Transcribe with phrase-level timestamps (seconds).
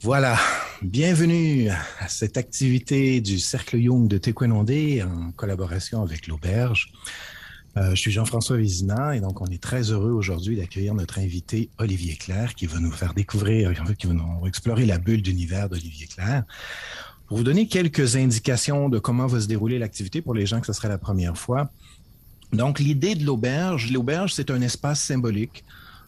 [0.00, 0.38] Voilà,
[0.80, 6.92] bienvenue à cette activité du Cercle Young de Tequenondé en collaboration avec l'Auberge.
[7.76, 11.70] Euh, je suis Jean-François Vizina et donc on est très heureux aujourd'hui d'accueillir notre invité
[11.78, 15.20] Olivier Claire qui va nous faire découvrir, en fait, qui va nous explorer la bulle
[15.20, 16.44] d'univers d'Olivier Claire.
[17.26, 20.66] Pour vous donner quelques indications de comment va se dérouler l'activité pour les gens que
[20.68, 21.72] ce serait la première fois.
[22.52, 25.64] Donc l'idée de l'auberge, l'auberge c'est un espace symbolique,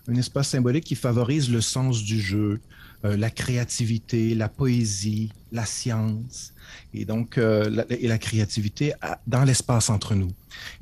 [0.07, 2.61] un espace symbolique qui favorise le sens du jeu,
[3.05, 6.53] euh, la créativité, la poésie, la science
[6.93, 8.93] et donc euh, la, et la créativité
[9.27, 10.33] dans l'espace entre nous.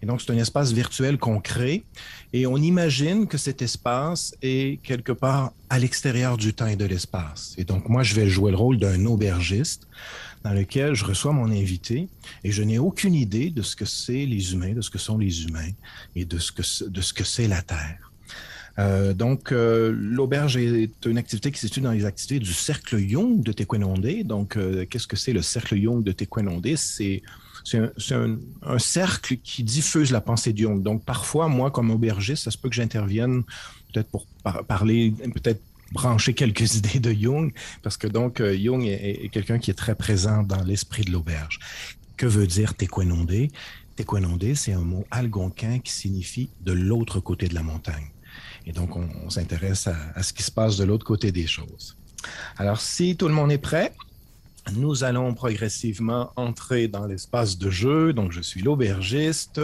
[0.02, 1.84] Et donc c'est un espace virtuel qu'on crée
[2.32, 6.84] et on imagine que cet espace est quelque part à l'extérieur du temps et de
[6.84, 7.54] l'espace.
[7.56, 9.86] Et donc moi je vais jouer le rôle d'un aubergiste
[10.42, 12.08] dans lequel je reçois mon invité
[12.42, 15.18] et je n'ai aucune idée de ce que c'est les humains, de ce que sont
[15.18, 15.70] les humains
[16.16, 18.07] et de ce que de ce que c'est la Terre.
[18.78, 23.00] Euh, donc, euh, l'auberge est une activité qui se situe dans les activités du Cercle
[23.00, 24.22] Young de Tequenondé.
[24.24, 26.76] Donc, euh, qu'est-ce que c'est le Cercle Young de Tequenondé?
[26.76, 27.22] C'est
[27.74, 30.82] un, cercle qui diffuse la pensée de Jung.
[30.82, 33.42] Donc, parfois, moi, comme aubergiste, ça se peut que j'intervienne
[33.92, 35.60] peut-être pour par parler, peut-être
[35.92, 37.52] brancher quelques idées de Jung,
[37.82, 41.58] parce que donc, Jung est, quelqu'un qui est très présent dans l'esprit de l'auberge.
[42.16, 43.50] Que veut dire Tequenondé?
[43.96, 48.12] Tequenondé, c'est un mot algonquin qui signifie de l'autre côté de la montagne.
[48.68, 51.96] Et donc, on, s'intéresse à, ce qui se passe de l'autre côté des choses.
[52.58, 53.94] Alors, si tout le monde est prêt,
[54.74, 58.12] nous allons progressivement entrer dans l'espace de jeu.
[58.12, 59.62] Donc, je suis l'aubergiste.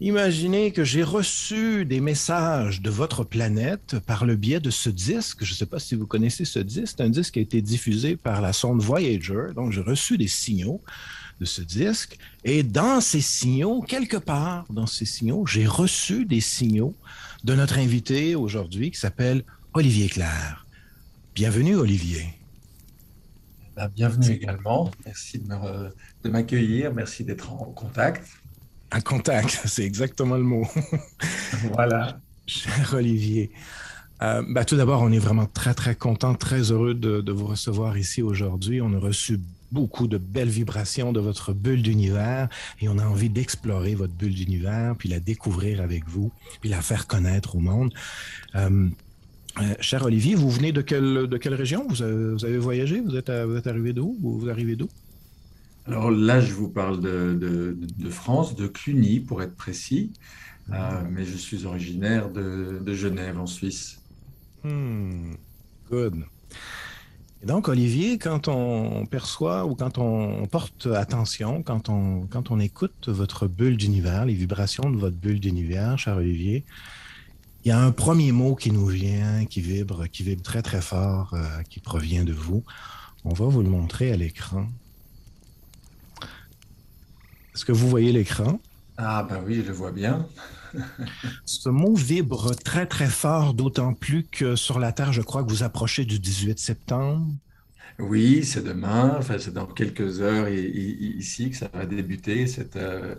[0.00, 5.44] Imaginez que j'ai reçu des messages de votre planète par le biais de ce disque.
[5.44, 6.96] Je ne sais pas si vous connaissez ce disque.
[6.98, 9.54] C'est un disque qui a été diffusé par la sonde Voyager.
[9.54, 10.80] Donc, j'ai reçu des signaux
[11.38, 12.18] de ce disque.
[12.42, 16.96] Et dans ces signaux, quelque part dans ces signaux, j'ai reçu des signaux
[17.44, 20.66] de notre invité aujourd'hui qui s'appelle Olivier Claire.
[21.34, 22.26] Bienvenue, Olivier.
[23.74, 24.90] Ben, bienvenue également.
[25.04, 26.92] Merci de m'accueillir.
[26.94, 28.28] Merci d'être en contact.
[28.94, 30.66] En contact, c'est exactement le mot.
[31.72, 32.20] voilà.
[32.46, 33.50] Cher Olivier.
[34.20, 37.46] Euh, ben, tout d'abord, on est vraiment très, très content, très heureux de, de vous
[37.46, 38.80] recevoir ici aujourd'hui.
[38.80, 39.40] On a reçu
[39.72, 42.48] beaucoup de belles vibrations de votre bulle d'univers
[42.80, 46.82] et on a envie d'explorer votre bulle d'univers, puis la découvrir avec vous, puis la
[46.82, 47.92] faire connaître au monde.
[48.54, 48.88] Euh,
[49.60, 51.86] euh, cher Olivier, vous venez de quelle, de quelle région?
[51.88, 53.00] Vous avez, vous avez voyagé?
[53.00, 54.16] Vous êtes, à, vous êtes arrivé d'où?
[54.20, 54.88] Vous, arrivez d'où?
[55.86, 60.12] Alors là, je vous parle de, de, de, France, de Cluny pour être précis,
[60.70, 64.00] euh, mais je suis originaire de, de Genève en Suisse.
[64.62, 65.32] Hmm,
[65.90, 66.24] good.
[67.44, 73.08] Donc, Olivier, quand on perçoit ou quand on porte attention, quand on, quand on écoute
[73.08, 76.64] votre bulle d'univers, les vibrations de votre bulle d'univers, cher Olivier,
[77.64, 80.80] il y a un premier mot qui nous vient, qui vibre, qui vibre très très
[80.80, 82.62] fort, euh, qui provient de vous.
[83.24, 84.68] On va vous le montrer à l'écran.
[87.54, 88.60] Est-ce que vous voyez l'écran?
[88.96, 90.26] Ah ben oui, je le vois bien.
[91.44, 95.50] Ce mot vibre très très fort, d'autant plus que sur la Terre, je crois que
[95.50, 97.26] vous approchez du 18 septembre.
[97.98, 103.14] Oui, c'est demain, enfin, c'est dans quelques heures ici que ça va débuter, cette, euh,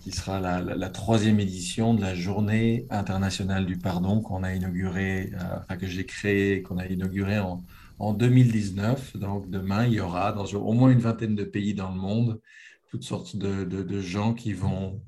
[0.00, 4.54] qui sera la, la, la, troisième édition de la Journée internationale du pardon qu'on a
[4.54, 7.64] inaugurée, euh, enfin, que j'ai créée, qu'on a inaugurée en,
[7.98, 9.16] en 2019.
[9.16, 12.40] Donc demain, il y aura dans au moins une vingtaine de pays dans le monde
[12.88, 15.02] toutes sortes de, de, de gens qui vont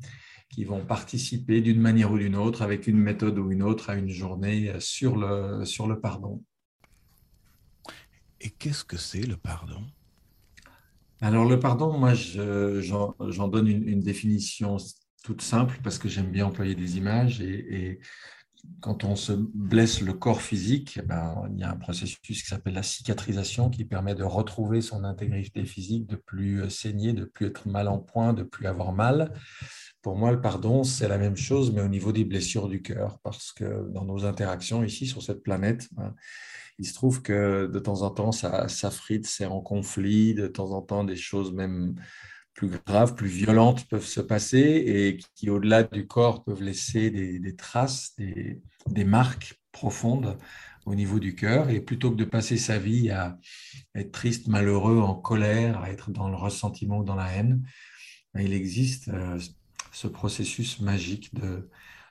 [0.50, 3.94] qui vont participer d'une manière ou d'une autre, avec une méthode ou une autre, à
[3.94, 6.42] une journée sur le, sur le pardon.
[8.40, 9.86] Et qu'est-ce que c'est le pardon?
[11.20, 14.78] Alors le pardon, moi, j'en je, donne une, une, définition
[15.22, 18.00] toute simple parce que j'aime bien employer des images et, et,
[18.80, 22.48] quand on se blesse le corps physique, eh ben, il y a un processus qui
[22.48, 27.46] s'appelle la cicatrisation qui permet de retrouver son intégrité physique, de plus saigner, de plus
[27.46, 29.32] être mal en point, de plus avoir mal.
[30.02, 33.18] Pour moi, le pardon, c'est la même chose, mais au niveau des blessures du cœur,
[33.22, 36.14] parce que dans nos interactions ici sur cette planète, ben,
[36.78, 40.46] il se trouve que de temps en temps, ça, ça frite, c'est en conflit, de
[40.46, 41.94] temps en temps, des choses même
[42.54, 47.56] plus graves, plus violentes peuvent se passer et qui, au-delà du corps, peuvent laisser des,
[47.56, 50.36] traces, des, des, marques profondes
[50.86, 51.70] au niveau du cœur.
[51.70, 53.38] Et plutôt que de passer sa vie à
[53.94, 57.62] être triste, malheureux, en colère, à être dans le ressentiment ou dans la haine,
[58.34, 59.38] ben, il existe euh,
[59.92, 61.68] ce processus magique de,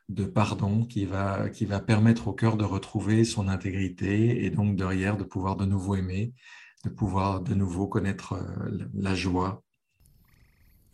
[0.10, 4.76] de pardon qui va, qui va permettre au cœur de retrouver son intégrité et donc
[4.76, 6.34] derrière de pouvoir de nouveau aimer,
[6.84, 9.64] de pouvoir de nouveau connaître euh, la joie.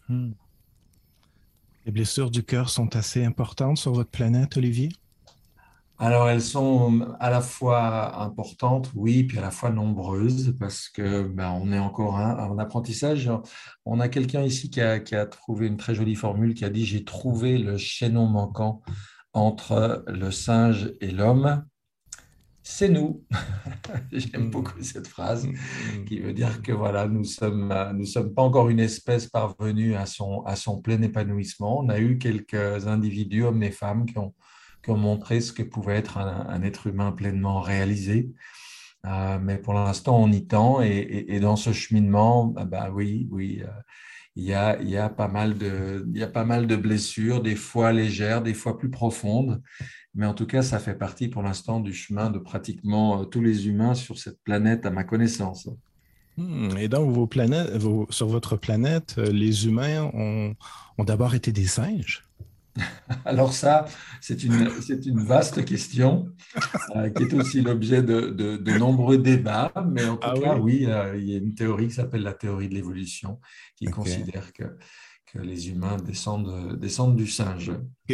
[0.10, 0.32] Hmm.
[1.86, 4.90] Les blessures du cœur sont assez importantes sur votre planète, Olivier?
[5.98, 11.24] Alors, elles sont à la fois importantes, oui, puis à la fois nombreuses, parce que
[11.24, 13.32] ben, on est encore en apprentissage.
[13.86, 17.06] On a quelqu'un ici qui a, trouvé une très jolie formule, qui a dit J'ai
[17.06, 18.82] trouvé le chaînon manquant
[19.32, 21.64] entre le singe et l'homme.
[22.68, 23.24] C'est nous.
[24.12, 25.48] J'aime beaucoup cette phrase,
[26.08, 30.08] qui veut dire que voilà, nous sommes, nous sommes pas encore une espèce parvenue à
[30.08, 31.80] son, à son plein épanouissement.
[31.80, 34.34] On a eu quelques individus, hommes et femmes, qui ont
[34.86, 38.30] qui ont montré ce que pouvait être un, être humain pleinement réalisé.
[39.06, 43.64] Euh, mais pour l'instant, on y tend et, dans ce cheminement, bah, bah oui, oui,
[43.64, 43.72] euh,
[44.36, 46.76] il, y a, il, y a pas mal de, il y a pas mal de
[46.76, 49.62] blessures, des fois légères, des fois plus profondes.
[50.16, 53.42] Mais en tout cas, ça fait partie pour l'instant du chemin de pratiquement euh, tous
[53.42, 55.70] les humains sur cette planète, à ma connaissance.
[56.38, 57.70] Hmm, et donc, vos planètes,
[58.10, 60.56] sur votre planète, les humains ont,
[60.98, 62.24] ont d'abord été des singes?
[63.26, 63.86] Alors ça,
[64.22, 64.70] c'est une,
[65.06, 66.30] une, vaste question
[66.96, 70.86] euh, qui est aussi l'objet de, de, nombreux débats, mais en tout ah cas, oui,
[70.86, 73.40] euh, il y a une théorie qui s'appelle la théorie de l'évolution,
[73.78, 74.64] qui considère que,
[75.36, 77.72] que, les humains descendent, descendent du singe.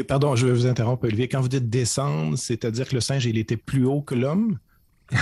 [0.07, 1.27] pardon, je vais vous interrompre, Olivier.
[1.27, 4.57] Quand vous dites descendre, c'est-à-dire que le singe, il était plus haut que l'homme?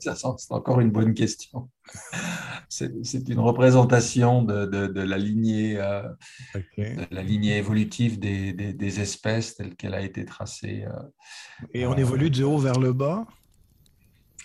[0.00, 1.68] C'est encore une bonne question.
[2.68, 6.02] C'est une représentation de, de, la lignée, euh,
[7.10, 10.84] la lignée évolutive des, des, espèces telle qu'elle a été tracée.
[10.86, 13.26] Euh, Et on euh, évolue du haut vers le bas?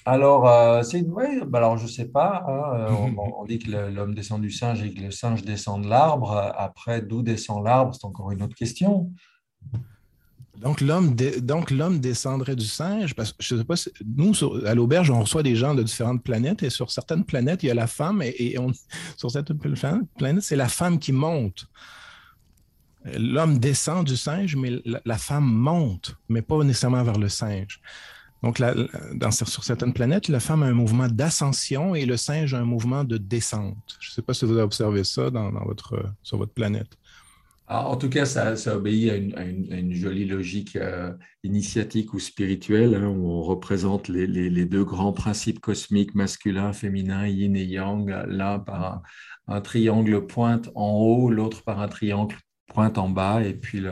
[0.10, 2.44] Alors, c'est une ouais, bah alors je ne sais pas.
[2.48, 2.94] Hein,
[3.38, 6.52] on, dit que l'homme descend du singe et que le singe descend de l'arbre.
[6.56, 9.12] Après, d'où descend l'arbre, c'est encore une autre question.
[10.60, 13.76] Donc, l'homme, donc, l'homme descendrait du singe, parce que je sais pas,
[14.18, 14.34] nous,
[14.66, 17.72] à l'auberge, on reçoit des gens de différentes planètes, et sur certaines planètes, il y
[17.72, 18.72] a la femme, et, on,
[19.16, 21.68] sur certaines planètes, c'est la femme qui monte.
[23.06, 27.80] L'homme descend du singe, mais la, femme monte, mais pas nécessairement vers le singe.
[28.42, 28.62] Donc,
[29.14, 32.66] dans, sur certaines planètes, la femme a un mouvement d'ascension et le singe a un
[32.66, 33.98] mouvement de descente.
[34.00, 35.30] Je ne sais pas si vous avez observé ça
[36.24, 36.98] sur votre planète.
[37.72, 41.14] Ah, en tout cas, ça, obéit à une, jolie logique euh,
[41.44, 47.56] initiatique ou spirituelle, hein, où on représente les, deux grands principes cosmiques, masculin, féminin, yin
[47.56, 49.04] et yang, l'un par
[49.48, 52.36] un, triangle pointe en haut, l'autre par un triangle
[52.70, 53.84] pointe en bas, et puis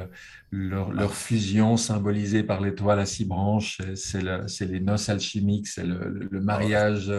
[0.51, 4.21] leur, fusion symbolisée par l'étoile à six branches, c'est
[4.65, 7.11] les noces alchimiques, c'est le, mariage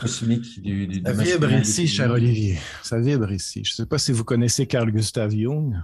[0.00, 3.62] cosmique du, du Ça vibre ici, cher Olivier, ça vibre ici.
[3.64, 5.76] Je ne sais pas si vous connaissez Carl Gustav Jung.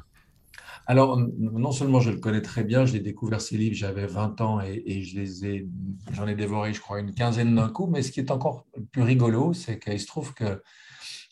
[0.88, 4.60] Alors, non seulement je le connais très bien, j'ai découvert ses livres, j'avais 20 ans
[4.60, 5.68] et, je les ai,
[6.12, 7.88] j'en ai dévoré, je crois, une quinzaine d'un coup.
[7.88, 10.62] Mais ce qui est encore plus rigolo, c'est qu'il se trouve que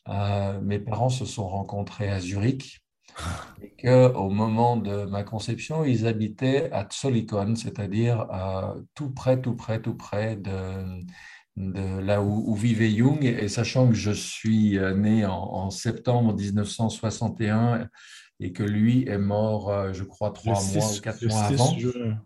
[0.09, 2.84] euh, mes parents se sont rencontrés à Zurich
[3.63, 9.55] et qu'au moment de ma conception, ils habitaient à Tsolikon, c'est-à-dire euh, tout près, tout
[9.55, 11.01] près, tout près de,
[11.57, 13.25] de là où, vivait Jung.
[13.25, 17.89] Et sachant que je suis euh, né en, en septembre 1961
[18.41, 21.77] et que lui est mort, euh, je crois, trois mois ou quatre mois avant.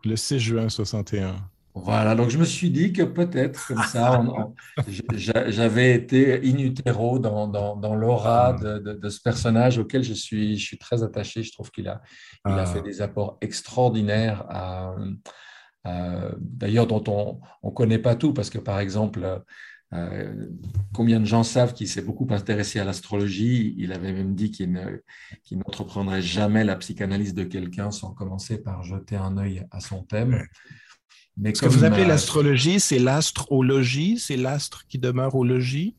[0.05, 1.37] le 6 juin 61.
[1.75, 4.25] Voilà, donc je me suis dit que peut-être comme ça,
[5.15, 8.53] j'avais été in utero dans, dans, l'aura ah.
[8.79, 11.43] de, de, ce personnage auquel je suis, je suis très attaché.
[11.43, 12.03] Je trouve qu'il a,
[12.47, 12.83] il a fait ah.
[12.83, 14.45] des apports extraordinaires,
[15.85, 19.43] d'ailleurs dont on ne connaît pas tout, parce que par exemple,
[19.95, 20.47] euh,
[20.93, 23.75] combien de gens savent qu'il s'est beaucoup intéressé à l'astrologie?
[23.79, 24.73] Il avait même dit qu'il
[25.53, 30.45] n'entreprendrait jamais la psychanalyse de quelqu'un sans commencer par jeter un œil à son thème.
[31.39, 35.95] Mais Ce que vous appelez l'astrologie, c'est l'astrologie, c'est l'astre qui demeure au logis?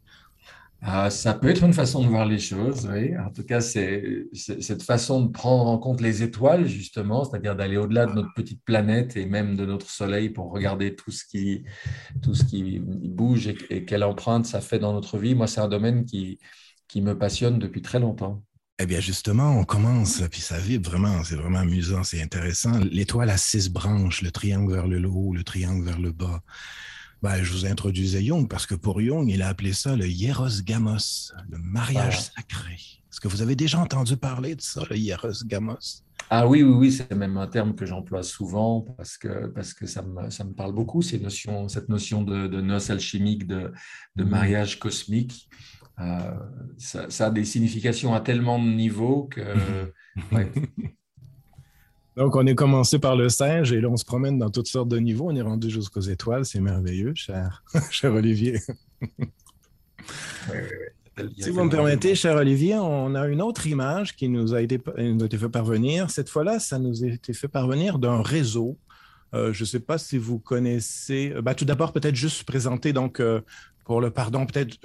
[0.82, 3.12] Ah, ça peut être une façon de voir les choses, oui.
[3.18, 7.76] En tout cas, c'est cette façon de prendre en compte les étoiles, justement, c'est-à-dire d'aller
[7.76, 11.64] au-delà de notre petite planète et même de notre Soleil pour regarder tout ce qui,
[12.22, 15.36] tout ce qui bouge et, quelle empreinte ça fait dans notre vie.
[15.36, 16.40] Moi, c'est un domaine qui,
[16.88, 18.42] qui me passionne depuis très longtemps.
[18.82, 22.80] Eh bien, justement, on commence, puis ça vibre vraiment, c'est vraiment amusant, c'est intéressant.
[22.80, 26.42] L'étoile à six branches, le triangle vers le haut, le triangle vers le bas.
[27.22, 30.62] Ben, je vous introduisais Jung parce que pour Jung, il a appelé ça le hieros
[30.64, 32.76] gamos, le mariage sacré.
[33.12, 36.72] Est-ce que vous avez déjà entendu parler de ça, le hieros gamos Ah oui, oui,
[36.72, 40.46] oui, c'est même un terme que j'emploie souvent parce que, parce que ça, me, ça
[40.46, 43.74] me parle beaucoup, ces notions, cette notion de, de noces alchimiques, de,
[44.16, 44.30] de mm.
[44.30, 45.50] mariage cosmique.
[46.00, 46.32] Euh,
[46.78, 49.42] ça, ça, a des significations à tellement de niveaux que.
[50.32, 50.52] ouais.
[52.16, 54.90] Donc, on est commencé par le singe et là, on se promène dans toutes sortes
[54.90, 55.30] de niveaux.
[55.30, 56.46] On est rendu jusqu'aux étoiles.
[56.46, 58.60] C'est merveilleux, cher, cher Olivier.
[61.38, 64.82] Si vous me permettez, cher Olivier, on a une autre image qui nous a été,
[64.98, 66.10] nous a été fait parvenir.
[66.10, 68.78] Cette fois-là, ça nous a été fait parvenir d'un réseau
[69.32, 71.36] je ne sais pas si vous connaissez.
[71.44, 73.22] Ben, tout d'abord, peut-être juste présenter donc
[73.86, 74.80] pour le pardon, peut-être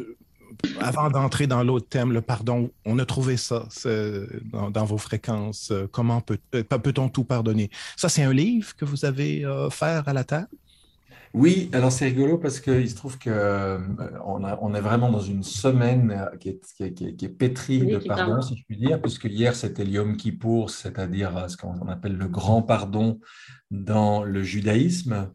[0.80, 5.72] avant d'entrer dans l'autre thème, le pardon, on a trouvé ça dans, vos fréquences.
[5.92, 7.70] Comment peut, peut-on tout pardonner?
[7.96, 10.48] Ça, c'est un livre que vous avez offert à la table?
[11.34, 13.78] Oui, alors c'est rigolo parce qu'il se trouve qu'on euh,
[14.30, 18.76] on est vraiment dans une semaine euh, qui est, pétrie de pardon, si je puis
[18.76, 23.18] dire, puisque hier c'était Yom Kippour, c'est-à-dire euh, ce qu'on appelle le grand pardon
[23.72, 25.28] dans le judaïsme.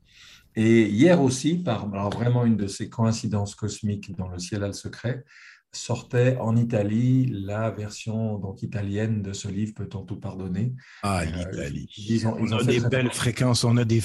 [0.59, 4.67] Et hier aussi, par alors vraiment une de ces coïncidences cosmiques dans le ciel a
[4.67, 5.23] le secret,
[5.71, 10.73] sortait en Italie la version donc italienne de ce livre Peut-on tout pardonner?
[11.01, 12.23] Ah, euh, l'Italie.
[12.25, 14.03] on a des belles fréquences, on a des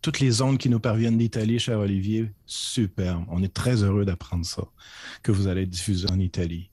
[0.00, 3.24] toutes les ondes qui nous parviennent d'Italie, cher Olivier, superbe.
[3.28, 4.64] On est très heureux d'apprendre ça
[5.22, 6.70] que vous allez diffuser en Italie.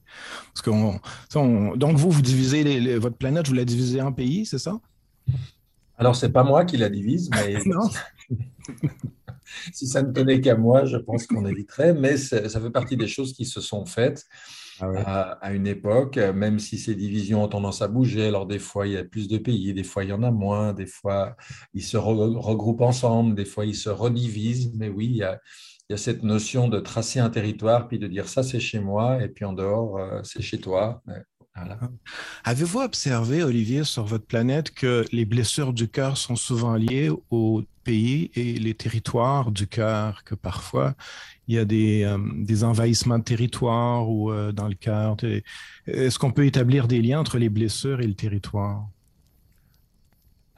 [0.55, 4.81] Parce qu'on, donc vous vous divisez votre planète, vous la divisez en pays, c'est ça?
[5.99, 7.59] Alors c'est pas moi qui la divise, mais
[9.73, 13.07] si ça ne tenait qu'à moi, je pense qu'on éviterait, mais ça fait partie des
[13.07, 14.25] choses qui se sont faites
[14.81, 18.27] ah à, une époque, même si ces divisions ont tendance à bouger.
[18.27, 20.31] Alors, des fois, il y a plus de pays, des fois, il y en a
[20.31, 21.35] moins, des fois,
[21.73, 24.71] ils se regroupent ensemble, des fois, ils se redivisent.
[24.75, 25.39] Mais oui, il y a,
[25.97, 29.43] cette notion de tracer un territoire, puis de dire ça, c'est chez moi, et puis
[29.43, 31.01] en dehors, euh, c'est chez toi.
[32.43, 37.63] Avez-vous observé, Olivier, sur votre planète, que les blessures du cœur sont souvent liées aux
[37.83, 40.95] pays et les territoires du cœur, que parfois
[41.47, 45.17] il y a des, euh, envahissements de territoire ou euh, dans le cœur?
[45.87, 48.87] Est-ce qu'on peut établir des liens entre les blessures et le territoire?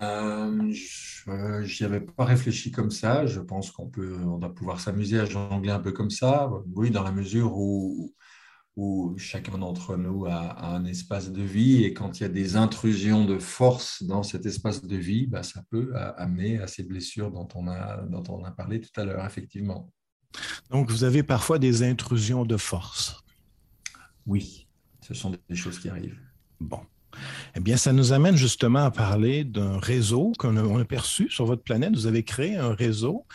[0.01, 3.25] Euh, je n'y avais pas réfléchi comme ça.
[3.25, 6.49] Je pense qu'on peut, on doit pouvoir s'amuser à jongler un peu comme ça.
[6.75, 8.13] Oui, dans la mesure où
[8.77, 12.55] où chacun d'entre nous a, un espace de vie et quand il y a des
[12.55, 17.31] intrusions de force dans cet espace de vie, bah, ça peut amener à ces blessures
[17.31, 19.91] dont on a, dont on a parlé tout à l'heure, effectivement.
[20.69, 23.21] Donc, vous avez parfois des intrusions de force.
[24.25, 24.67] Oui,
[25.01, 26.19] ce sont des choses qui arrivent.
[26.59, 26.79] Bon.
[27.55, 31.63] Eh bien, ça nous amène justement à parler d'un réseau qu'on a perçu sur votre
[31.63, 31.93] planète.
[31.93, 33.25] Vous avez créé un réseau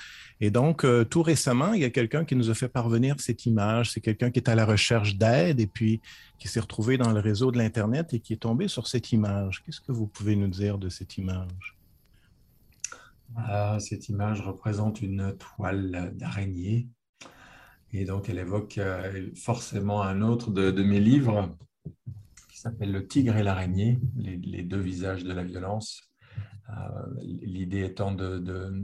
[0.40, 3.46] et donc, euh, tout récemment, il y a quelqu'un qui nous a fait parvenir cette
[3.46, 3.92] image.
[3.92, 6.02] C'est quelqu'un qui est à la recherche d'aide et puis
[6.38, 9.62] qui s'est retrouvé dans le réseau de l'Internet et qui est tombé sur cette image.
[9.62, 11.76] Qu'est-ce que vous pouvez nous dire de cette image?
[13.34, 16.86] Ah, cette image représente une toile d'araignée.
[17.92, 21.56] Et donc, elle évoque euh, forcément un autre de, mes livres
[22.50, 26.02] qui s'appelle Le tigre et l'araignée, les, deux visages de la violence.
[26.68, 26.74] Euh,
[27.22, 28.82] l'idée étant de de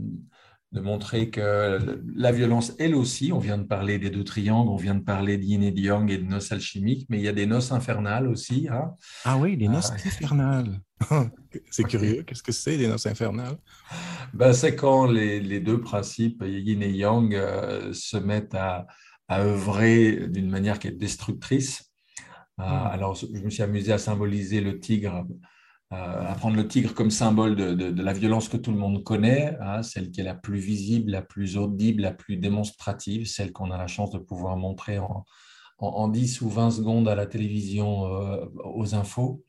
[0.81, 1.79] montrer que
[2.15, 5.37] la violence, elle aussi, on vient de parler des deux triangles, on vient de parler
[5.37, 8.67] d'yin et yang et de noces alchimiques, mais il y a des noces infernales aussi.
[8.71, 8.93] Hein.
[9.23, 10.07] Ah oui, les noces ah.
[10.07, 10.79] infernales.
[11.69, 13.57] c'est curieux, qu'est-ce que c'est, les noces infernales?
[14.33, 18.87] Ben, C'est quand les, deux principes, yin et yang, euh, se mettent à,
[19.31, 21.91] œuvrer d'une manière qui est destructrice.
[22.59, 22.87] Euh, hmm.
[22.91, 25.33] Alors, je me suis amusé à symboliser le tigre euh,
[25.93, 29.83] à prendre le tigre comme symbole de, la violence que tout le monde connaît, hein,
[29.83, 33.77] celle qui est la plus visible, la plus audible, la plus démonstrative, celle qu'on a
[33.77, 35.23] la chance de pouvoir montrer en,
[35.77, 39.43] en, 10 ou 20 secondes à la télévision euh, aux infos.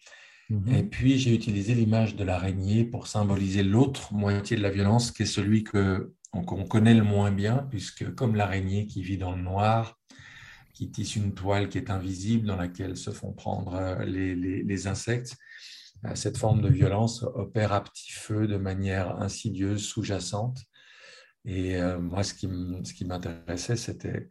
[0.50, 0.74] Mhm.
[0.74, 5.22] Et puis, j'ai utilisé l'image de l'araignée pour symboliser l'autre moitié de la violence, qui
[5.22, 9.40] est celui que qu'on connaît le moins bien, puisque comme l'araignée qui vit dans le
[9.40, 10.00] noir,
[10.72, 14.86] qui tisse une toile qui est invisible, dans laquelle se font prendre euh, les, les
[14.88, 15.36] insectes,
[16.14, 20.58] cette forme de violence opère à petit feu de manière insidieuse, sous-jacente.
[21.46, 24.28] Et euh, moi, ce qui m'intéressait, c'était,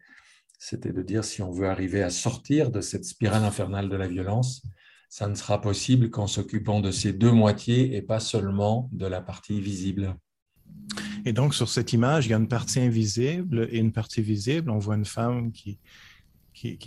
[0.92, 4.64] de dire si on veut arriver à sortir de cette spirale infernale de la violence,
[5.10, 9.22] ça ne sera possible qu'en s'occupant de ces deux moitiés et pas seulement de la
[9.22, 10.16] partie visible.
[11.26, 14.70] Et donc, sur cette image, il y a une partie invisible et une partie visible.
[14.72, 15.80] On voit une femme qui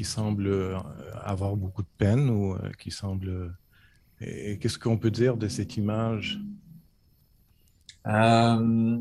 [0.04, 0.76] semble
[1.22, 3.56] avoir beaucoup de peine ou euh, qui semble
[4.20, 6.40] et qu'est-ce qu'on peut dire de cette image?
[8.06, 8.98] Euh,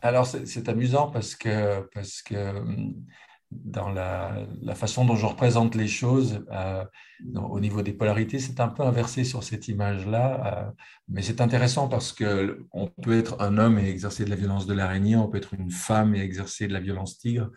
[0.00, 2.54] Alors, c'est amusant parce que, parce que
[3.50, 6.84] dans la, façon dont je représente les choses, euh,
[7.36, 10.66] au niveau des polarités, c'est un peu inversé sur cette image-là.
[10.66, 10.70] Euh,
[11.08, 14.74] mais c'est intéressant parce qu'on peut être un homme et exercer de la violence de
[14.74, 17.50] l'araignée, on peut être une femme et exercer de la violence tigre.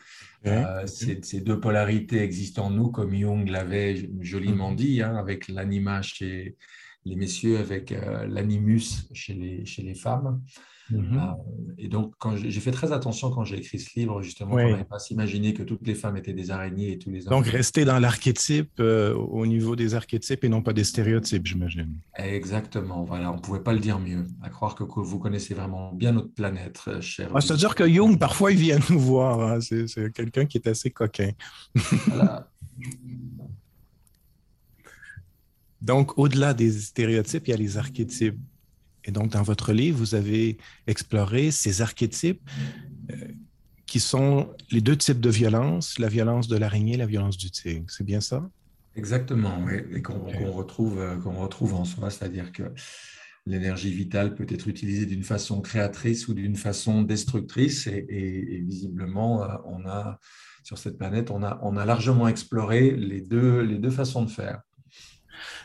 [0.85, 4.75] ces deux polarités existent en nous, comme Jung l'avait joliment mmh.
[4.75, 6.57] dit, hein, avec l'anima chez,
[7.07, 7.93] les messieurs avec
[8.27, 10.41] l'animus chez les, chez les femmes.
[10.89, 11.17] Mhm.
[11.17, 14.71] Euh, et donc, j'ai fait très attention quand j'ai écrit ce livre, justement, oui.
[14.71, 17.31] n'avait pas s'imaginer que toutes les femmes étaient des araignées et tous les hommes.
[17.31, 21.99] Donc, rester dans l'archétype euh, au niveau des archétypes et non pas des stéréotypes, j'imagine.
[22.15, 24.25] Exactement, voilà, on ne pouvait pas le dire mieux.
[24.41, 27.29] À croire que, vous connaissez vraiment bien notre planète, euh, cher.
[27.33, 29.41] Ah, C'est-à-dire que Jung, parfois, il vient nous voir.
[29.41, 29.59] Hein.
[29.61, 31.31] C'est quelqu'un qui est assez coquin.
[32.07, 32.49] Voilà.
[35.81, 38.39] Donc, au-delà des stéréotypes, il y a les archétypes.
[39.03, 42.41] Et donc, dans votre livre, vous avez exploré ces archétypes
[43.12, 43.15] euh,
[43.86, 47.50] qui sont les deux types de violence, la violence de l'araignée et la violence du
[47.51, 47.86] tigre.
[47.89, 48.50] C'est bien ça?
[48.96, 52.63] Exactement, oui, et qu'on retrouve, euh, qu'on retrouve en soi, c'est-à-dire que
[53.46, 59.55] l'énergie vitale peut être utilisée d'une façon créatrice ou d'une façon destructrice, et, visiblement, euh,
[59.65, 60.19] on a
[60.63, 64.29] sur cette planète, on a, on a largement exploré les deux, les deux façons de
[64.29, 64.62] faire.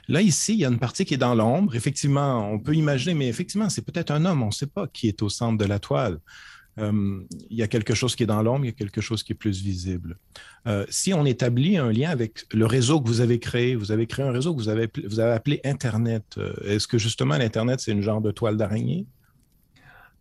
[0.09, 1.75] Là, ici, il y a une partie qui est dans l'ombre.
[1.77, 5.09] Effectivement, on peut imaginer, mais effectivement, c'est peut-être un homme, on ne sait pas qui
[5.09, 6.19] est au centre de la toile.
[6.79, 9.23] Euh, il y a quelque chose qui est dans l'ombre, il y a quelque chose
[9.23, 10.17] qui est plus visible.
[10.67, 14.07] Euh, si on établit un lien avec le réseau que vous avez créé, vous avez
[14.07, 16.25] créé un réseau que vous avez, vous avez appelé Internet.
[16.39, 19.07] Euh, est-ce que justement l'Internet, c'est une genre de toile d'araignée?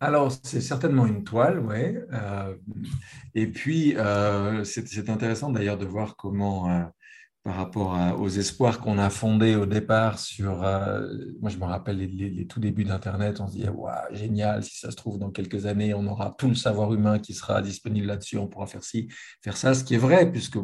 [0.00, 1.94] Alors, c'est certainement une toile, oui.
[3.36, 3.94] et puis,
[4.64, 6.90] c'est intéressant d'ailleurs de voir comment
[7.44, 11.08] par rapport aux espoirs qu'on a fondés au départ sur, euh,
[11.40, 14.92] moi je me rappelle les, tout débuts d'Internet, on se disait, waouh, génial, si ça
[14.92, 18.38] se trouve dans quelques années, on aura tout le savoir humain qui sera disponible là-dessus,
[18.38, 19.08] on pourra faire ci,
[19.42, 20.58] faire ça, ce qui est vrai, puisque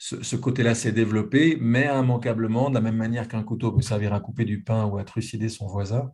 [0.00, 4.18] ce, côté-là s'est développé, mais immanquablement, de la même manière qu'un couteau peut servir à
[4.18, 6.10] couper du pain ou à trucider son voisin,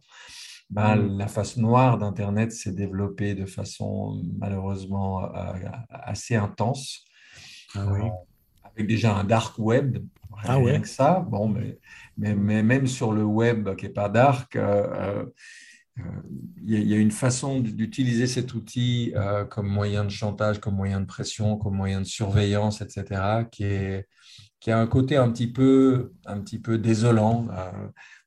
[0.69, 1.17] bah, mmh.
[1.17, 5.53] la face noire d'Internet s'est développée de façon malheureusement euh,
[5.89, 7.05] assez intense.
[7.75, 8.11] Ah oui.
[8.77, 9.99] Avec déjà un dark web,
[10.45, 11.27] ah rien que ça.
[11.29, 11.79] Bon, mais,
[12.17, 15.25] mais, même sur le web qui n'est pas dark, euh,
[15.99, 16.03] euh,
[16.63, 21.01] il y, a une façon d'utiliser cet outil euh, comme moyen de chantage, comme moyen
[21.01, 24.07] de pression, comme moyen de surveillance, etc., qui, est,
[24.61, 27.49] qui a un côté un petit peu, un petit peu désolant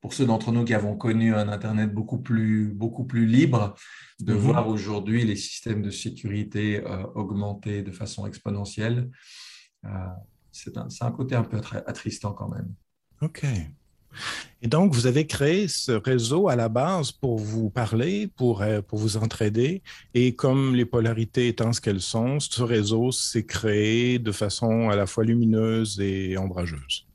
[0.01, 3.75] pour ceux d'entre nous qui avons connu un Internet beaucoup plus, beaucoup plus libre,
[4.19, 4.37] de mm-hmm.
[4.37, 6.81] voir aujourd'hui les systèmes de sécurité
[7.13, 9.11] augmenter de façon exponentielle
[10.51, 12.73] c'est un, côté un peu attristant quand même.
[13.21, 13.45] OK.
[14.61, 18.81] Et donc, vous avez créé ce réseau à la base pour vous parler, pour, euh,
[18.81, 19.81] pour vous entraider.
[20.13, 24.95] Et comme les polarités étant ce qu'elles sont, ce réseau s'est créé de façon à
[24.95, 27.05] la fois lumineuse et ombrageuse.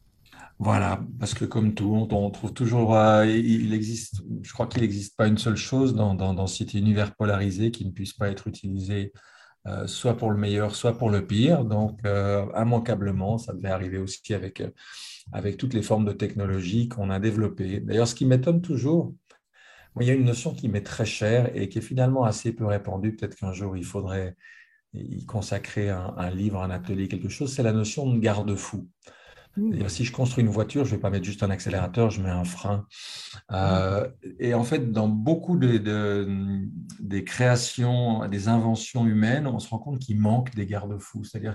[0.61, 5.16] Voilà, parce que comme tout, on, trouve toujours, euh, il existe, je crois qu'il n'existe
[5.16, 8.47] pas une seule chose dans, dans, dans, cet univers polarisé qui ne puisse pas être
[8.47, 9.12] utilisé
[9.66, 11.64] euh, soit pour le meilleur, soit pour le pire.
[11.64, 14.70] Donc, euh, immanquablement, ça devait arriver aussi avec, euh,
[15.33, 17.81] avec toutes les formes de technologie qu'on a développées.
[17.81, 19.14] D'ailleurs, ce qui m'étonne toujours,
[20.00, 22.66] il y a une notion qui m'est très chère et qui est finalement assez peu
[22.66, 23.16] répandue.
[23.16, 24.37] Peut-être qu'un jour, il faudrait
[24.92, 27.53] y consacrer un, livre, un atelier, quelque chose.
[27.53, 28.88] C'est la notion de garde-fou.
[29.57, 29.88] Mmh.
[29.88, 32.31] Si je construis une voiture, je ne vais pas mettre juste un accélérateur, je mets
[32.31, 32.87] un frein.
[33.53, 34.09] Euh,
[34.40, 35.79] et en fait, dans beaucoup de,
[37.01, 41.25] des créations, des inventions humaines, on se rend compte qu'il manque des garde-fous.
[41.25, 41.55] C'est-à-dire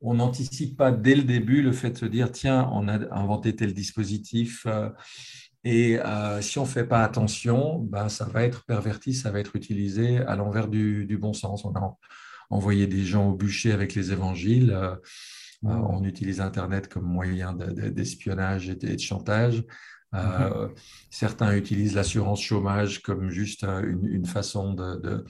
[0.00, 3.54] qu'on n'anticipe pas dès le début le fait de se dire, tiens, on a inventé
[3.54, 4.64] tel dispositif.
[4.66, 4.90] Euh,
[5.62, 9.40] et euh, si on ne fait pas attention, ben, ça va être perverti, ça va
[9.40, 11.64] être utilisé à l'envers du, du, bon sens.
[11.64, 11.96] On a
[12.48, 14.74] envoyé des gens au bûcher avec les évangiles.
[15.64, 19.62] Euh, on utilise Internet comme moyen d'espionnage et de chantage.
[20.12, 20.74] Euh, mhm.
[21.10, 25.24] Certains utilisent l'assurance chômage comme juste euh, une, façon de,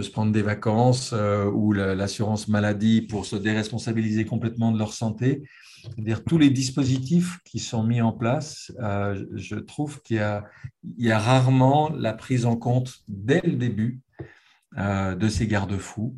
[0.00, 1.12] se prendre des vacances
[1.52, 5.42] ou l'assurance maladie pour se déresponsabiliser complètement de leur santé.
[5.82, 11.18] C'est-à-dire tous les dispositifs qui sont mis en place, je trouve qu'il y, y, a
[11.18, 14.00] rarement la prise en compte dès le début
[14.76, 16.14] de ces garde-fous.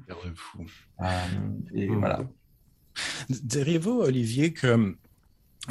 [1.74, 1.98] et mhm.
[1.98, 2.26] voilà.
[3.30, 4.96] Diriez-vous, Olivier, que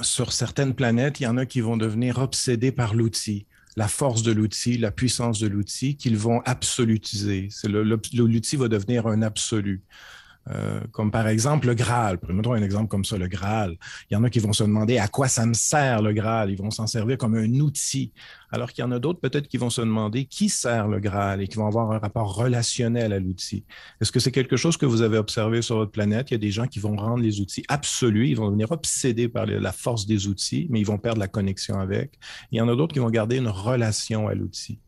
[0.02, 4.24] sur certaines planètes, il y en a qui vont devenir obsédés par l'outil, la force
[4.24, 7.50] de l'outil, la puissance de l'outil, qu'ils vont absolutiser?
[7.66, 9.84] L'outil va devenir un absolu.
[10.50, 12.18] Euh, comme par exemple le Graal.
[12.18, 13.78] Prenons un exemple comme ça, le Graal.
[14.10, 16.50] Il y en a qui vont se demander à quoi ça me sert le Graal.
[16.50, 18.12] Ils vont s'en servir comme un outil.
[18.52, 21.42] Alors qu'il y en a d'autres peut-être qui vont se demander qui sert le Graal
[21.42, 23.66] et qui vont avoir un rapport relationnel à l'outil.
[24.02, 26.32] Est-ce que c'est quelque chose que vous avez observé sur votre planète?
[26.32, 28.30] Il y a des gens qui vont rendre les outils absolus.
[28.30, 31.80] Ils vont devenir obsédés par la force des outils, mais ils vont perdre la connexion
[31.80, 32.18] avec.
[32.52, 34.80] Il y en a d'autres qui vont garder une relation à l'outil.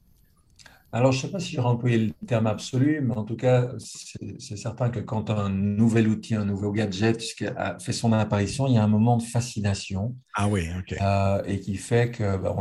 [0.94, 3.72] Alors, je ne sais pas si j'aurais employé le terme absolu, mais en tout cas,
[3.80, 7.20] c'est certain que quand un nouvel outil, un nouveau gadget
[7.80, 10.16] fait son apparition, il y a un moment de fascination.
[10.36, 10.96] Ah oui, ok.
[11.02, 12.56] Euh, et qui fait que, bah,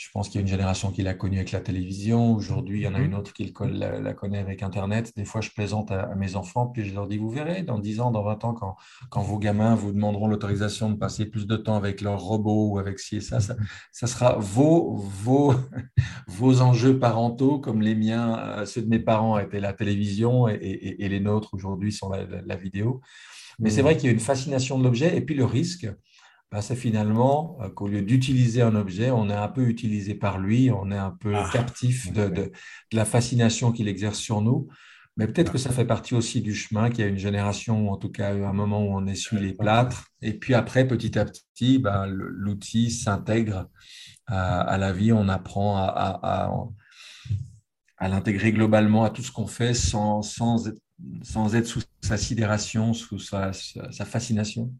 [0.00, 2.34] je pense qu'il y a une génération qui l'a connu avec la télévision.
[2.34, 3.04] Aujourd'hui, il y en a mhm.
[3.04, 5.12] une autre qui la, connaît avec Internet.
[5.14, 8.00] Des fois, je plaisante à, mes enfants, puis je leur dis, vous verrez, dans 10
[8.00, 8.76] ans, dans 20 ans, quand,
[9.10, 12.78] quand vos gamins vous demanderont l'autorisation de passer plus de temps avec leur robot ou
[12.78, 13.56] avec ci et ça, ça,
[13.92, 15.52] ça sera vos, vos,
[16.28, 20.96] vos enjeux parentaux comme les miens, euh, ceux de mes parents étaient la télévision et,
[21.10, 23.02] les nôtres aujourd'hui sont la, vidéo.
[23.58, 23.84] Mais c'est mhm.
[23.84, 25.86] vrai qu'il y a une fascination de l'objet et puis le risque,
[26.50, 30.38] bah, c'est finalement euh, qu'au lieu d'utiliser un objet, on est un peu utilisé par
[30.38, 32.50] lui, on est un peu ah, captif de,
[32.92, 34.68] la fascination qu'il exerce sur nous.
[35.16, 37.96] Mais peut-être que ça fait partie aussi du chemin, qu'il y a une génération, en
[37.96, 40.06] tout cas un moment où on essuie les plâtres.
[40.22, 43.68] Et puis après, petit à petit, bah, l'outil s'intègre
[44.26, 46.50] à, la vie, on apprend à,
[47.98, 50.80] à, l'intégrer globalement à tout ce qu'on fait sans, sans, être,
[51.22, 53.52] sans être sous sa sidération, sous sa
[54.06, 54.72] fascination.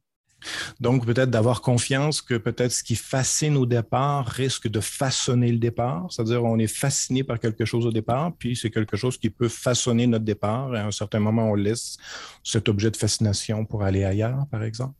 [0.81, 5.59] Donc, peut-être d'avoir confiance que peut-être ce qui fascine au départ risque de façonner le
[5.59, 6.07] départ.
[6.11, 9.48] C'est-à-dire, on est fasciné par quelque chose au départ, puis c'est quelque chose qui peut
[9.48, 10.74] façonner notre départ.
[10.74, 11.96] Et à un certain moment, on laisse
[12.42, 14.94] cet objet de fascination pour aller ailleurs, par exemple.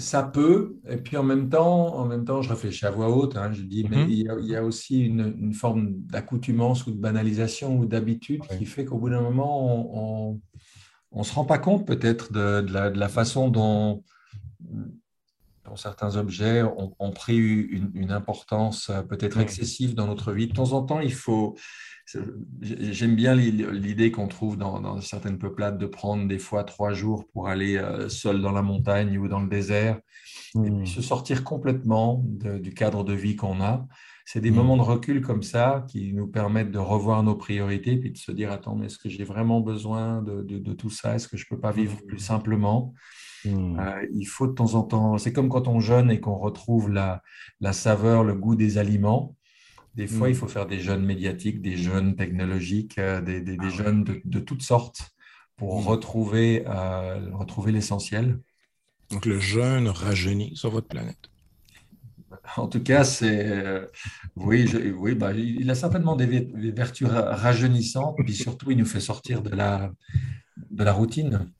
[0.00, 3.36] Ça peut, et puis en même temps, en même temps, je réfléchis à voix haute.
[3.36, 4.38] Hein, je dis, mais mm-hmm.
[4.40, 8.96] il, y a, aussi une, forme d'accoutumance ou de banalisation ou d'habitude qui fait qu'au
[8.98, 10.38] bout d'un moment,
[11.10, 14.04] on ne se rend pas compte peut-être de, de, la, façon dont
[15.68, 20.48] dont certains objets ont, pris une, importance euh, peut-être excessive dans notre vie.
[20.48, 21.56] De temps en temps, il faut.
[22.62, 27.48] J'aime bien l'idée qu'on trouve dans, certaines peuplades de prendre des fois trois jours pour
[27.48, 30.00] aller euh, seul dans la montagne ou dans le désert
[30.64, 33.86] et puis se sortir complètement du cadre de vie qu'on a.
[34.24, 34.54] C'est des hmm.
[34.54, 38.32] moments de recul comme ça qui nous permettent de revoir nos priorités puis de se
[38.32, 41.14] dire attends, mais est-ce que j'ai vraiment besoin de, de tout ça?
[41.14, 42.06] Est-ce que je ne peux pas vivre hmm.
[42.06, 42.94] plus simplement?
[43.44, 43.78] Hmm.
[43.78, 46.90] Euh, il faut de temps en temps, c'est comme quand on jeûne et qu'on retrouve
[46.90, 47.22] la,
[47.60, 49.36] la, saveur, le goût des aliments.
[49.94, 50.36] Des fois, il hmm.
[50.36, 54.38] faut faire des jeûnes médiatiques, des jeûnes technologiques, euh, des, des, ah jeûnes de, de,
[54.38, 55.10] toutes sortes
[55.56, 55.86] pour hmm.
[55.86, 58.38] retrouver, euh, retrouver l'essentiel.
[59.10, 61.30] Donc le jeûne rajeunit sur votre planète.
[62.56, 63.88] En tout cas, c'est
[64.36, 69.00] oui, oui bah, il a certainement des, des vertus rajeunissantes, puis surtout, il nous fait
[69.00, 69.92] sortir de la,
[70.70, 71.50] de la routine.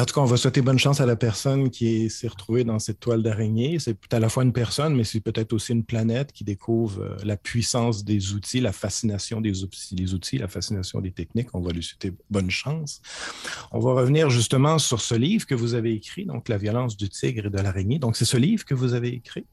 [0.00, 2.78] En tout cas, on va souhaiter bonne chance à la personne qui s'est retrouvée dans
[2.78, 3.78] cette toile d'araignée.
[3.78, 7.16] C'est à la fois une personne, mais c'est peut-être aussi une planète qui découvre euh,
[7.22, 11.54] la puissance des outils, la fascination des, outils, la fascination des techniques.
[11.54, 13.02] On va lui souhaiter bonne chance.
[13.72, 17.10] On va revenir justement sur ce livre que vous avez écrit, donc La violence du
[17.10, 17.98] tigre et de l'araignée.
[17.98, 19.44] Donc, c'est ce livre que vous avez écrit?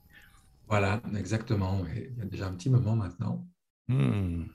[0.69, 1.83] Voilà, exactement.
[1.93, 3.45] Il y a déjà un petit moment maintenant.
[3.89, 4.45] Hmm.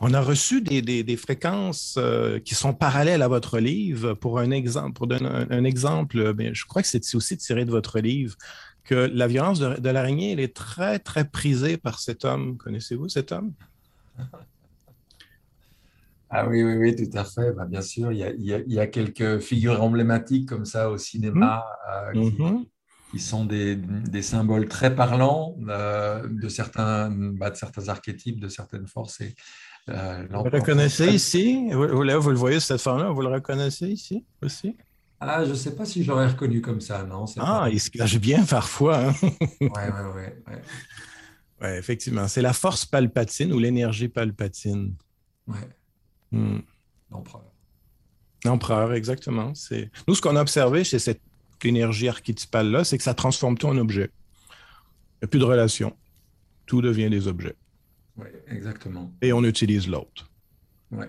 [0.00, 4.14] On a reçu des, fréquences euh, qui sont parallèles à votre livre.
[4.14, 7.70] Pour un exemple, pour donner un, exemple, ben, je crois que c'est aussi tiré de
[7.70, 8.36] votre livre
[8.84, 12.56] que la violence de, l'araignée, elle est très, très prisée par cet homme.
[12.56, 13.52] Connaissez-vous cet homme?
[16.30, 17.52] Ah oui, oui, oui, tout à fait.
[17.52, 21.64] Bah, bien sûr, il y, a, quelques figures emblématiques comme ça au cinéma
[22.14, 22.18] mmh.
[22.18, 22.64] euh, mmh.
[23.10, 23.78] Qui, sont des,
[24.22, 29.20] symboles très parlants euh, de, certains, bah, de certains archétypes, de certaines forces.
[29.20, 29.34] Et,
[29.88, 31.68] euh, vous le reconnaissez ici?
[31.72, 34.76] Vous, vous, le voyez cette forme-là, vous le reconnaissez ici aussi?
[35.20, 37.26] Ah, je ne sais pas si j'aurais reconnu comme ça, non.
[37.38, 39.12] Ah, il se cache bien parfois.
[39.22, 40.54] Oui, oui, oui.
[41.60, 42.26] Ouais, effectivement.
[42.26, 44.94] C'est la force palpatine ou l'énergie palpatine.
[45.46, 45.58] Oui.
[46.32, 46.60] Hmm.
[47.10, 47.44] L'empereur.
[48.44, 49.52] L'empereur, exactement.
[50.08, 51.20] Nous, ce qu'on a observé chez cette
[51.64, 54.10] énergie archétypale-là, c'est que ça transforme tout en objet.
[54.50, 55.96] Il n'y a plus de relation.
[56.66, 57.56] Tout devient des objets.
[58.16, 59.12] Oui, exactement.
[59.22, 60.30] Et on utilise l'autre.
[60.90, 61.06] Oui.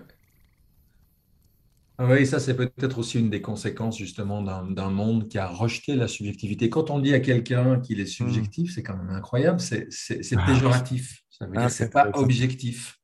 [1.98, 5.94] Ah oui, ça c'est peut-être aussi une des conséquences justement d'un monde qui a rejeté
[5.94, 6.68] la subjectivité.
[6.70, 8.74] Quand on dit à quelqu'un qu'il est subjectif, hmm.
[8.74, 9.88] c'est quand même incroyable, c'est
[10.36, 10.46] ah.
[10.46, 11.22] péjoratif.
[11.30, 12.98] Ça veut dire ah, que ce n'est pas objectif.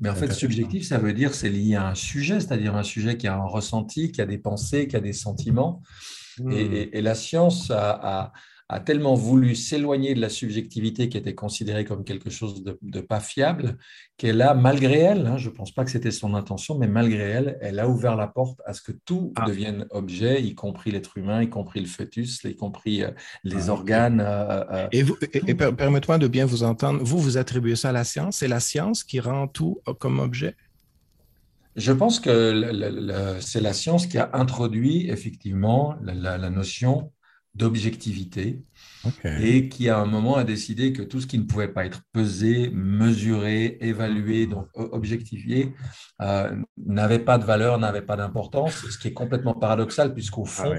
[0.00, 3.16] Mais en fait, subjectif, ça veut dire c'est lié à un sujet, c'est-à-dire un sujet
[3.16, 5.80] qui a un ressenti, qui a des pensées, qui a des sentiments.
[6.50, 7.04] Et, hmm.
[7.04, 8.32] la science a,
[8.72, 13.20] a tellement voulu s'éloigner de la subjectivité qui était considérée comme quelque chose de, pas
[13.20, 13.76] fiable,
[14.16, 17.22] qu'elle a, malgré elle, hein, je ne pense pas que c'était son intention, mais malgré
[17.22, 19.44] elle, elle a ouvert la porte à ce que tout ah.
[19.46, 23.10] devienne objet, y compris l'être humain, y compris le fœtus, y compris euh,
[23.44, 24.20] les ah, organes.
[24.20, 28.04] Euh, euh, et, et, permettez-moi de bien vous entendre, vous, vous attribuez ça à la
[28.04, 30.56] science, c'est la science qui rend tout comme objet?
[31.76, 37.12] Je pense que c'est la science qui a introduit effectivement la notion
[37.54, 38.62] d'objectivité
[39.40, 42.00] et qui à un moment a décidé que tout ce qui ne pouvait pas être
[42.12, 45.74] pesé, mesuré, évalué, donc objectifié,
[46.22, 50.50] euh, n'avait pas de valeur, n'avait pas d'importance, ce qui est complètement paradoxal puisqu'au ah
[50.50, 50.74] fond,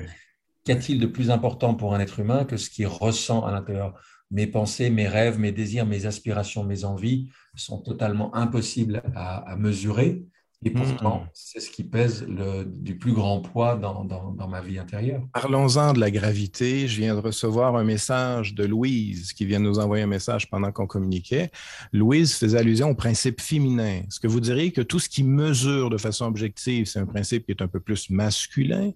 [0.65, 3.93] qu'a-t-il de plus important pour un être humain que ce qu'il ressent à l'intérieur?
[4.31, 10.25] Mes pensées, mes rêves, mes désirs, mes aspirations, mes envies sont totalement impossibles à mesurer
[10.65, 11.29] et mmh, pourtant, mmh.
[11.33, 15.21] c'est ce qui pèse le, du plus grand poids dans, dans, ma vie intérieure.
[15.33, 16.87] Parlons-en de la gravité.
[16.87, 20.49] Je viens de recevoir un message de Louise qui vient de nous envoyer un message
[20.49, 21.51] pendant qu'on communiquait.
[21.91, 24.01] Louise faisait allusion au principe féminin.
[24.07, 27.45] Est-ce que vous diriez que tout ce qui mesure de façon objective, c'est un principe
[27.45, 28.91] qui est un peu plus masculin?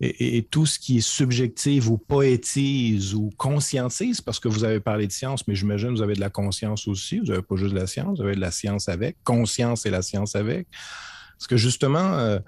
[0.00, 4.80] Et, et, tout ce qui est subjectif ou poétise ou conscientise, parce que vous avez
[4.80, 7.18] parlé de science, mais j'imagine que vous avez de la conscience aussi.
[7.18, 9.90] Vous n'avez pas juste de la science, vous avez de la science avec, conscience et
[9.90, 10.68] la science avec.
[11.38, 12.38] Parce que justement, euh,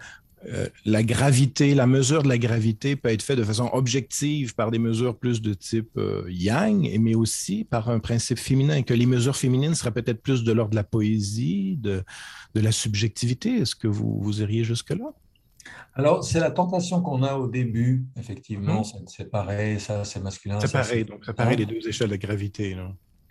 [0.47, 4.71] euh, la gravité, la mesure de la gravité peut être faite de façon objective par
[4.71, 9.07] des mesures plus de type euh, yang, mais aussi par un principe féminin, que les
[9.07, 12.03] mesures féminines seraient peut-être plus de l'ordre de la poésie, de,
[12.55, 13.59] de la subjectivité.
[13.59, 15.13] Est-ce que vous, vous iriez jusque-là?
[15.95, 19.07] Alors, c'est la tentation qu'on a au début, effectivement, mmh.
[19.07, 20.59] c'est pareil, ça c'est masculin.
[20.61, 22.77] C'est pareil, donc c'est pareil les deux échelles de gravité.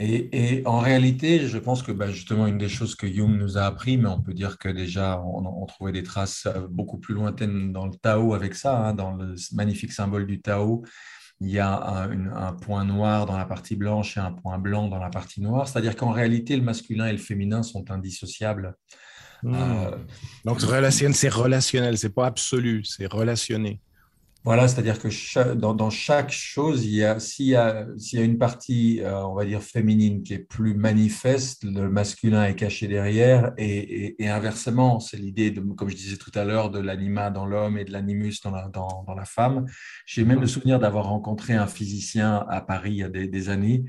[0.01, 3.63] Et, en réalité, je pense que bah, justement, une des choses que Jung nous a
[3.63, 7.73] appris, mais on peut dire que déjà, on, trouvait des traces euh, beaucoup plus lointaines
[7.73, 10.83] dans le Tao avec ça, hein, dans le magnifique symbole du Tao.
[11.41, 14.99] Il y a un, point noir dans la partie blanche et un point blanc dans
[14.99, 15.67] la partie noire.
[15.67, 18.75] C'est-à-dire qu'en réalité, le masculin et le féminin sont indissociables.
[19.43, 19.53] Hmm.
[19.55, 19.91] Euh,
[20.43, 23.79] Donc, c'est relationnel, c'est pas absolu, c'est relationné.
[24.45, 28.25] Voilà, c'est-à-dire que dans, chaque chose, il y a, s'il y a, s'il y a
[28.25, 32.87] une partie, euh, on va dire, féminine qui est plus manifeste, le masculin est caché
[32.87, 37.45] derrière, et, inversement, c'est l'idée, de, comme je disais tout à l'heure, de l'anima dans
[37.45, 39.65] l'homme et de l'animus dans la, dans, la femme.
[40.05, 43.83] J'ai même le souvenir d'avoir rencontré un physicien à Paris il y a des, années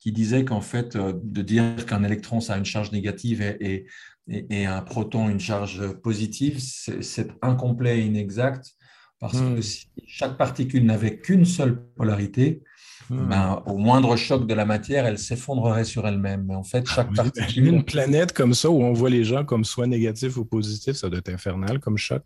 [0.00, 3.86] qui disait qu'en fait, euh, de dire qu'un électron, ça a une charge négative et,
[4.28, 8.74] et un proton, une charge positive, c'est incomplet et inexact
[9.18, 9.62] parce que hmm.
[9.62, 12.62] si chaque particule n'avait qu'une seule polarité,
[13.10, 13.28] hmm.
[13.28, 16.44] ben, au moindre choc de la matière, elle s'effondrerait sur elle-même.
[16.46, 17.66] Mais en fait, chaque ah, particule.
[17.66, 21.08] Une planète comme ça où on voit les gens comme soit négatifs ou positifs, ça
[21.08, 22.22] doit être infernal comme choc.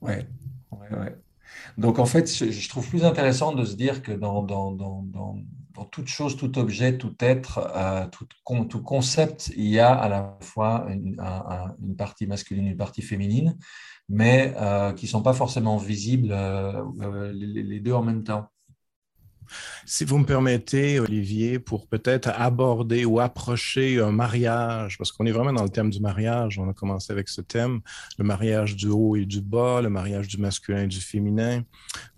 [0.00, 0.14] Oui,
[0.72, 1.16] ouais.
[1.78, 5.04] Donc en fait, je trouve plus intéressant de se dire que dans, dans, dans,
[5.74, 8.26] dans toute chose, tout objet, tout être, euh, tout,
[8.68, 11.16] tout, concept, il y a à la fois une,
[11.82, 13.56] une partie masculine, une partie féminine
[14.08, 18.48] mais euh, qui ne sont pas forcément visibles euh, euh, les, deux en même temps.
[19.84, 25.32] Si vous me permettez, Olivier, pour peut-être aborder ou approcher un mariage, parce qu'on est
[25.32, 27.80] vraiment dans le thème du mariage, on a commencé avec ce thème,
[28.18, 31.64] le mariage du haut et du bas, le mariage du masculin et du féminin,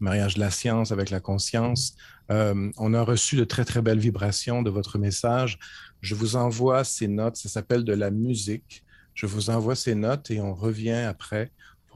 [0.01, 1.97] le mariage de la science avec la conscience.
[2.29, 5.59] on a reçu de très, très belles vibrations de votre message.
[6.03, 8.85] Je vous envoie ces notes, ça s'appelle de la musique.
[9.15, 11.51] Je vous envoie ces notes et on revient après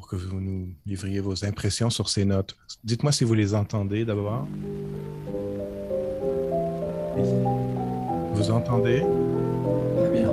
[0.08, 2.56] que vous nous livriez vos impressions sur ces notes.
[2.82, 4.46] Dites-moi si vous les entendez d'abord.
[8.34, 9.02] Vous entendez?
[9.96, 10.32] Très bien.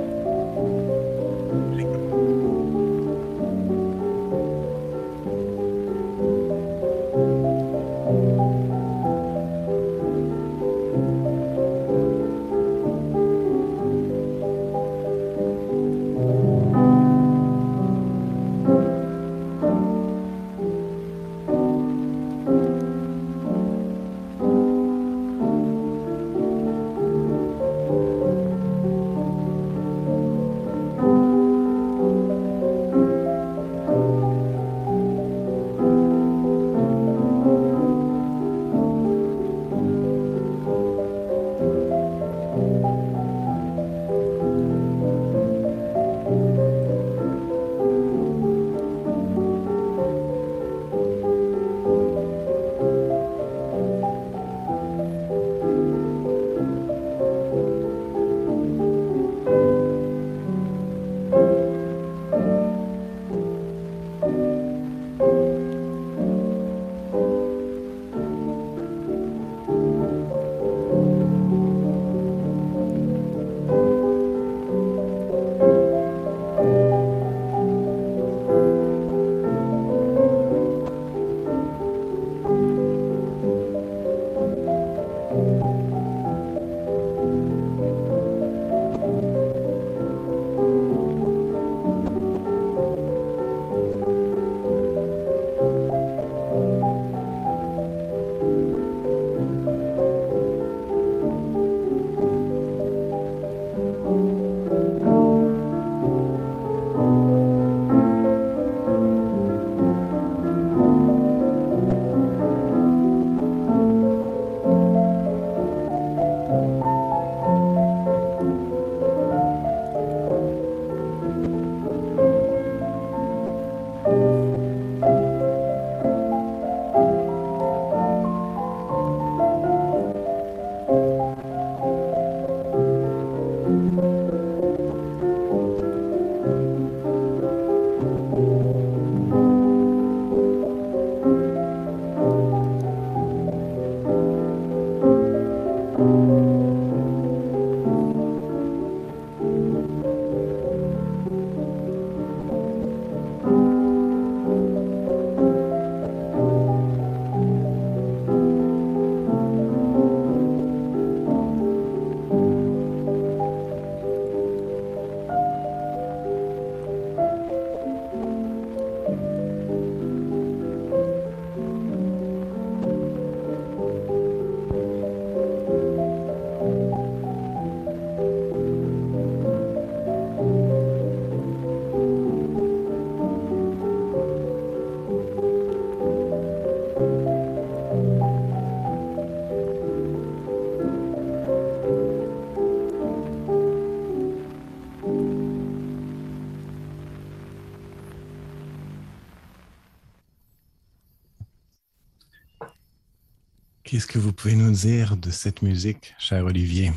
[203.96, 206.92] Qu'est-ce que vous pouvez nous dire de cette musique, cher Olivier?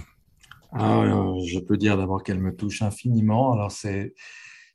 [0.73, 1.01] Ah,
[1.47, 3.53] Je peux dire d'abord qu'elle me touche infiniment.
[3.53, 4.13] Alors, c'est,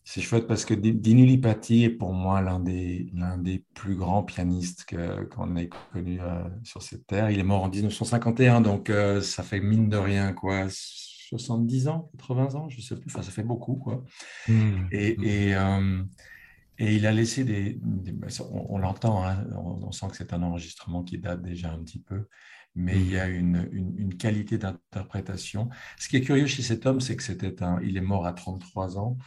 [0.04, 4.87] c'est chouette parce que Dinulipati est pour moi l'un des, l'un des plus grands pianistes
[4.87, 7.30] que, qu'on ait connu euh, sur cette terre.
[7.30, 10.68] Il est mort en 1951, donc euh, ça fait mine de rien, quoi.
[10.70, 13.74] 70 ans, 80 ans, je ne sais plus, enfin ça fait beaucoup.
[13.74, 14.02] Quoi.
[14.48, 14.87] Mmh.
[14.92, 16.02] Et, et, euh,
[16.78, 17.78] et, il a laissé des...
[17.80, 22.00] Bah, on, l'entend, hein, on, sent que c'est un enregistrement qui date déjà un petit
[22.00, 22.28] peu,
[22.74, 23.34] mais il y a mmh.
[23.34, 25.68] une, une, une, qualité d'interprétation.
[25.98, 27.80] Ce qui est curieux chez cet homme, c'est que c'était un...
[27.82, 29.18] Il est mort à 33 ans,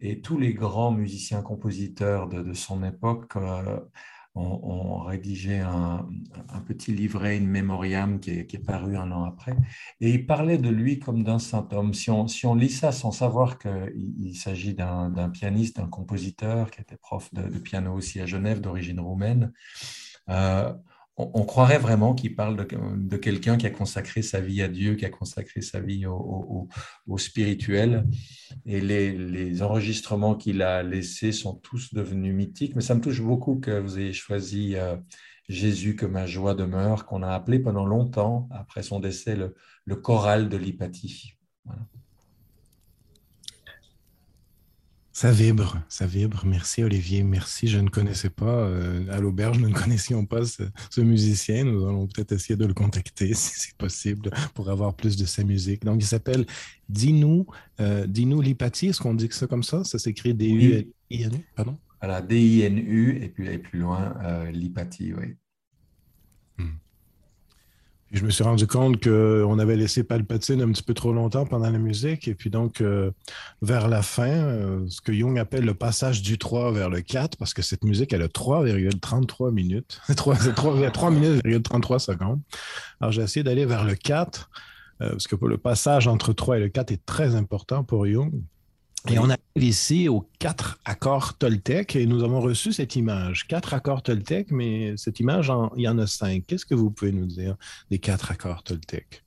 [0.00, 3.36] et tous les grands musiciens-compositeurs de, de, son époque...
[3.36, 3.80] Euh,
[4.34, 6.08] on, rédigé un,
[6.66, 9.54] petit livret, une mémoriam qui est, paru un an après.
[10.00, 11.94] Et il parlait de lui comme d'un saint homme.
[11.94, 16.96] Si on, lit ça sans savoir qu'il il, s'agit d'un pianiste, d'un compositeur qui était
[16.96, 19.52] prof de, de, piano aussi à Genève, d'origine roumaine,
[20.30, 20.72] euh,
[21.16, 25.04] on, croirait vraiment qu'il parle de, quelqu'un qui a consacré sa vie à Dieu, qui
[25.04, 26.68] a consacré sa vie au,
[27.18, 28.06] spirituel.
[28.66, 32.74] Et les, enregistrements qu'il a laissés sont tous devenus mythiques.
[32.74, 34.96] Mais ça me touche beaucoup que vous ayez choisi euh,
[35.48, 40.48] Jésus que ma joie demeure, qu'on a appelé pendant longtemps, après son décès, le, choral
[40.48, 41.34] de l'hypathie.
[45.16, 46.42] Ça vibre, ça vibre.
[46.44, 47.68] Merci Olivier, merci.
[47.68, 51.62] Je ne connaissais pas, euh, à l'auberge, nous ne connaissions pas ce, musicien.
[51.62, 55.44] Nous allons peut-être essayer de le contacter si c'est possible pour avoir plus de sa
[55.44, 55.84] musique.
[55.84, 56.44] Donc, il s'appelle
[56.88, 57.46] Dinou,
[57.78, 58.88] euh, Dinou Lipati.
[58.88, 59.84] Est-ce qu'on dit que ça comme ça?
[59.84, 61.78] Ça s'écrit D-U-I-N-U, pardon?
[62.00, 65.36] Voilà, D-I-N-U et puis plus loin, euh, Lipati, oui
[68.14, 71.68] je me suis rendu compte qu'on avait laissé Palpatine un petit peu trop longtemps pendant
[71.68, 72.28] la musique.
[72.28, 73.10] Et puis donc, euh,
[73.60, 77.36] vers la fin, euh, ce que Jung appelle le passage du 3 vers le 4,
[77.36, 80.00] parce que cette musique, elle a 3,33 minutes.
[80.16, 82.40] 3, 3, 3 minutes 33 secondes.
[83.00, 84.48] Alors, j'ai essayé d'aller vers le 4,
[85.02, 88.32] euh, parce que le passage entre 3 et le 4 est très important pour Jung.
[89.10, 93.46] Et on arrive ici aux quatre accords Toltec et nous avons reçu cette image.
[93.46, 96.44] Quatre accords Toltec, mais cette image, il y en a cinq.
[96.46, 97.56] Qu'est-ce que vous pouvez nous dire
[97.90, 99.22] des quatre accords Toltec?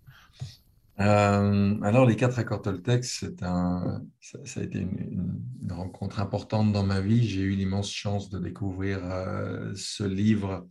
[0.99, 6.83] Euh, alors, les quatre accords Toltec, c'est un, ça, a été une, rencontre importante dans
[6.83, 7.27] ma vie.
[7.27, 10.67] J'ai eu l'immense chance de découvrir euh, ce livre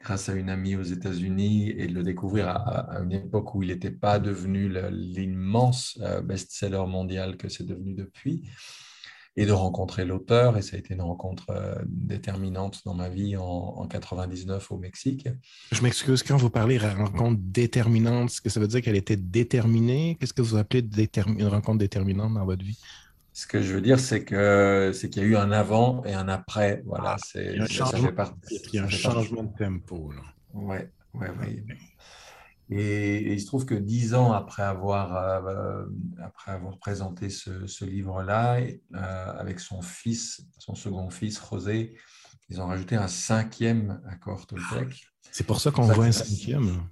[0.00, 3.68] grâce à une amie aux États-Unis et de le découvrir à, une époque où il
[3.68, 8.44] n'était pas devenu l'immense euh, best-seller mondial que c'est devenu depuis,
[9.36, 10.56] et de rencontrer l'auteur.
[10.56, 14.78] Et ça a été une rencontre euh, déterminante dans ma vie en, en 99 au
[14.78, 15.28] Mexique.
[15.72, 19.16] Je m'excuse, quand vous parlez de rencontre déterminante, ce que ça veut dire qu'elle était
[19.16, 20.16] déterminée?
[20.20, 20.88] Qu'est-ce que vous appelez
[21.38, 22.78] une rencontre déterminante dans votre vie?
[23.38, 26.12] Ce que je veux dire, c'est que c'est qu'il y a eu un avant et
[26.12, 26.82] un après.
[26.84, 28.10] Voilà, ah, c'est il y a un changement,
[28.50, 30.10] il y a un changement de tempo.
[30.10, 30.22] Là.
[30.54, 31.64] Ouais, ouais, ouais.
[32.68, 35.84] Et, il se trouve que dix ans après avoir, euh,
[36.20, 41.94] après avoir présenté ce, ce livre-là, euh, avec son fils, son second fils, José,
[42.48, 45.06] ils ont rajouté un cinquième accord Toltec.
[45.30, 46.88] C'est pour ça qu'on voit un cinquième.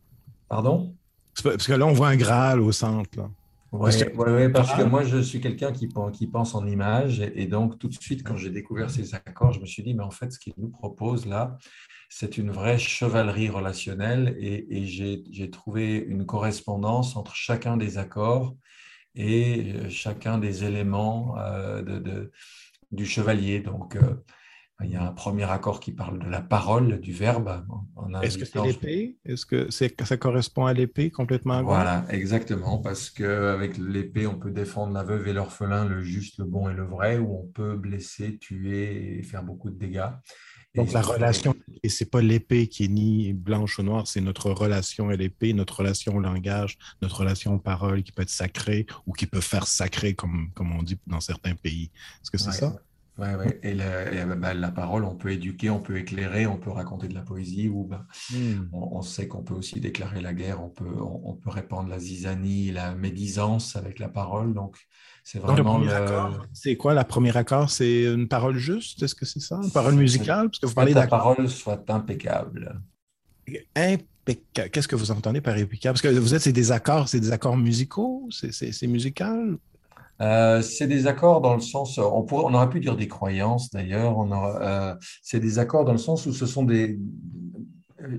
[0.49, 0.95] Pardon?
[1.43, 3.19] Parce que là, on voit un Graal au centre.
[3.19, 3.29] Là.
[3.73, 4.83] Oui, parce, que...
[4.83, 7.21] moi, je suis quelqu'un qui, qui, pense en images.
[7.21, 10.05] Et, donc, tout de suite, quand j'ai découvert ces accords, je me suis dit, mais
[10.05, 11.59] en fait, ce qu'il nous propose là,
[12.09, 14.37] c'est une vraie chevalerie relationnelle.
[14.39, 18.57] Et, j'ai trouvé une correspondance entre chacun des accords
[19.15, 22.31] et euh, chacun des éléments euh, de,
[22.93, 23.61] du chevalier.
[23.61, 24.15] Donc, euh,
[24.85, 27.65] il y a un premier accord qui parle de la parole, du verbe.
[28.23, 29.17] Est-ce que c'est l'épée?
[29.25, 34.93] Est-ce que ça correspond à l'épée complètement Voilà, exactement, parce qu'avec l'épée, on peut défendre
[34.93, 38.37] la veuve et l'orphelin, le juste, le bon et le vrai, ou on peut blesser,
[38.39, 40.11] tuer et faire beaucoup de dégâts.
[40.75, 44.51] Donc la relation, et c'est pas l'épée qui est ni blanche ou noire, c'est notre
[44.51, 48.85] relation à l'épée, notre relation au langage, notre relation aux paroles qui peut être sacrée
[49.07, 51.91] ou qui peut faire sacré, comme, comme on dit dans certains pays.
[52.23, 52.77] Est-ce que c'est ça?
[53.19, 53.59] Ouais, ouais.
[53.63, 57.15] Et, la, bah, la, parole, on peut éduquer, on peut éclairer, on peut raconter de
[57.15, 58.69] la poésie, ou bah, hmm.
[58.73, 62.73] on, sait qu'on peut aussi déclarer la guerre, on peut, on, peut répandre la zizanie,
[62.73, 64.53] la médisance avec la parole.
[64.53, 64.77] Donc,
[65.25, 65.83] c'est vraiment.
[66.53, 67.71] C'est quoi la première accord?
[67.71, 69.03] C'est une parole juste?
[69.03, 69.61] Est-ce que c'est ça?
[69.63, 70.51] Une parole musicale?
[70.51, 72.81] Parce que vous parlez que la parole soit impeccable.
[73.75, 74.71] Impeccable.
[74.71, 75.95] Qu'est-ce que vous entendez par impeccable?
[75.95, 78.29] Parce que vous êtes, c'est des accords, c'est des accords musicaux?
[78.31, 79.57] C'est musical?
[80.21, 83.71] Euh, c'est des accords dans le sens, on, pourrait, on aurait pu dire des croyances
[83.71, 86.99] d'ailleurs, euh, c'est des accords dans le sens où ce sont des...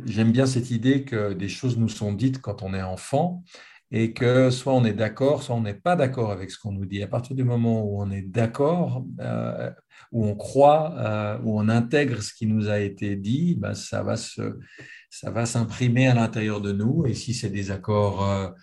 [0.05, 3.43] J'aime bien cette idée que des choses nous sont dites quand on est enfant
[3.89, 6.85] et que soit on est d'accord, soit on n'est pas d'accord avec ce qu'on nous
[6.85, 7.01] dit.
[7.01, 9.71] À partir du moment où on est d'accord, euh,
[10.11, 14.15] où on croit, où on intègre ce qui nous a été dit, ben, ça va
[14.17, 17.05] ça va s'imprimer à l'intérieur de nous.
[17.05, 18.53] Et si c'est des accords,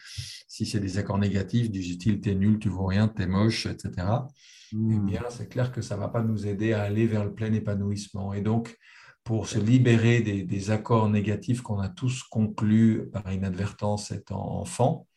[0.54, 3.90] si c'est des accords négatifs du style t'es nul, tu vaux rien, t'es moche, etc.
[4.70, 5.04] Eh hmm.
[5.04, 8.32] bien, c'est clair que ça va pas nous aider à aller vers le plein épanouissement.
[8.32, 8.78] Et donc,
[9.24, 15.08] pour se libérer des, des accords négatifs qu'on a tous conclus par inadvertance étant enfant,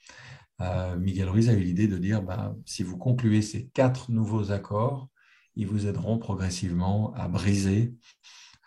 [0.62, 4.52] euh, Miguel Ruiz a eu l'idée de dire, ben, si vous concluez ces quatre nouveaux
[4.52, 5.08] accords,
[5.56, 7.94] ils vous aideront progressivement à briser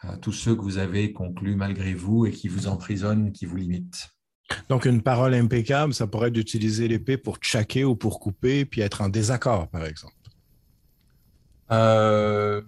[0.05, 3.57] euh, tous ceux que vous avez conclus malgré vous et qui vous emprisonnent, qui vous
[3.57, 4.09] limitent.
[4.68, 8.80] Donc, une parole impeccable, ça pourrait être d'utiliser l'épée pour tchaquer ou pour couper, puis
[8.80, 10.14] être en désaccord, par exemple.
[11.72, 12.62] Euh,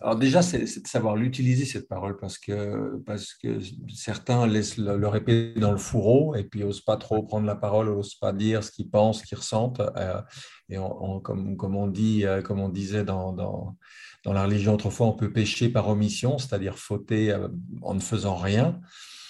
[0.00, 3.58] alors déjà, c'est de savoir l'utiliser, cette parole, parce que, parce que
[3.88, 7.86] certains laissent leur épée dans le fourreau et puis n'osent pas trop prendre la parole,
[7.86, 9.80] n'osent pas dire ce qu'ils pensent, ce qu'ils ressentent.
[9.96, 10.20] Euh,
[10.68, 10.76] et
[11.22, 13.76] comme, comme, on dit, euh, comme on disait dans, dans,
[14.24, 17.34] dans, la religion autrefois, on peut pécher par omission, c'est-à-dire fauter
[17.82, 18.80] en ne faisant rien.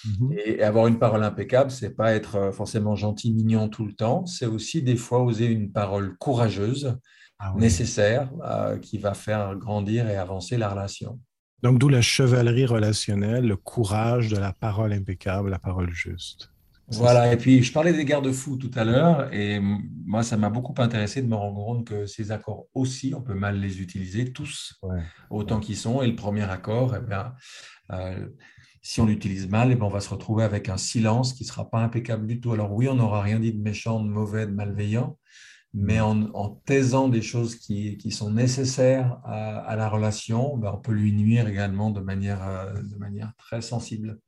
[0.06, 0.38] Mm-hmm.
[0.44, 4.46] Et avoir une parole impeccable, c'est pas être forcément gentil, mignon tout le temps, c'est
[4.46, 6.98] aussi des fois oser une parole courageuse
[7.38, 11.20] ah nécessaire euh, qui va faire grandir et avancer la relation.
[11.62, 16.50] Donc, d'où la chevalerie relationnelle, le courage de la parole impeccable, la parole juste.
[16.88, 20.74] Voilà, et puis je parlais des garde-fous tout à l'heure, et moi, ça m'a beaucoup
[20.80, 24.80] intéressé de me rendre compte que ces accords aussi, on peut mal les utiliser tous,
[25.28, 26.00] autant qu'ils sont.
[26.02, 27.34] Et le premier accord, eh bien,
[27.90, 28.28] euh,
[28.86, 31.48] si on l'utilise mal, eh bien, on va se retrouver avec un silence qui ne
[31.48, 32.52] sera pas impeccable du tout.
[32.52, 35.18] Alors oui, on n'aura rien dit de méchant, de mauvais, de malveillant,
[35.74, 41.12] mais en, taisant des choses qui, sont nécessaires à, la relation, ben, on peut lui
[41.12, 44.20] nuire également de manière, euh, de manière très sensible.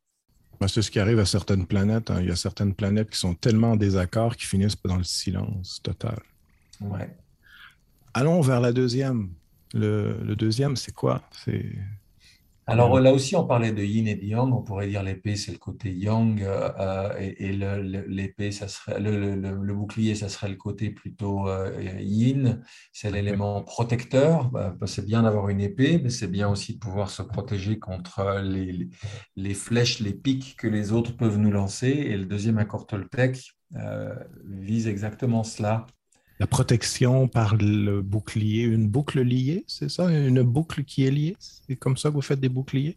[0.60, 2.10] Ben, c'est ce qui arrive à certaines planètes.
[2.10, 2.18] Hein.
[2.20, 5.80] Il y a certaines planètes qui sont tellement en désaccord qu'ils finissent dans le silence
[5.84, 6.18] total.
[6.80, 7.16] Ouais.
[8.12, 9.30] Allons vers la deuxième.
[9.72, 11.22] Le, le deuxième, c'est quoi?
[11.44, 11.76] C'est
[12.68, 14.52] alors là aussi, on parlait de yin et de yang.
[14.52, 17.52] On pourrait dire l'épée, c'est le côté yang, euh, euh, et,
[18.06, 22.62] l'épée, ça serait le, bouclier, ça serait le côté plutôt euh, yin.
[22.92, 24.50] C'est l'élément protecteur.
[24.50, 27.78] Bah, bah, c'est bien d'avoir une épée, mais c'est bien aussi de pouvoir se protéger
[27.78, 28.88] contre les,
[29.36, 31.88] les, flèches, les pics que les autres peuvent nous lancer.
[31.88, 33.40] Et le deuxième accord Toltec
[34.44, 35.86] vise exactement cela
[36.38, 40.08] la protection par le bouclier, une boucle liée, c'est ça?
[40.10, 41.36] Une boucle qui est liée?
[41.40, 42.96] C'est comme ça que vous faites des boucliers?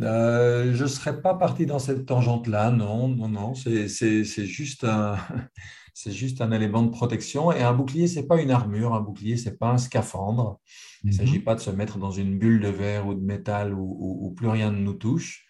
[0.00, 3.54] Euh, je ne serais pas parti dans cette tangente-là, non, non, non.
[3.54, 5.16] C'est juste, un,
[6.06, 7.50] juste un élément de protection.
[7.50, 10.60] Et un bouclier, ce n'est pas une armure, un bouclier, ce n'est pas un scaphandre.
[11.02, 11.44] Il ne s'agit mhm.
[11.44, 14.70] pas de se mettre dans une bulle de verre ou de métal où plus rien
[14.70, 15.43] ne nous touche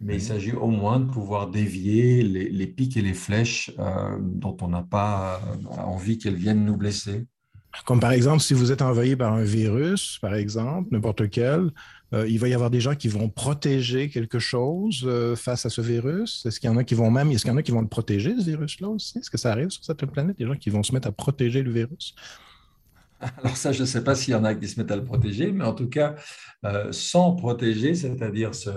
[0.00, 4.56] mais il s'agit au moins de pouvoir dévier les, pics et les flèches euh, dont
[4.62, 7.26] on n'a pas euh, envie qu'elles viennent nous blesser.
[7.84, 11.70] Comme par exemple, si vous êtes envahi par un virus, par exemple, n'importe lequel,
[12.12, 15.80] euh, il va y avoir des gens qui vont protéger quelque chose face à ce
[15.80, 16.44] virus.
[16.46, 17.82] Est-ce qu'il y en a qui vont même, est-ce qu'il y en a qui vont
[17.82, 19.18] le protéger, ce virus-là aussi?
[19.18, 21.62] Est-ce que ça arrive sur cette planète, des gens qui vont se mettre à protéger
[21.62, 22.14] le virus?
[23.38, 25.04] Alors ça, je ne sais pas s'il y en a qui se mettent à le
[25.04, 26.16] protéger, mais en tout cas,
[26.90, 28.70] sans protéger, c'est-à-dire se,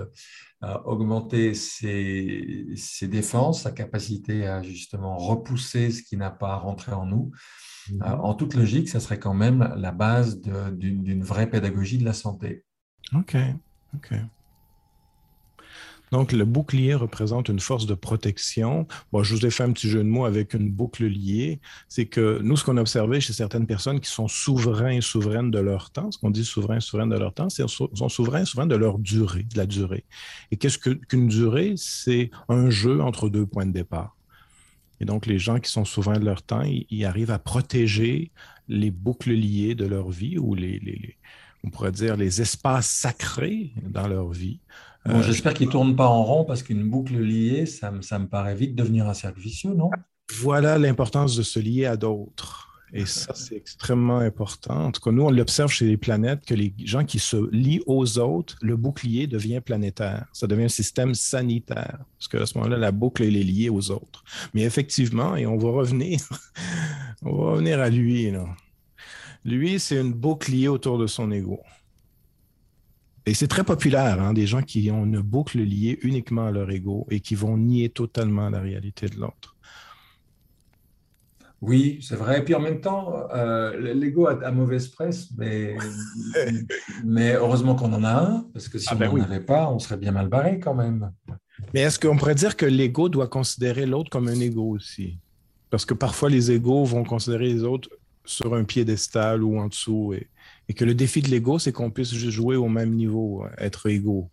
[0.84, 2.66] augmenter ses,
[3.02, 7.30] défenses, sa capacité à justement repousser ce qui n'a pas rentré en nous.
[7.90, 8.02] Mhm.
[8.02, 12.14] Euh, en toute logique, ça serait quand même la base d'une vraie pédagogie de la
[12.14, 12.64] santé.
[13.14, 13.36] OK.
[13.94, 14.14] OK.
[16.12, 18.86] Donc, le bouclier représente une force de protection.
[19.12, 21.60] Bon, je vous ai fait un petit jeu de mots avec une boucle liée.
[21.88, 25.50] C'est que nous, ce qu'on a observé chez certaines personnes qui sont souverains et souveraines
[25.50, 28.42] de leur temps, ce qu'on dit souverain et souveraine de leur temps, c'est sont souverains
[28.42, 30.04] et souverains de leur durée, de la durée.
[30.50, 31.74] Et qu'est-ce qu'une durée?
[31.76, 34.16] C'est un jeu entre deux points de départ.
[35.00, 38.30] Et donc, les gens qui sont souverains de leur temps, ils, arrivent à protéger
[38.68, 41.16] les boucles liées de leur vie ou les,
[41.64, 44.60] on pourrait dire les espaces sacrés dans leur vie
[45.06, 48.18] Bon, euh, J'espère qu'il ne tourne pas en rond parce qu'une boucle liée, ça, ça,
[48.18, 49.90] me paraît vite devenir un cercle vicieux, non?
[50.38, 52.64] Voilà l'importance de se lier à d'autres.
[52.96, 54.84] Et ça, c'est extrêmement important.
[54.86, 57.82] En tout cas, nous, on l'observe chez les planètes que les gens qui se lient
[57.86, 60.26] aux autres, le bouclier devient planétaire.
[60.32, 61.98] Ça devient un système sanitaire.
[62.16, 64.22] Parce qu'à ce moment-là, la boucle, elle est liée aux autres.
[64.54, 66.20] Mais effectivement, et on va revenir,
[67.22, 68.30] on va revenir à lui.
[68.30, 68.46] Là.
[69.44, 71.60] Lui, c'est une boucle liée autour de son ego.
[73.26, 76.70] Et c'est très populaire, hein, des gens qui ont une boucle liée uniquement à leur
[76.70, 79.56] ego et qui vont nier totalement la réalité de l'autre.
[81.62, 82.40] Oui, c'est vrai.
[82.40, 85.74] Et puis en même temps, euh, l'ego a, mauvaise presse, mais,
[87.04, 89.70] mais heureusement qu'on en a un, parce que si ah on ben n'en avait pas,
[89.70, 91.10] on serait bien mal barré quand même.
[91.72, 95.18] Mais est-ce qu'on pourrait dire que l'ego doit considérer l'autre comme un ego aussi?
[95.70, 97.88] Parce que parfois, les égos vont considérer les autres
[98.26, 100.12] sur un piédestal ou en dessous.
[100.12, 100.28] Et,
[100.68, 104.30] et que le défi de l'ego, c'est qu'on puisse jouer au même niveau, être égaux.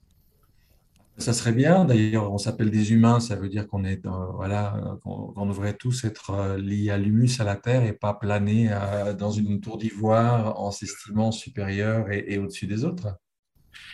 [1.21, 1.85] Ça serait bien.
[1.85, 3.19] D'ailleurs, on s'appelle des humains.
[3.19, 4.01] Ça veut dire qu'on est,
[4.33, 8.69] voilà, qu'on devrait tous être euh, liés à l'humus, à la terre, et pas planer
[8.71, 13.07] euh, dans une tour d'ivoire en s'estimant supérieur et, au-dessus des autres.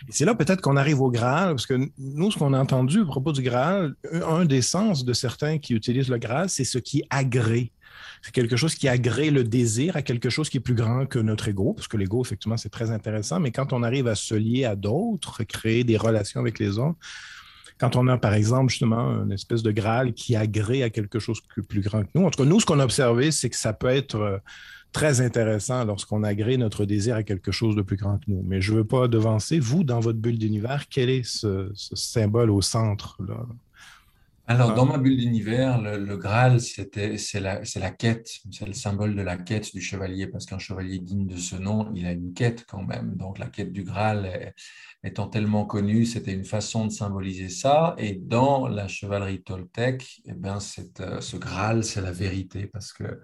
[0.07, 3.01] Et c'est là peut-être qu'on arrive au Graal, parce que nous, ce qu'on a entendu
[3.01, 6.77] à propos du Graal, un des sens de certains qui utilisent le Graal, c'est ce
[6.77, 7.71] qui agrée.
[8.21, 11.19] C'est quelque chose qui agrée le désir à quelque chose qui est plus grand que
[11.19, 14.35] notre ego, parce que l'ego, effectivement, c'est très intéressant, mais quand on arrive à se
[14.35, 16.97] lier à d'autres, créer des relations avec les autres,
[17.79, 21.39] quand on a, par exemple, justement, une espèce de Graal qui agrée à quelque chose
[21.55, 22.25] de plus grand que nous.
[22.25, 24.37] En tout cas, nous, ce qu'on a observé, c'est que ça peut être euh,
[24.91, 28.43] très intéressant lorsqu'on agrée notre désir à quelque chose de plus grand que nous.
[28.43, 29.59] Mais je ne veux pas devancer.
[29.59, 33.17] Vous, dans votre bulle d'univers, quel est ce, ce symbole au centre?
[33.27, 33.45] Là?
[34.49, 36.95] Alors, dans ma bulle d'univers, le, Graal, c'est
[37.41, 41.27] la, la quête, c'est le symbole de la quête du chevalier, parce qu'un chevalier digne
[41.27, 43.15] de ce nom, il a une quête quand même.
[43.17, 44.53] Donc, la quête du Graal
[45.03, 47.93] étant tellement connue, c'était une façon de symboliser ça.
[47.97, 50.59] Et dans la chevalerie toltèque, eh ben,
[51.01, 53.19] euh, ce Graal, c'est la vérité, parce que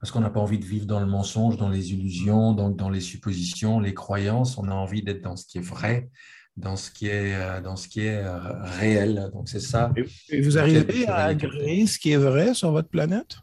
[0.00, 2.90] parce qu'on n'a pas envie de vivre dans le mensonge, dans les illusions, donc dans
[2.90, 4.58] les suppositions, les croyances.
[4.58, 6.10] On a envie d'être dans ce qui est vrai,
[6.56, 9.30] dans ce qui est, euh, dans ce qui est euh, réel.
[9.32, 9.92] Donc, c'est ça.
[10.30, 13.38] Et vous arrivez à agréer ce qui est vrai sur votre planète?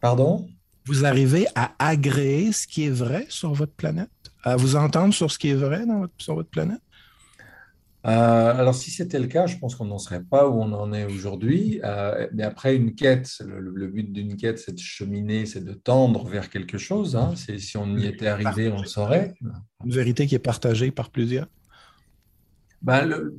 [0.00, 0.48] Pardon?
[0.86, 4.10] Vous arrivez à agréer ce qui est vrai sur votre planète?
[4.42, 6.80] À vous entendre sur ce qui est vrai dans votre, sur votre planète?
[8.06, 10.92] Euh, alors, si c'était le cas, je pense qu'on n'en serait pas où on en
[10.92, 11.80] est aujourd'hui.
[12.34, 16.50] mais après, une quête, le, but d'une quête, c'est de cheminer, c'est de tendre vers
[16.50, 17.16] quelque chose.
[17.16, 17.32] Hein.
[17.34, 19.34] Si on y était arrivé, on le saurait.
[19.84, 21.46] Une vérité qui est partagée par plusieurs.
[22.84, 23.30] Ben,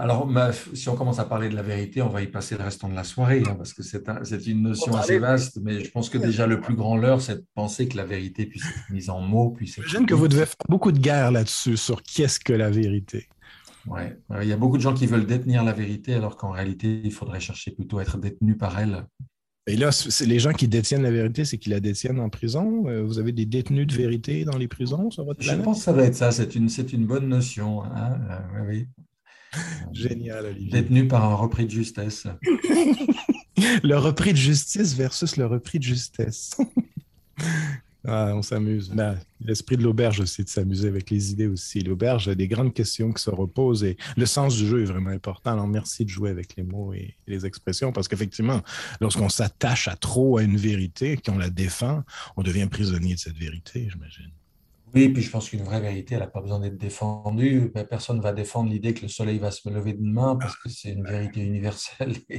[0.00, 0.30] alors,
[0.74, 2.94] si on commence à parler de la vérité, on va y passer le restant de
[2.94, 6.46] la soirée, hein, parce que c'est une notion assez vaste, mais je pense que déjà
[6.46, 9.56] le plus grand leurre, c'est de penser que la vérité puisse être mise en mots.
[9.60, 13.28] J'imagine que vous devez faire beaucoup de guerre là-dessus, sur qu'est-ce que la vérité.
[13.86, 14.02] Oui,
[14.40, 17.12] il y a beaucoup de gens qui veulent détenir la vérité, alors qu'en réalité, il
[17.12, 19.04] faudrait chercher plutôt à être détenu par elle.
[19.68, 22.88] Et là, c'est les gens qui détiennent la vérité, c'est qu'ils la détiennent en prison?
[22.88, 25.60] Euh, vous avez des détenus de vérité dans les prisons sur votre planète?
[25.60, 26.32] Je pense que ça doit être ça.
[26.32, 27.84] C'est une, une bonne notion.
[27.84, 28.18] Hein.
[28.30, 28.86] Euh, oui,
[29.92, 30.70] Génial, Olivier.
[30.70, 32.26] Détenu par un repris de justesse.
[33.82, 36.56] le repris de justice versus le repris de justesse.
[38.06, 38.90] Ah, on s'amuse.
[38.90, 41.80] Ben, l'esprit de l'auberge aussi, de s'amuser avec les idées aussi.
[41.80, 45.10] L'auberge a des grandes questions qui se reposent et le sens du jeu est vraiment
[45.10, 45.52] important.
[45.52, 48.62] Alors, merci de jouer avec les mots et les expressions parce qu'effectivement,
[49.00, 52.04] lorsqu'on s'attache à trop à une vérité, qu'on la défend,
[52.36, 54.30] on devient prisonnier de cette vérité, j'imagine.
[54.94, 57.70] Oui, puis je pense qu'une vraie vérité, elle n'a pas besoin d'être défendue.
[57.74, 60.70] Ben, personne ne va défendre l'idée que le soleil va se lever demain parce que
[60.70, 62.14] c'est une vérité universelle.
[62.30, 62.34] On